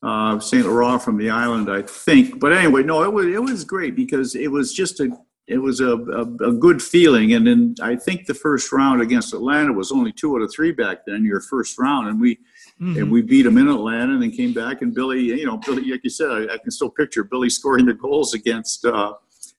uh, 0.01 0.39
Saint 0.39 0.65
Laurent 0.65 0.99
from 0.99 1.17
the 1.17 1.29
island. 1.29 1.69
I 1.69 1.83
think. 1.83 2.39
But 2.39 2.53
anyway, 2.53 2.81
no, 2.81 3.03
it 3.03 3.13
was 3.13 3.27
it 3.27 3.43
was 3.43 3.63
great 3.63 3.95
because 3.95 4.33
it 4.33 4.51
was 4.51 4.73
just 4.73 4.99
a 4.99 5.15
it 5.49 5.57
was 5.57 5.79
a, 5.79 5.97
a, 5.97 6.21
a, 6.49 6.53
good 6.53 6.81
feeling. 6.81 7.33
And 7.33 7.45
then 7.47 7.75
I 7.81 7.95
think 7.95 8.27
the 8.27 8.35
first 8.35 8.71
round 8.71 9.01
against 9.01 9.33
Atlanta 9.33 9.73
was 9.73 9.91
only 9.91 10.11
two 10.11 10.35
out 10.35 10.43
of 10.43 10.53
three 10.53 10.71
back 10.71 10.99
then, 11.07 11.25
your 11.25 11.41
first 11.41 11.79
round. 11.79 12.07
And 12.07 12.21
we 12.21 12.37
Mm-hmm. 12.81 12.97
And 12.97 13.11
we 13.11 13.21
beat 13.21 13.43
them 13.43 13.57
in 13.57 13.67
Atlanta 13.67 14.13
and 14.13 14.21
then 14.21 14.31
came 14.31 14.53
back. 14.53 14.81
And 14.81 14.93
Billy, 14.93 15.19
you 15.19 15.45
know, 15.45 15.57
Billy, 15.57 15.91
like 15.91 16.03
you 16.03 16.09
said, 16.09 16.29
I, 16.29 16.53
I 16.53 16.57
can 16.57 16.71
still 16.71 16.89
picture 16.89 17.23
Billy 17.23 17.49
scoring 17.49 17.85
the 17.85 17.93
goals 17.93 18.33
against, 18.33 18.85
uh, 18.85 19.13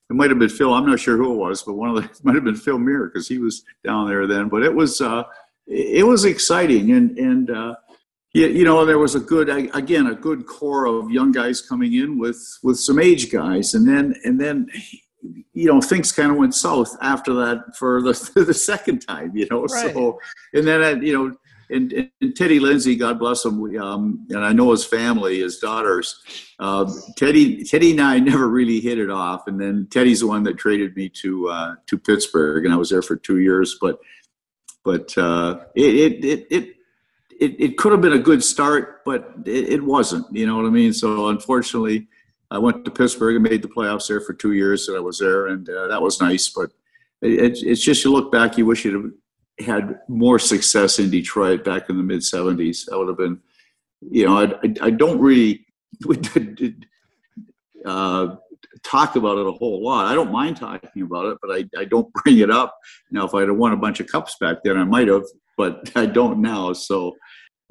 it 0.09 0.15
might 0.15 0.31
have 0.31 0.39
been 0.39 0.49
Phil. 0.49 0.73
I'm 0.73 0.87
not 0.87 1.01
sure 1.01 1.17
who 1.17 1.35
it 1.35 1.37
was, 1.37 1.63
but 1.63 1.75
one 1.75 1.91
of 1.91 1.97
the, 1.97 2.03
it 2.11 2.25
might 2.25 2.35
have 2.35 2.45
been 2.45 2.57
Phil 2.57 2.79
Myre 2.79 3.07
because 3.07 3.29
he 3.29 3.39
was 3.39 3.63
down 3.85 4.09
there 4.09 4.27
then. 4.27 4.49
But 4.49 4.63
it 4.63 4.75
was, 4.75 5.01
uh, 5.03 5.25
it 5.67 6.07
was 6.07 6.25
exciting. 6.25 6.93
And, 6.93 7.19
and, 7.19 7.51
uh, 7.51 7.75
you, 8.33 8.47
you 8.47 8.65
know, 8.65 8.87
there 8.87 8.99
was 8.99 9.15
a 9.15 9.21
good, 9.21 9.51
again, 9.75 10.07
a 10.07 10.15
good 10.15 10.47
core 10.47 10.87
of 10.87 11.11
young 11.11 11.33
guys 11.33 11.61
coming 11.61 11.95
in 11.95 12.19
with, 12.19 12.41
with 12.63 12.79
some 12.79 12.99
age 12.99 13.31
guys. 13.31 13.75
And 13.75 13.87
then, 13.87 14.15
and 14.25 14.41
then, 14.41 14.69
you 15.53 15.67
know, 15.67 15.81
things 15.83 16.11
kind 16.11 16.31
of 16.31 16.39
went 16.39 16.55
south 16.55 16.97
after 17.03 17.35
that 17.35 17.77
for 17.77 18.01
the, 18.01 18.13
the 18.47 18.55
second 18.55 19.01
time, 19.01 19.37
you 19.37 19.47
know. 19.51 19.65
Right. 19.65 19.93
So, 19.93 20.19
and 20.55 20.67
then, 20.67 21.03
you 21.03 21.13
know, 21.13 21.37
and, 21.71 22.11
and, 22.21 22.37
Teddy 22.37 22.61
Lindsay, 22.61 22.97
God 22.97 23.19
bless 23.19 23.45
him, 23.45 23.63
um, 23.79 24.27
and 24.31 24.45
I 24.45 24.53
know 24.53 24.71
his 24.71 24.85
family, 24.85 25.41
his 25.41 25.59
daughters. 25.59 26.23
Uh, 26.59 26.91
Teddy, 27.17 27.65
Teddy 27.65 27.93
and 27.93 28.01
I 28.01 28.19
never 28.19 28.49
really 28.49 28.81
hit 28.81 28.99
it 28.99 29.11
off, 29.11 29.47
and 29.47 29.61
then 29.61 29.87
Teddy's 29.91 30.21
the 30.21 30.27
one 30.27 30.43
that 30.45 30.59
traded 30.59 30.97
me 30.97 31.09
to 31.21 31.49
uh, 31.49 31.75
to 31.87 31.99
Pittsburgh, 31.99 32.65
and 32.65 32.75
I 32.75 32.77
was 32.77 32.91
there 32.91 33.03
for 33.03 33.17
two 33.17 33.39
years. 33.39 33.79
But 33.81 33.99
but 34.85 35.17
uh, 35.17 35.61
it, 35.75 36.25
it, 36.25 36.47
it 36.51 36.77
it 37.41 37.57
it 37.59 37.79
could 37.79 37.93
have 37.93 38.01
been 38.01 38.13
a 38.13 38.19
good 38.19 38.45
start, 38.45 39.05
but 39.05 39.33
it, 39.47 39.69
it, 39.71 39.83
wasn't. 39.83 40.27
You 40.35 40.47
know 40.47 40.57
what 40.57 40.67
I 40.67 40.71
mean? 40.71 40.93
So 40.93 41.29
unfortunately, 41.29 42.07
I 42.51 42.59
went 42.59 42.85
to 42.85 42.91
Pittsburgh 42.91 43.37
and 43.37 43.45
made 43.45 43.63
the 43.63 43.69
playoffs 43.69 44.09
there 44.09 44.21
for 44.21 44.35
two 44.35 44.53
years 44.53 44.87
that 44.87 44.97
I 44.97 45.01
was 45.01 45.19
there, 45.19 45.47
and 45.49 45.69
uh, 45.69 45.89
that 45.89 46.03
was 46.03 46.21
nice. 46.21 46.49
But 46.49 46.71
it, 47.23 47.59
it's 47.63 47.81
just 47.83 48.05
you 48.05 48.13
look 48.13 48.31
back, 48.31 48.59
you 48.59 48.67
wish 48.67 48.85
you'd 48.85 49.13
had 49.61 50.01
more 50.09 50.39
success 50.39 50.99
in 50.99 51.11
Detroit 51.11 51.65
back 51.65 51.89
in 51.89 51.97
the 51.97 52.03
mid 52.03 52.21
70s. 52.21 52.87
That 52.87 52.99
would 52.99 53.09
have 53.09 53.19
been, 53.19 53.41
you 54.11 54.27
know, 54.27 54.39
I, 54.39 54.45
I, 54.45 54.75
I 54.87 54.91
don't 54.91 55.21
really 55.21 55.67
uh, 57.85 58.37
talk 58.83 59.17
about 59.17 59.39
it 59.39 59.47
a 59.47 59.53
whole 59.53 59.83
lot. 59.85 60.07
I 60.07 60.15
don't 60.15 60.33
mind 60.33 60.57
talking 60.57 61.03
about 61.03 61.27
it, 61.27 61.39
but 61.43 61.51
I, 61.51 61.65
I 61.79 61.85
don't 61.85 62.13
bring 62.25 62.39
it 62.39 62.51
up. 62.51 62.77
Now, 63.11 63.27
if 63.27 63.35
I'd 63.35 63.49
have 63.49 63.57
won 63.57 63.73
a 63.73 63.77
bunch 63.77 64.01
of 64.01 64.07
cups 64.07 64.37
back 64.41 64.59
then, 64.65 64.77
I 64.77 64.85
might 64.85 65.09
have, 65.09 65.25
but 65.57 65.91
I 65.97 66.07
don't 66.07 66.41
now. 66.41 66.73
So, 66.73 67.17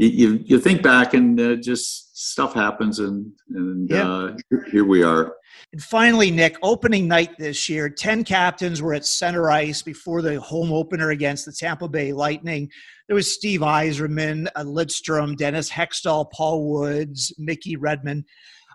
you, 0.08 0.44
you 0.46 0.60
think 0.60 0.82
back 0.82 1.14
and 1.14 1.40
uh, 1.40 1.56
just 1.56 2.18
stuff 2.18 2.54
happens 2.54 3.00
and, 3.00 3.32
and 3.50 3.90
yeah. 3.90 4.10
uh, 4.10 4.38
here 4.72 4.86
we 4.86 5.04
are. 5.04 5.36
And 5.74 5.84
finally, 5.84 6.32
Nick, 6.32 6.58
opening 6.64 7.08
night 7.08 7.38
this 7.38 7.68
year, 7.70 7.90
10 7.90 8.24
captains 8.24 8.82
were 8.82 8.94
at 8.94 9.06
center 9.06 9.52
ice 9.52 9.82
before 9.82 10.22
the 10.22 10.40
home 10.40 10.72
opener 10.72 11.12
against 11.12 11.46
the 11.46 11.52
Tampa 11.52 11.88
Bay 11.88 12.14
Lightning. 12.14 12.70
There 13.08 13.16
was 13.16 13.34
Steve 13.34 13.60
Yzerman 13.60 14.48
uh, 14.56 14.64
Lidstrom, 14.64 15.36
Dennis 15.36 15.70
Hextall, 15.70 16.32
Paul 16.32 16.70
Woods, 16.70 17.34
Mickey 17.38 17.76
Redmond. 17.76 18.26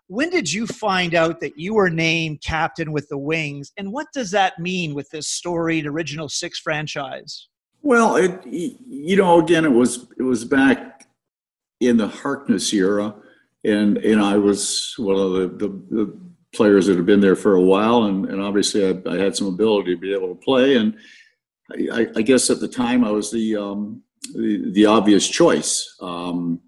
When 0.09 0.29
did 0.29 0.53
you 0.53 0.67
find 0.67 1.15
out 1.15 1.41
that 1.41 1.59
you 1.59 1.75
were 1.75 1.91
named 1.91 2.43
captain 2.43 2.93
with 2.93 3.09
the 3.09 3.19
Wings? 3.19 3.73
And 3.79 3.93
what 3.93 4.09
does 4.13 4.31
that 4.33 4.59
mean 4.59 4.95
with 4.95 5.09
this 5.11 5.29
storied 5.29 5.87
original 5.87 6.29
six 6.29 6.59
franchise? 6.59 7.49
Well, 7.83 8.17
it, 8.17 8.45
you 8.47 9.17
know, 9.17 9.41
again, 9.41 9.65
it 9.65 9.73
was 9.73 10.07
it 10.19 10.23
was 10.23 10.45
back 10.45 10.94
in 11.89 11.97
the 11.97 12.09
Harkness 12.09 12.73
era, 12.73 13.15
and 13.65 13.99
and 13.99 14.21
I 14.21 14.37
was 14.37 14.95
one 14.99 15.17
of 15.17 15.33
the, 15.33 15.49
the, 15.49 15.69
the 15.91 16.19
players 16.55 16.87
that 16.87 16.97
had 16.97 17.07
been 17.07 17.21
there 17.21 17.37
for 17.37 17.55
a 17.55 17.61
while, 17.61 18.05
and, 18.05 18.27
and 18.27 18.41
obviously 18.41 18.87
I, 18.87 19.11
I, 19.11 19.19
had 19.19 19.37
some 19.37 19.49
ability 19.49 19.95
to 19.95 20.01
be 20.01 20.15
able 20.15 20.29
to 20.29 20.41
play, 20.41 20.77
and 20.77 20.97
I, 21.93 22.07
I 22.17 22.23
guess 22.23 22.51
at 22.51 22.61
the 22.61 22.69
time 22.69 23.05
I 23.05 23.11
was 23.11 23.31
the 23.31 23.57
um, 23.57 24.03
the, 24.35 24.71
the, 24.73 24.87
obvious 24.87 25.29
choice. 25.29 25.97
Um, 26.01 26.61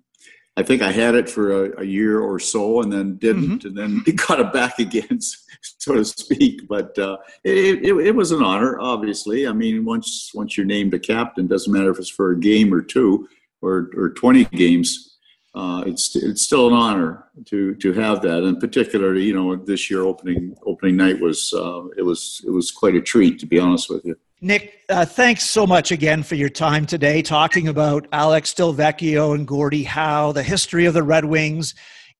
I 0.58 0.62
think 0.62 0.82
I 0.82 0.90
had 0.90 1.14
it 1.14 1.28
for 1.28 1.66
a, 1.66 1.82
a, 1.82 1.84
year 1.84 2.20
or 2.20 2.38
so, 2.38 2.80
and 2.80 2.92
then 2.92 3.16
didn't, 3.18 3.62
mm-hmm. 3.62 3.68
and 3.68 4.04
then 4.06 4.16
got 4.28 4.40
it 4.40 4.52
back 4.52 4.78
again, 4.78 5.20
so 5.78 5.94
to 5.94 6.04
speak. 6.04 6.66
But 6.68 6.98
uh, 6.98 7.18
it, 7.44 7.84
it, 7.84 7.96
it, 8.06 8.14
was 8.14 8.32
an 8.32 8.42
honor, 8.42 8.78
obviously. 8.80 9.46
I 9.46 9.52
mean, 9.52 9.84
once 9.84 10.30
once 10.34 10.56
you're 10.56 10.66
named 10.66 10.94
a 10.94 10.98
captain, 10.98 11.46
doesn't 11.46 11.72
matter 11.72 11.90
if 11.90 11.98
it's 11.98 12.10
for 12.10 12.32
a 12.32 12.40
game 12.40 12.72
or 12.72 12.82
two 12.82 13.28
or 13.62 13.90
or 13.96 14.10
20 14.10 14.44
games 14.46 15.16
uh, 15.56 15.82
it's 15.86 16.14
it's 16.14 16.42
still 16.42 16.68
an 16.68 16.74
honor 16.74 17.24
to 17.46 17.74
to 17.76 17.94
have 17.94 18.20
that, 18.20 18.42
and 18.42 18.60
particularly, 18.60 19.24
you 19.24 19.34
know, 19.34 19.56
this 19.56 19.90
year 19.90 20.02
opening 20.02 20.54
opening 20.66 20.96
night 20.96 21.18
was 21.18 21.50
uh, 21.54 21.82
it 21.96 22.02
was 22.02 22.42
it 22.46 22.50
was 22.50 22.70
quite 22.70 22.94
a 22.94 23.00
treat, 23.00 23.38
to 23.38 23.46
be 23.46 23.58
honest 23.58 23.88
with 23.88 24.04
you. 24.04 24.14
Nick, 24.42 24.80
uh, 24.90 25.06
thanks 25.06 25.44
so 25.44 25.66
much 25.66 25.92
again 25.92 26.22
for 26.22 26.34
your 26.34 26.50
time 26.50 26.84
today, 26.84 27.22
talking 27.22 27.68
about 27.68 28.06
Alex 28.12 28.52
Delvecchio 28.52 29.34
and 29.34 29.48
Gordie 29.48 29.82
Howe, 29.82 30.30
the 30.30 30.42
history 30.42 30.84
of 30.84 30.92
the 30.92 31.02
Red 31.02 31.24
Wings, 31.24 31.74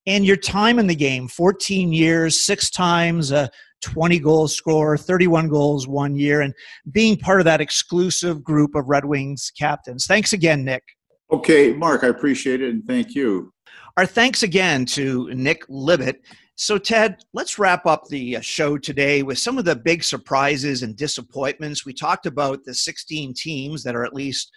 and 0.07 0.25
your 0.25 0.35
time 0.35 0.79
in 0.79 0.87
the 0.87 0.95
game. 0.95 1.27
Fourteen 1.27 1.93
years, 1.93 2.43
six 2.43 2.71
times 2.71 3.31
a 3.31 3.51
20 3.83 4.17
goal 4.17 4.47
scorer, 4.47 4.97
31 4.97 5.47
goals 5.47 5.87
one 5.87 6.15
year, 6.15 6.41
and 6.41 6.55
being 6.89 7.15
part 7.15 7.39
of 7.39 7.45
that 7.45 7.61
exclusive 7.61 8.43
group 8.43 8.73
of 8.73 8.89
Red 8.89 9.05
Wings 9.05 9.51
captains. 9.55 10.07
Thanks 10.07 10.33
again, 10.33 10.65
Nick. 10.65 10.96
Okay, 11.31 11.73
Mark, 11.73 12.03
I 12.03 12.07
appreciate 12.07 12.61
it 12.61 12.69
and 12.69 12.85
thank 12.85 13.13
you. 13.13 13.53
Our 13.97 14.05
thanks 14.05 14.43
again 14.43 14.85
to 14.87 15.33
Nick 15.33 15.67
Libett. 15.67 16.17
So, 16.55 16.77
Ted, 16.77 17.17
let's 17.33 17.59
wrap 17.59 17.85
up 17.85 18.07
the 18.07 18.37
uh, 18.37 18.41
show 18.41 18.77
today 18.77 19.23
with 19.23 19.37
some 19.37 19.57
of 19.57 19.65
the 19.65 19.75
big 19.75 20.03
surprises 20.03 20.83
and 20.83 20.95
disappointments. 20.95 21.85
We 21.85 21.93
talked 21.93 22.25
about 22.25 22.63
the 22.63 22.73
16 22.73 23.33
teams 23.35 23.83
that 23.83 23.95
are 23.95 24.05
at 24.05 24.13
least 24.13 24.51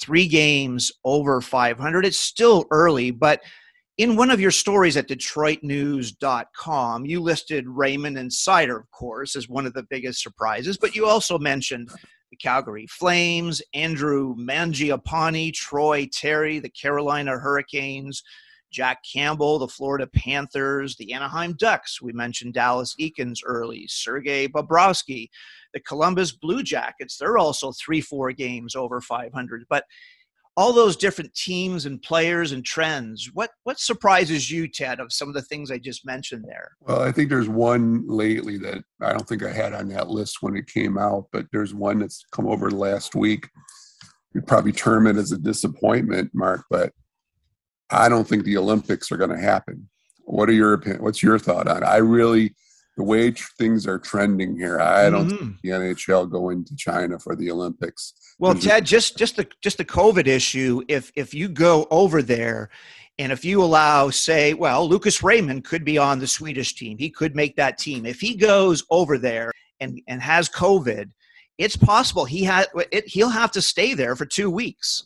three 0.00 0.26
games 0.26 0.90
over 1.04 1.40
500. 1.40 2.06
It's 2.06 2.18
still 2.18 2.64
early, 2.70 3.10
but 3.12 3.40
in 3.98 4.16
one 4.16 4.30
of 4.30 4.40
your 4.40 4.50
stories 4.50 4.96
at 4.96 5.06
DetroitNews.com, 5.08 7.06
you 7.06 7.20
listed 7.20 7.68
Raymond 7.68 8.18
and 8.18 8.30
Seider, 8.30 8.80
of 8.80 8.90
course, 8.90 9.36
as 9.36 9.48
one 9.48 9.66
of 9.66 9.74
the 9.74 9.86
biggest 9.88 10.20
surprises, 10.22 10.76
but 10.76 10.96
you 10.96 11.06
also 11.06 11.38
mentioned 11.38 11.90
the 12.34 12.38
Calgary 12.38 12.86
Flames, 12.88 13.62
Andrew 13.74 14.34
Mangiapane, 14.34 15.52
Troy 15.52 16.08
Terry, 16.12 16.58
the 16.58 16.68
Carolina 16.68 17.38
Hurricanes, 17.38 18.24
Jack 18.72 18.98
Campbell, 19.04 19.60
the 19.60 19.68
Florida 19.68 20.08
Panthers, 20.08 20.96
the 20.96 21.12
Anaheim 21.12 21.54
Ducks. 21.56 22.02
We 22.02 22.12
mentioned 22.12 22.54
Dallas 22.54 22.96
Eakins 23.00 23.38
early, 23.46 23.86
Sergei 23.86 24.48
Bobrovsky, 24.48 25.28
the 25.74 25.80
Columbus 25.80 26.32
Blue 26.32 26.64
Jackets. 26.64 27.16
They're 27.16 27.38
also 27.38 27.70
three, 27.70 28.00
four 28.00 28.32
games 28.32 28.74
over 28.74 29.00
500. 29.00 29.64
But 29.70 29.84
all 30.56 30.72
those 30.72 30.96
different 30.96 31.34
teams 31.34 31.84
and 31.86 32.00
players 32.00 32.52
and 32.52 32.64
trends. 32.64 33.30
What 33.34 33.50
what 33.64 33.80
surprises 33.80 34.50
you, 34.50 34.68
Ted, 34.68 35.00
of 35.00 35.12
some 35.12 35.28
of 35.28 35.34
the 35.34 35.42
things 35.42 35.70
I 35.70 35.78
just 35.78 36.06
mentioned 36.06 36.44
there? 36.46 36.76
Well, 36.80 37.02
I 37.02 37.12
think 37.12 37.28
there's 37.28 37.48
one 37.48 38.04
lately 38.06 38.58
that 38.58 38.84
I 39.00 39.12
don't 39.12 39.28
think 39.28 39.42
I 39.42 39.52
had 39.52 39.72
on 39.72 39.88
that 39.88 40.08
list 40.08 40.38
when 40.40 40.56
it 40.56 40.66
came 40.66 40.96
out, 40.96 41.26
but 41.32 41.46
there's 41.52 41.74
one 41.74 41.98
that's 41.98 42.24
come 42.30 42.46
over 42.46 42.70
last 42.70 43.14
week. 43.14 43.48
You'd 44.32 44.46
probably 44.46 44.72
term 44.72 45.06
it 45.06 45.16
as 45.16 45.32
a 45.32 45.38
disappointment, 45.38 46.30
Mark, 46.34 46.64
but 46.70 46.92
I 47.90 48.08
don't 48.08 48.26
think 48.26 48.44
the 48.44 48.56
Olympics 48.56 49.12
are 49.12 49.16
going 49.16 49.30
to 49.30 49.38
happen. 49.38 49.88
What 50.24 50.48
are 50.48 50.54
your 50.54 50.72
opinion? 50.72 51.02
What's 51.02 51.22
your 51.22 51.38
thought 51.38 51.68
on 51.68 51.82
it? 51.82 51.86
I 51.86 51.98
really 51.98 52.54
the 52.96 53.02
way 53.02 53.32
things 53.58 53.86
are 53.86 53.98
trending 53.98 54.56
here, 54.56 54.80
I 54.80 55.10
don't 55.10 55.28
mm-hmm. 55.28 55.50
the 55.62 55.70
NHL 55.70 56.30
going 56.30 56.64
to 56.64 56.76
China 56.76 57.18
for 57.18 57.34
the 57.34 57.50
Olympics. 57.50 58.14
Well, 58.38 58.54
Ted, 58.54 58.86
just 58.86 59.16
just 59.16 59.36
the 59.36 59.46
just 59.62 59.78
the 59.78 59.84
COVID 59.84 60.26
issue. 60.26 60.82
If 60.88 61.10
if 61.16 61.34
you 61.34 61.48
go 61.48 61.86
over 61.90 62.22
there, 62.22 62.70
and 63.18 63.32
if 63.32 63.44
you 63.44 63.62
allow, 63.62 64.10
say, 64.10 64.54
well, 64.54 64.88
Lucas 64.88 65.22
Raymond 65.22 65.64
could 65.64 65.84
be 65.84 65.98
on 65.98 66.18
the 66.18 66.26
Swedish 66.26 66.74
team, 66.74 66.98
he 66.98 67.10
could 67.10 67.34
make 67.34 67.56
that 67.56 67.78
team. 67.78 68.06
If 68.06 68.20
he 68.20 68.34
goes 68.34 68.84
over 68.90 69.18
there 69.18 69.50
and 69.80 70.00
and 70.06 70.22
has 70.22 70.48
COVID, 70.48 71.10
it's 71.58 71.76
possible 71.76 72.24
he 72.24 72.44
had 72.44 72.68
it, 72.92 73.08
he'll 73.08 73.28
have 73.28 73.50
to 73.52 73.62
stay 73.62 73.94
there 73.94 74.14
for 74.14 74.26
two 74.26 74.50
weeks. 74.50 75.04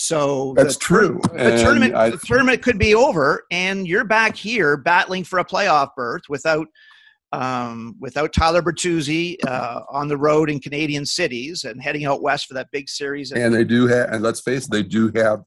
So 0.00 0.54
that's 0.56 0.76
the, 0.76 0.80
true. 0.80 1.20
The 1.32 1.58
tournament, 1.60 1.94
I, 1.94 2.10
the 2.10 2.18
tournament 2.18 2.62
could 2.62 2.78
be 2.78 2.94
over, 2.94 3.44
and 3.50 3.86
you're 3.86 4.04
back 4.04 4.36
here 4.36 4.76
battling 4.76 5.24
for 5.24 5.40
a 5.40 5.44
playoff 5.44 5.90
berth 5.96 6.22
without 6.28 6.68
um, 7.32 7.94
without 8.00 8.32
Tyler 8.32 8.62
Bertuzzi 8.62 9.36
uh, 9.46 9.80
on 9.90 10.08
the 10.08 10.16
road 10.16 10.50
in 10.50 10.60
Canadian 10.60 11.04
cities 11.04 11.64
and 11.64 11.82
heading 11.82 12.04
out 12.04 12.22
west 12.22 12.46
for 12.46 12.54
that 12.54 12.68
big 12.72 12.88
series. 12.88 13.32
And 13.32 13.54
they 13.54 13.64
do 13.64 13.86
have, 13.86 14.12
and 14.12 14.22
let's 14.22 14.40
face 14.40 14.64
it, 14.64 14.70
they 14.70 14.82
do 14.82 15.10
have 15.14 15.40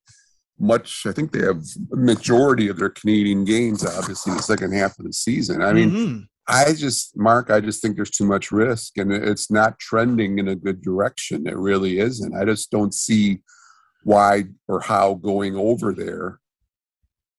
much. 0.60 1.06
I 1.06 1.12
think 1.12 1.32
they 1.32 1.44
have 1.46 1.64
majority 1.92 2.68
of 2.68 2.78
their 2.78 2.90
Canadian 2.90 3.46
games, 3.46 3.86
obviously, 3.86 4.34
the 4.34 4.44
second 4.44 4.74
half 4.74 4.98
of 5.00 5.06
the 5.06 5.14
season. 5.14 5.62
I 5.62 5.74
mean, 5.74 5.92
mm-hmm. 5.92 6.20
I 6.48 6.74
just, 6.74 7.18
Mark, 7.18 7.50
I 7.50 7.62
just 7.62 7.82
think 7.82 7.96
there's 7.96 8.12
too 8.12 8.26
much 8.26 8.52
risk, 8.52 8.98
and 8.98 9.12
it's 9.12 9.50
not 9.50 9.80
trending 9.80 10.40
in 10.40 10.48
a 10.50 10.56
good 10.56 10.82
direction. 10.82 11.48
It 11.48 11.58
really 11.58 12.00
isn't. 12.00 12.36
I 12.36 12.46
just 12.46 12.70
don't 12.72 12.94
see 12.94 13.42
why 14.04 14.46
or 14.68 14.82
how 14.82 15.16
going 15.16 15.56
over 15.56 15.94
there 15.94 16.40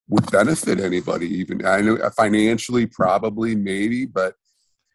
would 0.09 0.29
benefit 0.31 0.79
anybody 0.79 1.27
even 1.27 1.65
i 1.65 1.81
know 1.81 1.95
uh, 1.97 2.09
financially 2.11 2.85
probably 2.85 3.55
maybe 3.55 4.05
but 4.05 4.35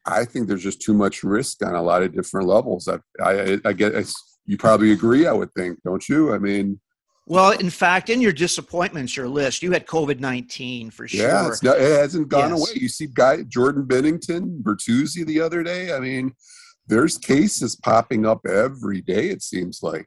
i 0.06 0.24
think 0.24 0.46
there's 0.46 0.62
just 0.62 0.82
too 0.82 0.94
much 0.94 1.22
risk 1.22 1.64
on 1.64 1.74
a 1.74 1.82
lot 1.82 2.02
of 2.02 2.14
different 2.14 2.46
levels 2.46 2.88
i 2.88 2.98
i, 3.22 3.59
I 3.64 3.72
get 3.72 3.92
you 4.46 4.56
probably 4.56 4.92
agree 4.92 5.26
i 5.26 5.32
would 5.32 5.52
think 5.54 5.82
don't 5.82 6.09
you 6.09 6.34
i 6.34 6.38
mean 6.38 6.80
well, 7.30 7.50
in 7.50 7.68
fact, 7.68 8.09
in 8.09 8.22
your 8.22 8.32
disappointments, 8.32 9.14
your 9.14 9.28
list, 9.28 9.62
you 9.62 9.70
had 9.70 9.86
COVID 9.86 10.18
nineteen 10.18 10.90
for 10.90 11.06
sure. 11.06 11.28
Yeah, 11.28 11.50
not, 11.62 11.78
it 11.78 12.00
hasn't 12.00 12.28
gone 12.28 12.50
yes. 12.50 12.59
away. 12.59 12.80
You 12.80 12.88
see, 12.88 13.06
guy 13.06 13.42
Jordan 13.42 13.84
Binnington 13.84 14.62
Bertuzzi 14.62 15.26
the 15.26 15.38
other 15.38 15.62
day. 15.62 15.92
I 15.92 16.00
mean, 16.00 16.32
there's 16.89 17.18
cases 17.18 17.76
popping 17.76 18.26
up 18.26 18.47
every 18.47 19.01
day. 19.03 19.28
It 19.28 19.43
seems 19.43 19.82
like. 19.82 20.07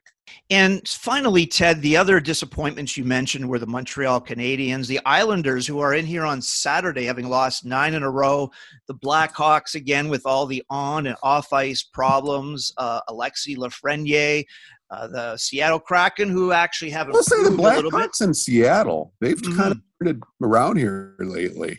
And 0.50 0.86
finally, 0.88 1.46
Ted, 1.46 1.82
the 1.82 1.96
other 1.96 2.20
disappointments 2.20 2.96
you 2.96 3.04
mentioned 3.04 3.48
were 3.48 3.58
the 3.58 3.66
Montreal 3.66 4.20
Canadiens, 4.20 4.86
the 4.86 5.00
Islanders, 5.04 5.66
who 5.66 5.80
are 5.80 5.94
in 5.94 6.06
here 6.06 6.24
on 6.24 6.40
Saturday, 6.40 7.04
having 7.04 7.28
lost 7.28 7.64
nine 7.64 7.94
in 7.94 8.02
a 8.02 8.10
row, 8.10 8.50
the 8.88 8.94
Blackhawks 8.94 9.74
again 9.74 10.08
with 10.08 10.26
all 10.26 10.46
the 10.46 10.62
on 10.70 11.06
and 11.06 11.16
off 11.22 11.52
ice 11.52 11.82
problems, 11.82 12.72
uh, 12.78 13.00
Alexis 13.08 13.56
Lafreniere, 13.56 14.44
uh, 14.90 15.08
the 15.08 15.36
Seattle 15.36 15.80
Kraken, 15.80 16.28
who 16.28 16.52
actually 16.52 16.90
have 16.90 17.08
let's 17.08 17.28
say 17.28 17.42
the 17.42 17.50
Blackhawks 17.50 18.20
in 18.22 18.34
Seattle. 18.34 19.12
They've 19.20 19.40
mm-hmm. 19.40 19.58
kind 19.58 19.80
of 20.06 20.22
around 20.42 20.76
here 20.76 21.14
lately. 21.18 21.78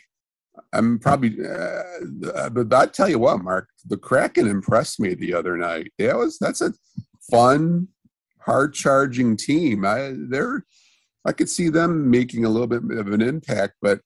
I'm 0.73 0.99
probably, 0.99 1.35
uh, 1.45 2.49
but 2.49 2.73
I 2.73 2.87
tell 2.87 3.07
you 3.07 3.19
what, 3.19 3.43
Mark, 3.43 3.69
the 3.85 3.97
Kraken 3.97 4.47
impressed 4.47 4.99
me 4.99 5.13
the 5.13 5.33
other 5.33 5.55
night. 5.55 5.91
That 5.99 6.17
was 6.17 6.39
that's 6.39 6.61
a 6.61 6.73
fun 7.29 7.89
hard 8.39 8.73
charging 8.73 9.37
team. 9.37 9.85
I 9.85 10.13
they're 10.15 10.65
I 11.25 11.31
could 11.31 11.49
see 11.49 11.69
them 11.69 12.09
making 12.09 12.43
a 12.43 12.49
little 12.49 12.67
bit 12.67 12.97
of 12.97 13.07
an 13.07 13.21
impact, 13.21 13.75
but 13.81 14.01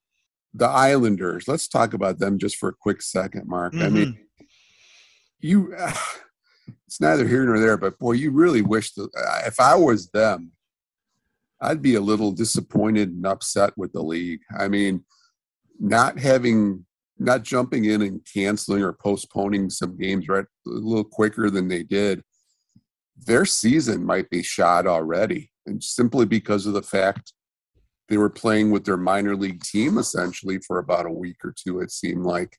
the 0.53 0.67
Islanders, 0.67 1.47
let's 1.47 1.67
talk 1.67 1.93
about 1.93 2.19
them 2.19 2.37
just 2.37 2.57
for 2.57 2.69
a 2.69 2.73
quick 2.73 3.01
second, 3.01 3.47
Mark. 3.47 3.73
Mm-hmm. 3.73 3.85
I 3.85 3.89
mean, 3.89 4.07
mm-hmm. 4.07 4.45
you 5.39 5.75
it's 6.85 7.01
neither 7.01 7.27
here 7.27 7.45
nor 7.45 7.59
there, 7.59 7.77
but 7.77 7.97
boy, 7.97 8.13
you 8.13 8.31
really 8.31 8.61
wish 8.61 8.93
that 8.93 9.09
if 9.45 9.59
I 9.59 9.75
was 9.75 10.09
them, 10.09 10.51
I'd 11.61 11.81
be 11.81 11.95
a 11.95 12.01
little 12.01 12.31
disappointed 12.31 13.09
and 13.09 13.25
upset 13.25 13.75
with 13.77 13.93
the 13.93 14.03
league. 14.03 14.41
I 14.57 14.67
mean, 14.67 15.05
not 15.79 16.19
having 16.19 16.85
not 17.19 17.43
jumping 17.43 17.85
in 17.85 18.03
and 18.03 18.21
canceling 18.31 18.83
or 18.83 18.93
postponing 18.93 19.69
some 19.69 19.97
games 19.97 20.27
right 20.27 20.45
a 20.45 20.69
little 20.69 21.03
quicker 21.03 21.49
than 21.49 21.67
they 21.67 21.81
did 21.81 22.21
their 23.25 23.45
season 23.45 24.05
might 24.05 24.29
be 24.29 24.43
shot 24.43 24.85
already. 24.85 25.51
And 25.65 25.83
simply 25.83 26.25
because 26.25 26.65
of 26.65 26.73
the 26.73 26.83
fact 26.83 27.33
they 28.09 28.17
were 28.17 28.29
playing 28.29 28.71
with 28.71 28.85
their 28.85 28.97
minor 28.97 29.35
league 29.35 29.63
team 29.63 29.97
essentially 29.97 30.59
for 30.59 30.79
about 30.79 31.05
a 31.05 31.11
week 31.11 31.37
or 31.43 31.53
two. 31.57 31.81
It 31.81 31.91
seemed 31.91 32.23
like 32.23 32.57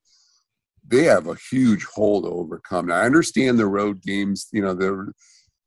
they 0.86 1.04
have 1.04 1.26
a 1.26 1.36
huge 1.50 1.84
hole 1.84 2.22
to 2.22 2.28
overcome. 2.28 2.86
Now, 2.86 2.96
I 2.96 3.06
understand 3.06 3.58
the 3.58 3.66
road 3.66 4.02
games. 4.02 4.48
You 4.52 4.62
know, 4.62 4.74
they're 4.74 5.12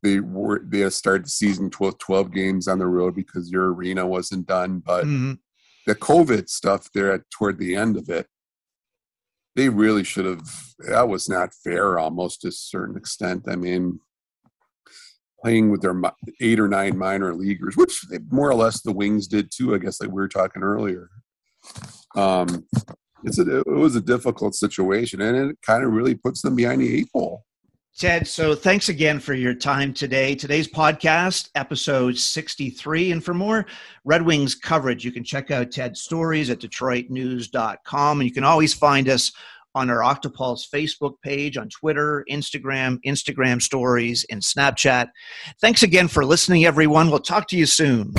they 0.03 0.19
were 0.19 0.63
they 0.63 0.87
started 0.89 1.25
the 1.25 1.29
season 1.29 1.69
12, 1.69 1.97
12 1.97 2.31
games 2.31 2.67
on 2.67 2.79
the 2.79 2.87
road 2.87 3.15
because 3.15 3.51
your 3.51 3.73
arena 3.73 4.05
wasn't 4.05 4.47
done, 4.47 4.79
but 4.85 5.05
mm-hmm. 5.05 5.33
The 5.87 5.95
COVID 5.95 6.49
stuff 6.49 6.89
there 6.93 7.11
at 7.11 7.21
toward 7.31 7.57
the 7.57 7.75
end 7.75 7.97
of 7.97 8.09
it, 8.09 8.27
they 9.55 9.69
really 9.69 10.03
should 10.03 10.25
have. 10.25 10.41
That 10.79 11.09
was 11.09 11.27
not 11.27 11.53
fair, 11.53 11.99
almost 11.99 12.41
to 12.41 12.49
a 12.49 12.51
certain 12.51 12.97
extent. 12.97 13.43
I 13.47 13.55
mean, 13.55 13.99
playing 15.41 15.71
with 15.71 15.81
their 15.81 15.99
eight 16.39 16.59
or 16.59 16.67
nine 16.67 16.97
minor 16.97 17.33
leaguers, 17.33 17.75
which 17.75 18.01
they, 18.09 18.19
more 18.29 18.49
or 18.49 18.55
less 18.55 18.81
the 18.81 18.93
Wings 18.93 19.27
did 19.27 19.49
too. 19.51 19.75
I 19.75 19.77
guess 19.77 19.99
like 19.99 20.09
we 20.09 20.15
were 20.15 20.27
talking 20.27 20.63
earlier. 20.63 21.09
Um, 22.15 22.65
it's 23.23 23.39
a, 23.39 23.59
it 23.59 23.67
was 23.67 23.95
a 23.95 24.01
difficult 24.01 24.55
situation, 24.55 25.21
and 25.21 25.51
it 25.51 25.57
kind 25.61 25.83
of 25.83 25.91
really 25.91 26.15
puts 26.15 26.41
them 26.41 26.55
behind 26.55 26.81
the 26.81 26.99
eight 26.99 27.11
ball. 27.13 27.43
Ted, 27.97 28.25
so 28.27 28.55
thanks 28.55 28.89
again 28.89 29.19
for 29.19 29.33
your 29.33 29.53
time 29.53 29.93
today. 29.93 30.33
Today's 30.33 30.67
podcast, 30.67 31.49
episode 31.55 32.17
63. 32.17 33.11
And 33.11 33.23
for 33.23 33.33
more 33.33 33.65
Red 34.05 34.23
Wings 34.23 34.55
coverage, 34.55 35.03
you 35.05 35.11
can 35.11 35.23
check 35.23 35.51
out 35.51 35.71
Ted's 35.71 36.01
stories 36.01 36.49
at 36.49 36.59
DetroitNews.com. 36.59 38.19
And 38.19 38.27
you 38.27 38.33
can 38.33 38.43
always 38.43 38.73
find 38.73 39.09
us 39.09 39.31
on 39.75 39.89
our 39.89 39.99
Octopulse 39.99 40.69
Facebook 40.73 41.13
page, 41.21 41.57
on 41.57 41.69
Twitter, 41.69 42.25
Instagram, 42.29 42.97
Instagram 43.05 43.61
stories, 43.61 44.25
and 44.29 44.41
Snapchat. 44.41 45.09
Thanks 45.59 45.83
again 45.83 46.07
for 46.07 46.25
listening, 46.25 46.65
everyone. 46.65 47.09
We'll 47.09 47.19
talk 47.19 47.47
to 47.49 47.57
you 47.57 47.65
soon. 47.65 48.13